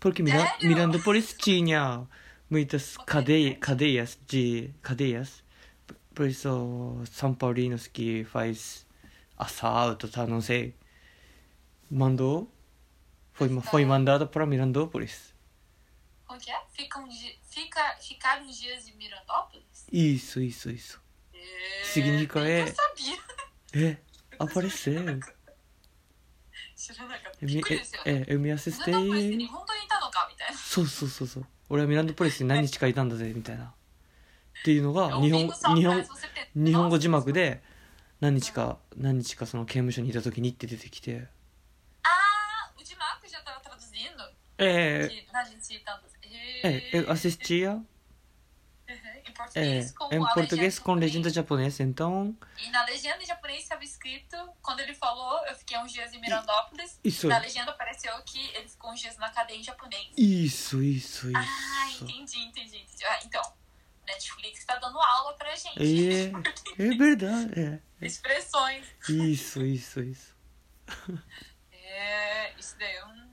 [0.00, 0.56] Porque Mira?
[0.62, 2.06] Mirandópolis tinha
[2.50, 5.42] muitas cadeias, cadeias de cadeias.
[6.14, 8.86] Por isso, São Paulinos que faz
[9.38, 10.74] assalto, tá, não sei,
[11.90, 12.50] mandou,
[13.34, 15.34] foi, foi mandado para Mirandópolis.
[16.26, 16.60] Como que é?
[16.72, 17.08] Ficam,
[17.50, 19.86] Fica, ficar uns dias em Mirandópolis?
[19.92, 21.03] Isso, isso, isso.
[21.84, 23.18] Significa sabia.
[23.74, 23.96] É,
[24.38, 25.20] apareceu.
[26.76, 27.46] 知らなかった。
[27.46, 28.12] びっくりですよね。
[28.12, 30.56] ええ、海アセステミランドポリスに本当にいたのかみたいな。
[30.56, 31.46] そうそうそうそう。
[31.70, 33.64] 俺はミランドポリスに何日かいたんだぜ、みたいな。
[33.64, 33.72] っ
[34.64, 36.04] ていうのが、日本、日本、
[36.54, 37.62] 日本語字幕で、
[38.20, 41.26] 何日か、何日かその刑務所にいた時にって出てきて、
[42.02, 44.22] Ah, o de Marcos já tava traduzindo?
[44.58, 46.04] え Que na gente tanto.
[46.64, 47.84] え、え、アセスチア？Em
[49.54, 53.62] え português, com え、em português legenda com legenda japonesa, então, E na legenda em japonês
[53.62, 56.98] estava escrito, quando ele falou, eu fiquei uns dias em Mirandópolis.
[57.04, 60.08] isso, Na legenda apareceu que ele ficou uns dias na cadeia em japonês.
[60.16, 62.04] isso, isso, Ah, isso.
[62.04, 63.04] entendi, entendi, entendi.
[63.04, 63.42] Ah, então,
[64.06, 65.78] Netflix tá dando aula pra gente.
[65.78, 66.30] É,
[66.82, 67.80] é verdade, é.
[68.04, 68.86] Expressões.
[69.08, 70.34] Isso, isso, isso.
[71.96, 73.23] É, isso daí é um.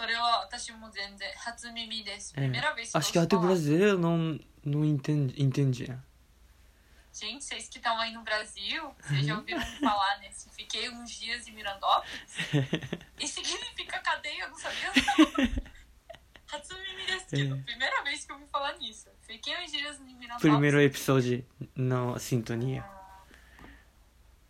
[0.00, 2.32] それは私も全然初耳です。
[2.36, 2.40] É.
[2.42, 3.52] Primeira vez que eu Acho que ouço até o falar.
[3.52, 5.88] brasileiro não, não entende, entende.
[5.88, 5.98] né?
[7.12, 10.50] Gente, vocês que estão aí no Brasil, vocês já ouviram falar nesse?
[10.50, 12.20] Fiquei uns dias em Mirandópolis.
[13.18, 15.66] E significa cadeia, eu não sabia não.
[16.52, 17.62] Hatsumimi desu, tipo, É.
[17.62, 19.08] primeira vez que eu ouvi falar nisso.
[19.22, 20.40] Fiquei uns dias em Mirandópolis.
[20.42, 22.84] Primeiro episódio no sintonia.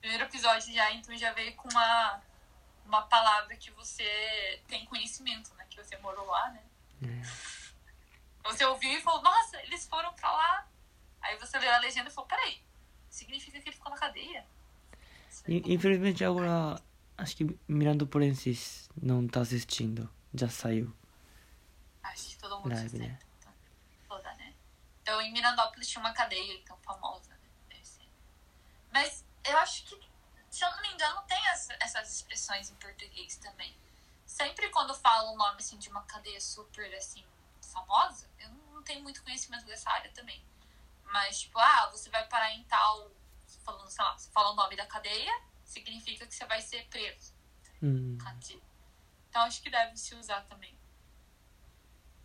[0.01, 2.21] Primeiro episódio já, então já veio com uma,
[2.92, 5.66] uma palavra que você tem conhecimento, né?
[5.70, 6.62] Que você morou lá, né?
[7.04, 7.22] É.
[8.50, 10.68] Você ouviu e falou, nossa, eles foram pra lá.
[11.22, 12.62] Aí você leu a legenda e falou, peraí,
[13.10, 14.46] significa que ele ficou na cadeia?
[15.48, 16.82] I- Infelizmente agora
[17.18, 20.10] acho que Mirando Porensis não tá assistindo.
[20.34, 20.94] Já saiu.
[22.04, 23.20] Acho que todo mundo Live, né?
[23.40, 23.54] então,
[24.10, 24.54] toda, né?
[25.02, 27.80] Então em Mirandópolis tinha uma cadeia então famosa, né?
[28.92, 29.96] Mas eu acho que,
[30.51, 33.77] se eu não me engano, tem as- essas expressões em português também.
[34.25, 37.25] Sempre quando falo o nome assim de uma cadeia super assim
[37.73, 40.45] famosa, eu não tenho muito conhecimento dessa área também.
[41.05, 43.11] Mas tipo, ah, você vai parar em tal,
[43.65, 45.33] falando, sei lá, você fala o nome da cadeia,
[45.65, 47.35] significa que você vai ser preso.
[47.83, 48.19] うん。
[48.19, 48.63] kanji.
[49.29, 50.77] Então acho que deve se usar também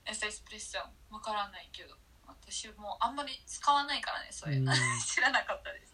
[0.05, 0.91] essa expressão.
[1.09, 1.95] わからないけど。
[2.25, 4.71] 私もあんまり使わないからね、そういうの。
[4.71, 5.93] うん 知らなかったです。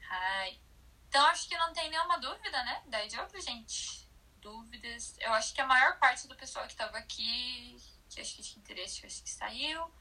[0.00, 0.60] はい。
[1.09, 2.83] Então acho que não tem nenhuma dúvida, né?
[2.85, 4.07] Daijoubu, gente.
[4.37, 5.15] Dúvidas.
[5.19, 7.75] Eu acho que a maior parte do pessoal que tava aqui,
[8.09, 9.91] que acho que tinha interesse, acho que saiu.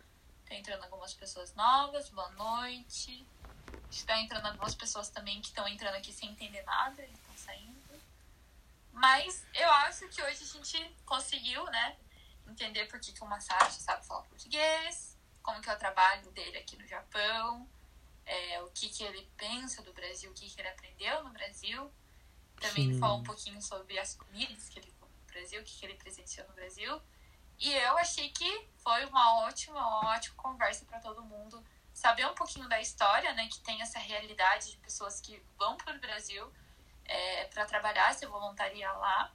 [0.47, 2.11] Tá entrando algumas pessoas novas.
[2.11, 3.27] Boa noite.
[3.91, 8.03] Está entrando algumas pessoas também que estão entrando aqui sem entender nada e estão saindo.
[8.93, 11.97] Mas eu acho que hoje a gente conseguiu, né?
[12.47, 16.59] Entender por que, que o Masashi sabe falar português, como que é o trabalho dele
[16.59, 17.67] aqui no Japão,
[18.29, 21.91] é, o que, que ele pensa do Brasil, o que, que ele aprendeu no Brasil.
[22.61, 22.99] Também Sim.
[22.99, 25.95] falou um pouquinho sobre as comidas que ele come no Brasil, o que, que ele
[25.95, 27.01] presenciou no Brasil.
[27.59, 32.35] E eu achei que foi uma ótima, uma ótima conversa para todo mundo saber um
[32.35, 33.49] pouquinho da história, né?
[33.49, 36.53] Que tem essa realidade de pessoas que vão para o Brasil
[37.05, 39.33] é, para trabalhar, se voluntariar lá.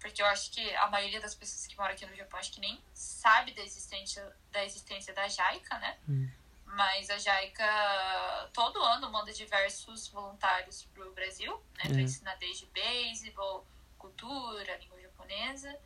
[0.00, 2.60] Porque eu acho que a maioria das pessoas que moram aqui no Japão acho que
[2.60, 5.98] nem sabe da existência da, existência da JICA, né?
[6.08, 6.30] Hum.
[6.74, 11.84] Mas a JICA todo ano manda diversos voluntários para o Brasil, né?
[11.88, 12.02] Para É.
[12.02, 13.66] ensinar desde beisebol,
[13.98, 15.78] cultura, língua japonesa.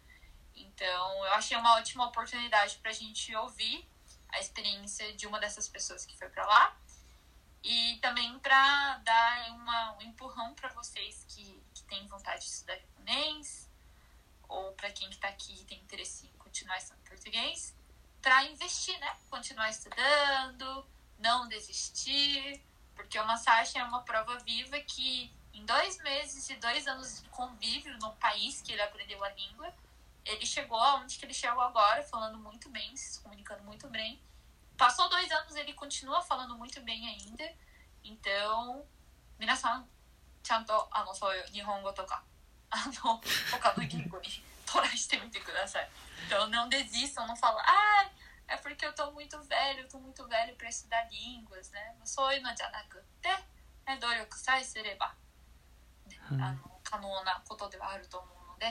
[0.54, 3.88] Então, eu achei uma ótima oportunidade para a gente ouvir
[4.30, 6.76] a experiência de uma dessas pessoas que foi para lá.
[7.62, 12.76] E também para dar uma, um empurrão para vocês que, que têm vontade de estudar
[12.76, 13.68] japonês,
[14.48, 17.76] ou para quem está aqui e tem interesse em continuar estudando português,
[18.22, 19.16] para investir, né?
[19.30, 20.86] Continuar estudando,
[21.18, 22.62] não desistir,
[22.94, 27.28] porque o massagem é uma prova viva que em dois meses e dois anos de
[27.30, 29.74] convívio no país que ele aprendeu a língua,
[30.24, 34.20] ele chegou aonde que ele chegou agora, falando muito bem, se comunicando muito bem.
[34.76, 37.52] Passou dois anos, ele continua falando muito bem ainda.
[38.04, 38.86] Então,
[39.38, 39.84] minasan,
[40.46, 42.22] chanto, ano, sou nihongo toka.
[42.70, 43.22] Ano,
[43.54, 43.88] oka no
[44.67, 45.89] そういう日本語とか、あの他の言語にトライしてみてください。
[46.27, 48.09] Então, não desistam, não falam, ah,
[48.47, 51.93] é porque eu tô muito velho, eu tô muito velho para estudar línguas, né?
[52.03, 53.29] そういうのじゃなくって、
[53.87, 55.13] ね、努力さえすれば、
[56.09, 58.65] ねはいあの可能なことではあると思うので、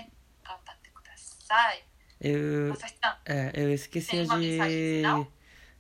[0.45, 1.85] 頑張ってください。
[2.21, 4.97] Eu, まさしさん、 é, eu esqueci Tem uma mensagem de.
[4.99, 5.27] final?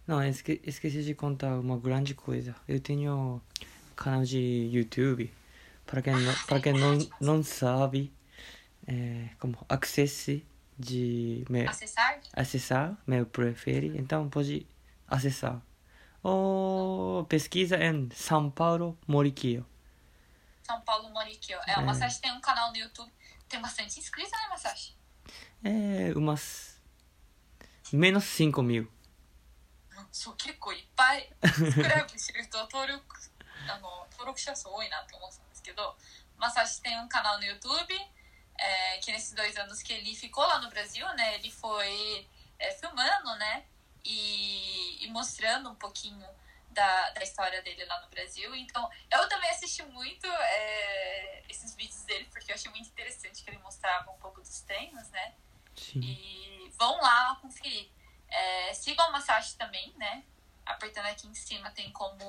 [0.06, 2.56] Não, eu esque- esqueci de contar uma grande coisa.
[2.66, 3.40] Eu tenho
[3.94, 5.32] canal de YouTube.
[5.86, 8.12] Para quem não, para quem não, não sabe,
[8.86, 10.46] é, como acesse
[10.78, 12.20] de me, acessar?
[12.32, 14.66] acessar meu prefere, então pode
[15.06, 15.60] acessar.
[16.22, 19.66] Ou pesquisa em São Paulo Moriquio.
[20.62, 21.58] São Paulo Morikyo.
[21.66, 21.78] É, É.
[21.78, 23.10] o Masashi tem um canal no YouTube.
[23.48, 24.96] Tem bastante inscritos, né, Masashi?
[25.64, 26.80] É umas
[27.92, 28.88] menos 5 mil
[30.10, 33.04] そう結構いっぱいスクライブしてる人登録
[33.68, 35.94] あの登録者数多いなって思ってたんですけど
[36.38, 37.86] まさしtem um canal no YouTube
[38.57, 42.27] é, que nesses dois anos que ele ficou lá no Brasil né ele foi
[42.59, 43.65] é, filmando né
[44.03, 46.25] e, e mostrando um pouquinho
[46.77, 48.53] da, da história dele lá no Brasil.
[48.55, 53.49] Então, eu também assisti muito é, esses vídeos dele, porque eu achei muito interessante que
[53.49, 55.33] ele mostrava um pouco dos treinos, né?
[55.75, 55.99] Sim.
[55.99, 57.89] E vão lá conferir.
[58.29, 60.23] É, sigam o Masashi também, né?
[60.65, 62.25] Apertando aqui em cima tem como.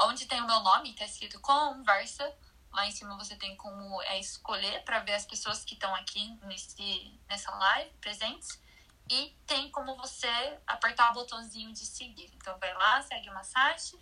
[0.00, 2.34] Onde tem o meu nome, tá escrito conversa.
[2.74, 6.36] Lá em cima você tem como é, escolher para ver as pessoas que estão aqui
[6.42, 8.60] nesse, nessa live presentes.
[9.08, 10.26] E tem como você
[10.66, 12.30] apertar o botãozinho de seguir.
[12.34, 13.96] Então vai lá, segue o Masashi,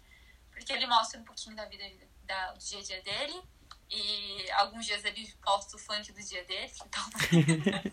[0.50, 1.84] porque ele mostra um pouquinho da vida
[2.24, 3.42] da, do dia a dia dele.
[3.90, 6.72] E alguns dias ele posta o funk do dia dele.
[6.86, 7.02] Então.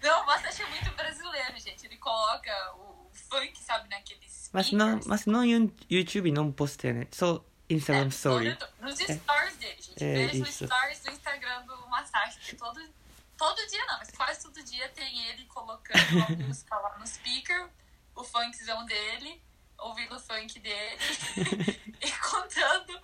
[0.00, 1.84] não, o Masashi é muito brasileiro, gente.
[1.84, 4.48] Ele coloca o, funk, sabe, naqueles.
[4.52, 7.06] Mas não, mas no Yu- YouTube não postei, né?
[7.12, 7.44] Só
[7.74, 8.56] Instagram É, Story.
[8.56, 10.04] todo- Nos stories dele, gente.
[10.04, 12.38] É, Veja os stories do Instagram do Masashi.
[12.40, 12.80] que todo,
[13.36, 17.68] todo dia não, mas quase todo dia tem ele colocando a música lá no speaker,
[18.14, 19.42] o funkzão dele,
[19.78, 20.98] ouvindo o funk dele
[22.02, 23.00] e contando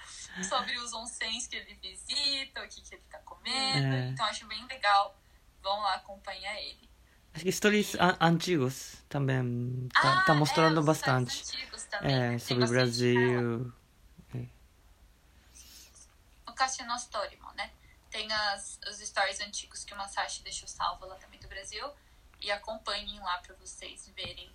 [0.49, 3.95] sobre os onsens que ele visita, o que, que ele tá comendo.
[3.95, 4.09] É.
[4.09, 5.19] Então acho bem legal.
[5.63, 6.87] Vão lá acompanhar ele.
[7.35, 11.41] Acho que stories an- antigos também tá, Ah, tá é, mostrando os bastante.
[11.43, 12.69] antigos também, É, tem sobre o.
[12.69, 13.73] Brasil.
[16.57, 16.83] Masashi
[17.55, 17.71] né?
[18.11, 21.89] Tem as, os stories antigos que o Masashi deixou salvo lá também do Brasil.
[22.41, 24.51] E acompanhem lá para vocês verem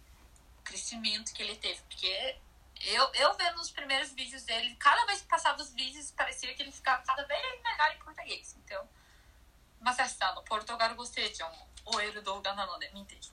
[0.60, 1.82] o crescimento que ele teve.
[1.82, 2.38] Porque
[2.82, 6.62] eu, eu vendo os primeiros vídeos dele, cada vez que passava os vídeos, parecia que
[6.62, 8.56] ele ficava cada vez melhor em português.
[8.64, 8.88] Então,
[9.80, 11.72] Masashi Sano, Portugal gostei de um.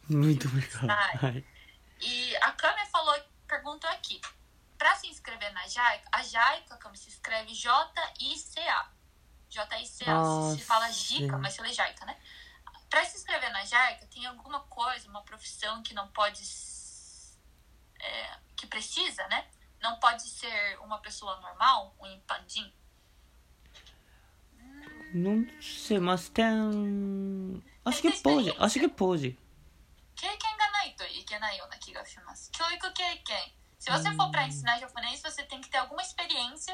[0.09, 0.87] Muito obrigado.
[2.01, 3.15] E a Kame falou,
[3.47, 4.21] perguntou aqui.
[4.78, 8.92] Pra se inscrever na Jaica, a Jaica, como se escreve J-I-C-A.
[9.50, 10.14] J-I-C-A.
[10.22, 11.20] Ah, se fala sim.
[11.22, 12.20] Jica, mas se lê Jaica, né?
[12.90, 16.42] Pra se inscrever na Jaica, tem alguma coisa, uma profissão que não pode.
[16.42, 17.38] s-
[18.00, 19.48] é, que precisa, né?
[19.82, 22.74] Não pode ser uma pessoa normal, um impandim.
[25.14, 26.44] Não sei, mas tem.
[27.86, 29.38] Acho que pode, acho que pode.
[30.16, 32.52] 経験がないといけないような気がします。
[32.52, 33.52] 教育経験。
[33.80, 36.74] Se você for para ensinar japonês, você tem que ter alguma experiência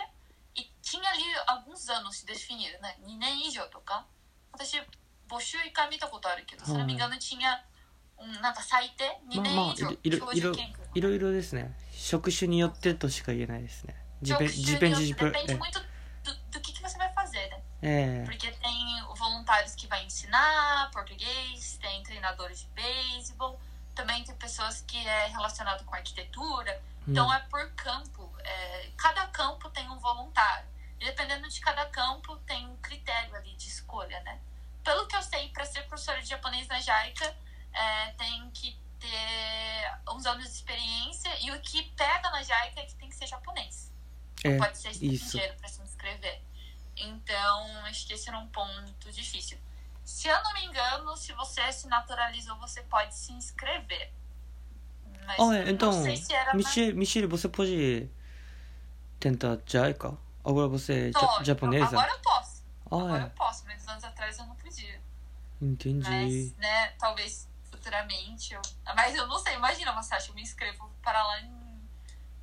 [0.55, 2.95] e tinha ali alguns anos definido, né?
[3.01, 4.05] 2年以上とか。
[4.51, 4.81] 私、
[5.27, 7.63] 募集一回見たことあるけど、それ見がのtinha
[8.17, 10.89] um, なんか最低2まあまあ年以上いろ教いろ授研究。
[10.95, 11.75] いろいろですね。
[11.91, 13.95] 職種によってとしか言えないですね。
[14.23, 15.13] 職 Depende, 種に depende よ de.
[15.13, 17.61] って depende muito do, do que, que você vai fazer, né?
[17.81, 18.21] É.
[18.21, 18.25] é.
[18.25, 23.59] Porque tem voluntários que vai ensinar português, tem treinadores de beisebol,
[23.95, 26.81] também tem pessoas que é relacionado com arquitetura.
[27.06, 27.32] Então Hum.
[27.32, 28.24] é por campo.
[28.44, 30.68] é, cada campo tem um voluntário.
[31.00, 34.40] E dependendo de cada campo, tem um critério ali de escolha, né?
[34.82, 37.36] Pelo que eu sei, para ser professora de japonês na JAICA,
[37.72, 41.30] é, tem que ter uns anos de experiência.
[41.40, 43.90] E o que pega na JAICA é que tem que ser japonês
[44.44, 46.42] É, pode ser estrangeiro para se inscrever.
[46.96, 49.58] Então, acho que esse era um ponto difícil.
[50.04, 54.12] Se eu não me engano, se você se naturalizou, você pode se inscrever.
[55.26, 56.32] Mas Ah, é, então, não sei se.
[56.54, 58.08] Michelle, Michelle, você pode
[59.18, 60.16] tentar jaica?
[60.44, 61.86] Agora você é Tô, japonesa?
[61.86, 62.62] Agora eu posso.
[62.86, 65.00] Agora Ah, eu posso, mas anos atrás eu não podia.
[65.60, 66.10] Entendi.
[66.10, 68.60] Mas, né, talvez futuramente eu...
[68.94, 71.88] Mas eu não sei, imagina, Masashi, eu me inscrevo para lá em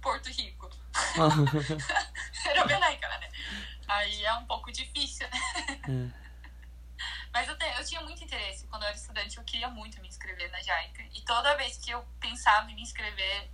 [0.02, 0.70] Porto Rico.
[2.45, 3.30] Era bem cara, né?
[3.88, 6.10] Aí é um pouco difícil, né?
[6.18, 6.31] É.
[7.34, 8.68] Mas eu, te- eu tinha muito interesse.
[8.68, 11.03] Quando eu era estudante, eu queria muito me inscrever na JAICA.
[11.14, 13.49] E toda vez que eu pensava em me inscrever,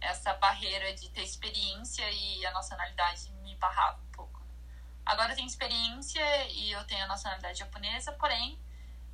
[0.00, 4.40] essa barreira de ter experiência e a nacionalidade me barrava um pouco.
[5.04, 8.58] Agora eu tenho experiência e eu tenho a nacionalidade japonesa, porém,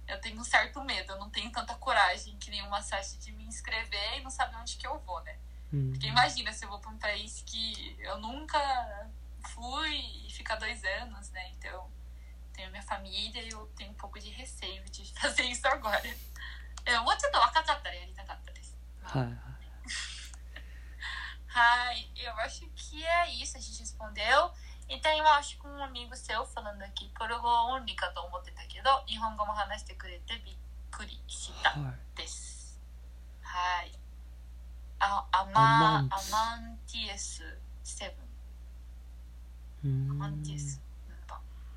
[0.06, 1.12] eu tenho um certo medo.
[1.12, 4.76] Eu não tenho tanta coragem que nenhuma Sashi de me inscrever e não saber onde
[4.76, 5.38] que eu vou, né?
[5.72, 5.90] Hum.
[5.90, 9.10] Porque imagina se eu vou para um país que eu nunca
[9.54, 9.96] fui
[10.26, 11.48] e ficar dois anos, né?
[11.56, 11.90] Então,
[12.54, 16.00] tenho minha família e eu tenho um pouco de receio de fazer isso agora.
[16.86, 18.76] Eu, もうちょっと若かったらやりたかったです。
[19.02, 19.22] はい
[21.46, 22.10] はい。
[22.16, 24.50] Eu acho que é isso, a gente respondeu.
[24.88, 30.56] E tem, eu acho que um amigo seu falando aqui, ポルゴオンリかと思ってたけど、日本語も話してくれてびっ
[30.90, 31.70] くりした。
[31.70, 32.18] はい。
[32.18, 32.80] です。
[33.40, 33.92] はい。
[34.98, 37.42] あ、アアマ、アマンティエス
[37.82, 38.14] セ
[39.82, 39.90] ブン。
[39.90, 40.82] うーんアマンティエス。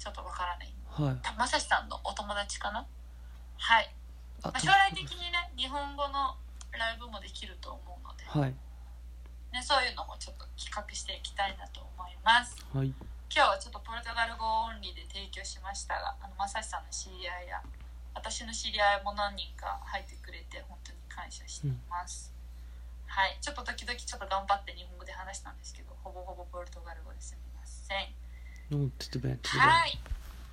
[0.08, 0.72] うんちょっとわからない。
[0.88, 1.20] はい。
[1.22, 2.86] たまさしさんのお友達かな？
[3.60, 3.94] はい。
[4.42, 6.40] あまあ、将来的にね日本語の
[6.72, 8.56] ライブもできると思うので、はい。
[9.52, 12.56] ね、そういうのもちょっと企画していきたいなと思います。
[12.72, 12.94] はい。
[13.28, 17.60] 今日はちょっとポルトガル語オンリーで提供しましたがあのまさしさんの知り合いや
[18.16, 22.32] 私の知り合いも何人か入ってくれて本当に感謝しています、
[23.06, 23.38] はい。
[23.42, 28.08] ちょっと時々ちょっと頑張って日本語で話したんですけどほぼほぼポルトガル語ですみません
[28.70, 29.70] Não, tudo bem, tudo bem.
[29.70, 30.00] Ai,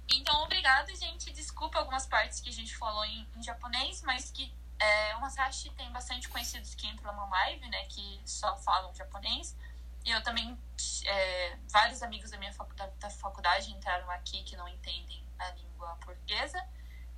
[0.08, 1.32] então obrigado, gente.
[1.32, 5.70] Desculpa algumas partes que a gente falou em, em japonês, mas que é, o Masashi
[5.70, 9.56] tem bastante conhecidos que entram na live, né, que só falam japonês.
[10.04, 10.58] E eu também,
[11.06, 15.96] é, vários amigos da minha faculdade, da faculdade entraram aqui que não entendem a língua
[16.04, 16.62] portuguesa.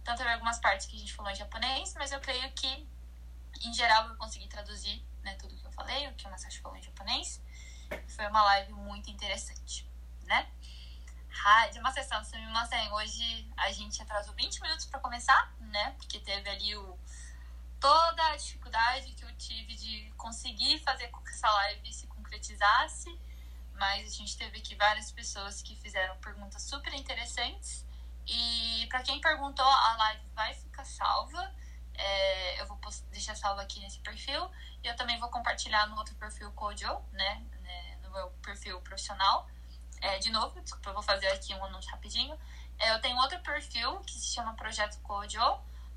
[0.00, 2.88] Então teve algumas partes que a gente falou em japonês, mas eu creio que,
[3.64, 6.78] em geral, eu consegui traduzir né, tudo que eu falei, o que o Masashi falou
[6.78, 7.42] em japonês.
[8.08, 9.88] Foi uma live muito interessante,
[10.24, 10.48] né?
[11.44, 12.90] Hi, Demarcação, Sumimasen.
[12.92, 15.94] Hoje a gente atrasou 20 minutos para começar, né?
[15.98, 16.98] Porque teve ali o,
[17.78, 23.16] toda a dificuldade que eu tive de conseguir fazer com que essa live se concretizasse.
[23.74, 27.86] Mas a gente teve aqui várias pessoas que fizeram perguntas super interessantes.
[28.26, 31.54] E para quem perguntou, a live vai ficar salva.
[31.94, 32.80] É, eu vou
[33.12, 34.50] deixar salva aqui nesse perfil.
[34.82, 37.46] E eu também vou compartilhar no outro perfil Kojo, né?
[37.60, 39.46] né no meu perfil profissional
[40.00, 42.38] é, de novo, desculpa, eu vou fazer aqui um anúncio rapidinho.
[42.78, 45.40] É, eu tenho outro perfil que se chama Projeto Kojo,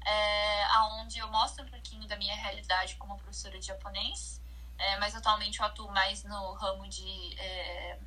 [0.06, 0.68] é,
[1.00, 4.42] onde eu mostro um pouquinho da minha realidade como professora de japonês.
[4.78, 8.00] É, mas atualmente eu atuo mais no ramo de é,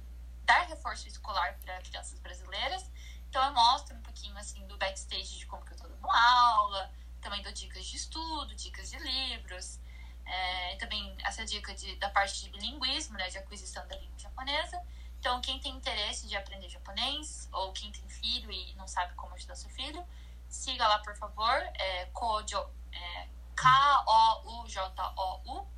[0.45, 2.91] dar reforço escolar para crianças brasileiras.
[3.29, 6.91] Então eu mostro um pouquinho assim do backstage de como que eu tô dando aula,
[7.21, 9.79] também dou dicas de estudo, dicas de livros,
[10.27, 14.81] é, também essa dica de, da parte de bilinguismo, né, de aquisição da língua japonesa.
[15.22, 19.34] Então, quem tem interesse de aprender japonês, ou quem tem filho e não sabe como
[19.36, 20.06] ajudar seu filho,
[20.48, 24.86] siga lá, por favor, é Kojo, é K-O-U-J-O-U,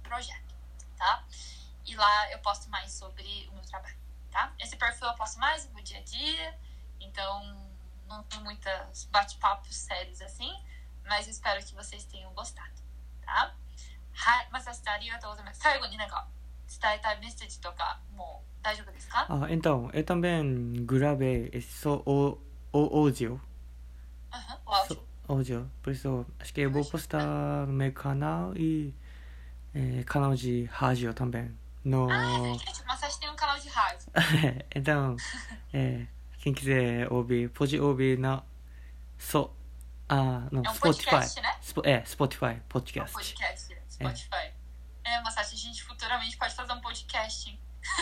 [0.03, 0.55] projeto,
[0.97, 1.25] tá?
[1.85, 3.97] E lá eu posto mais sobre o meu trabalho,
[4.29, 4.53] tá?
[4.59, 6.59] Esse perfil eu posto mais no dia a dia,
[6.99, 7.71] então
[8.07, 10.53] não tem muitos bate-papos sérios assim,
[11.05, 12.75] mas eu espero que vocês tenham gostado,
[13.25, 13.55] tá?
[14.19, 15.61] はい、まさしさんありがとうございます。
[15.61, 16.27] 最後になんか
[16.84, 19.26] 伝えたいメッセージとかもう大丈夫ですか？
[19.28, 22.38] あ、えっと、えっと、ベン、グラベ、エッソ、オ、
[22.72, 23.40] オ、オーディオ。
[25.28, 25.66] オーディオ。
[25.82, 28.92] プリート、シケボポスター、メカナウイ、
[29.74, 31.58] え、カナウジ、ハージオ、タンベン。
[31.86, 34.10] のマサシテンカラオジハーズ。
[34.74, 35.16] えっと、
[35.72, 36.08] え、
[36.42, 38.44] 近畿勢 OB、ポジ OB な、
[39.18, 39.54] そ、
[40.08, 41.26] あ、の、スポティファイ。
[41.62, 43.20] スポティファイ、ポッドキャスト。
[43.20, 43.48] スポティファイ、
[44.00, 44.63] ポッドキャスト。
[45.22, 47.60] Masashi, a gente futuramente pode fazer um podcast?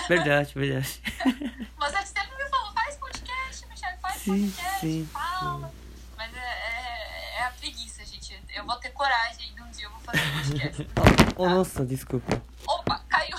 [0.08, 1.02] Verdade, verdade.
[1.76, 5.72] Masashi sempre me falou, faz podcast, Michelle, faz Sim, podcast, sim, fala.
[6.16, 8.40] Mas é, é, é a preguiça, gente.
[8.54, 10.88] Eu vou ter coragem de um dia eu vou fazer um podcast.
[11.36, 12.42] oh, nossa, desculpa.
[12.66, 13.36] Opa, caiu.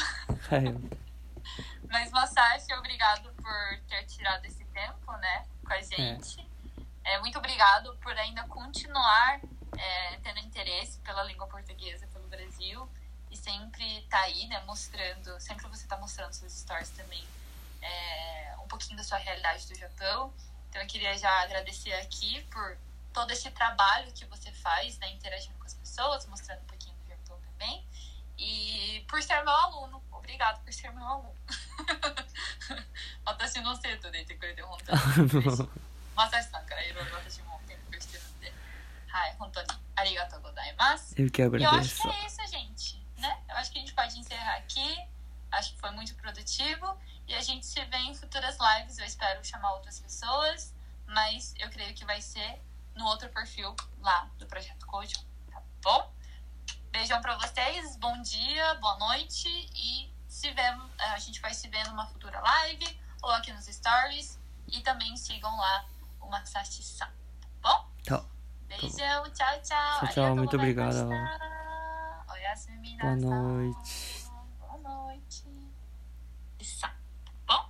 [0.50, 0.90] Caiu.
[1.90, 6.46] Mas, Masashi, obrigado por ter tirado esse tempo, né, com a gente.
[7.06, 9.40] É, muito obrigado por ainda continuar
[9.78, 12.90] é, tendo interesse pela língua portuguesa pelo Brasil
[13.33, 17.27] e sempre tá aí, né, mostrando, sempre você tá mostrando seus stories também
[17.83, 20.33] é, um pouquinho da sua realidade do Japão.
[20.71, 22.77] Então eu queria já agradecer aqui por
[23.13, 27.09] todo esse trabalho que você faz, né, interagindo com as pessoas, mostrando um pouquinho do
[27.09, 27.85] Japão também.
[28.39, 30.03] E por ser meu aluno.
[30.13, 31.35] Obrigado por ser meu aluno.
[33.25, 35.69] 私の生徒でいてくれて本当に嬉しい。
[36.17, 38.53] まさしさんからいろいろ私も勉強してるんで、
[39.07, 41.15] はい、本当にありがとうございます。
[41.17, 42.03] Eu que E eu acho agradeço.
[42.03, 42.92] que é isso, gente.
[43.24, 43.42] Né?
[43.50, 45.08] Eu acho que a gente pode encerrar aqui.
[45.50, 47.00] Acho que foi muito produtivo.
[47.26, 48.98] E a gente se vê em futuras lives.
[49.00, 50.76] Eu espero chamar outras pessoas.
[51.08, 52.62] Mas eu creio que vai ser
[52.96, 55.16] no outro perfil lá do Projeto Code.
[55.50, 56.14] Tá bom?
[56.92, 57.96] Beijão pra vocês.
[57.96, 59.48] Bom dia, boa noite.
[59.74, 63.02] E se vemos, a gente vai se ver numa futura live.
[63.22, 64.38] Ou aqui nos stories.
[64.68, 65.86] E também sigam lá
[66.20, 67.06] o Masashi-san.
[67.06, 67.90] Tá bom?
[68.04, 68.26] Tá.
[68.68, 70.00] Beijão, tchau, tchau.
[70.00, 71.08] Tchau, tchau, muito obrigado.
[72.44, 73.30] Boa minasan.
[73.30, 74.30] noite.
[74.60, 75.46] Boa noite.
[76.60, 76.82] Isso.
[76.82, 76.94] Tá
[77.48, 77.70] bom?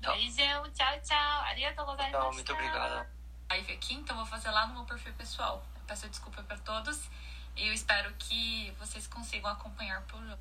[0.00, 1.40] Beijão, tchau, tchau.
[1.42, 2.18] Arigatou gozaimashita.
[2.18, 3.06] Tchau, muito obrigado.
[3.50, 5.62] Live aqui, então vou fazer lá no meu perfil pessoal.
[5.76, 7.10] Eu peço desculpa para todos
[7.54, 10.38] e eu espero que vocês consigam acompanhar por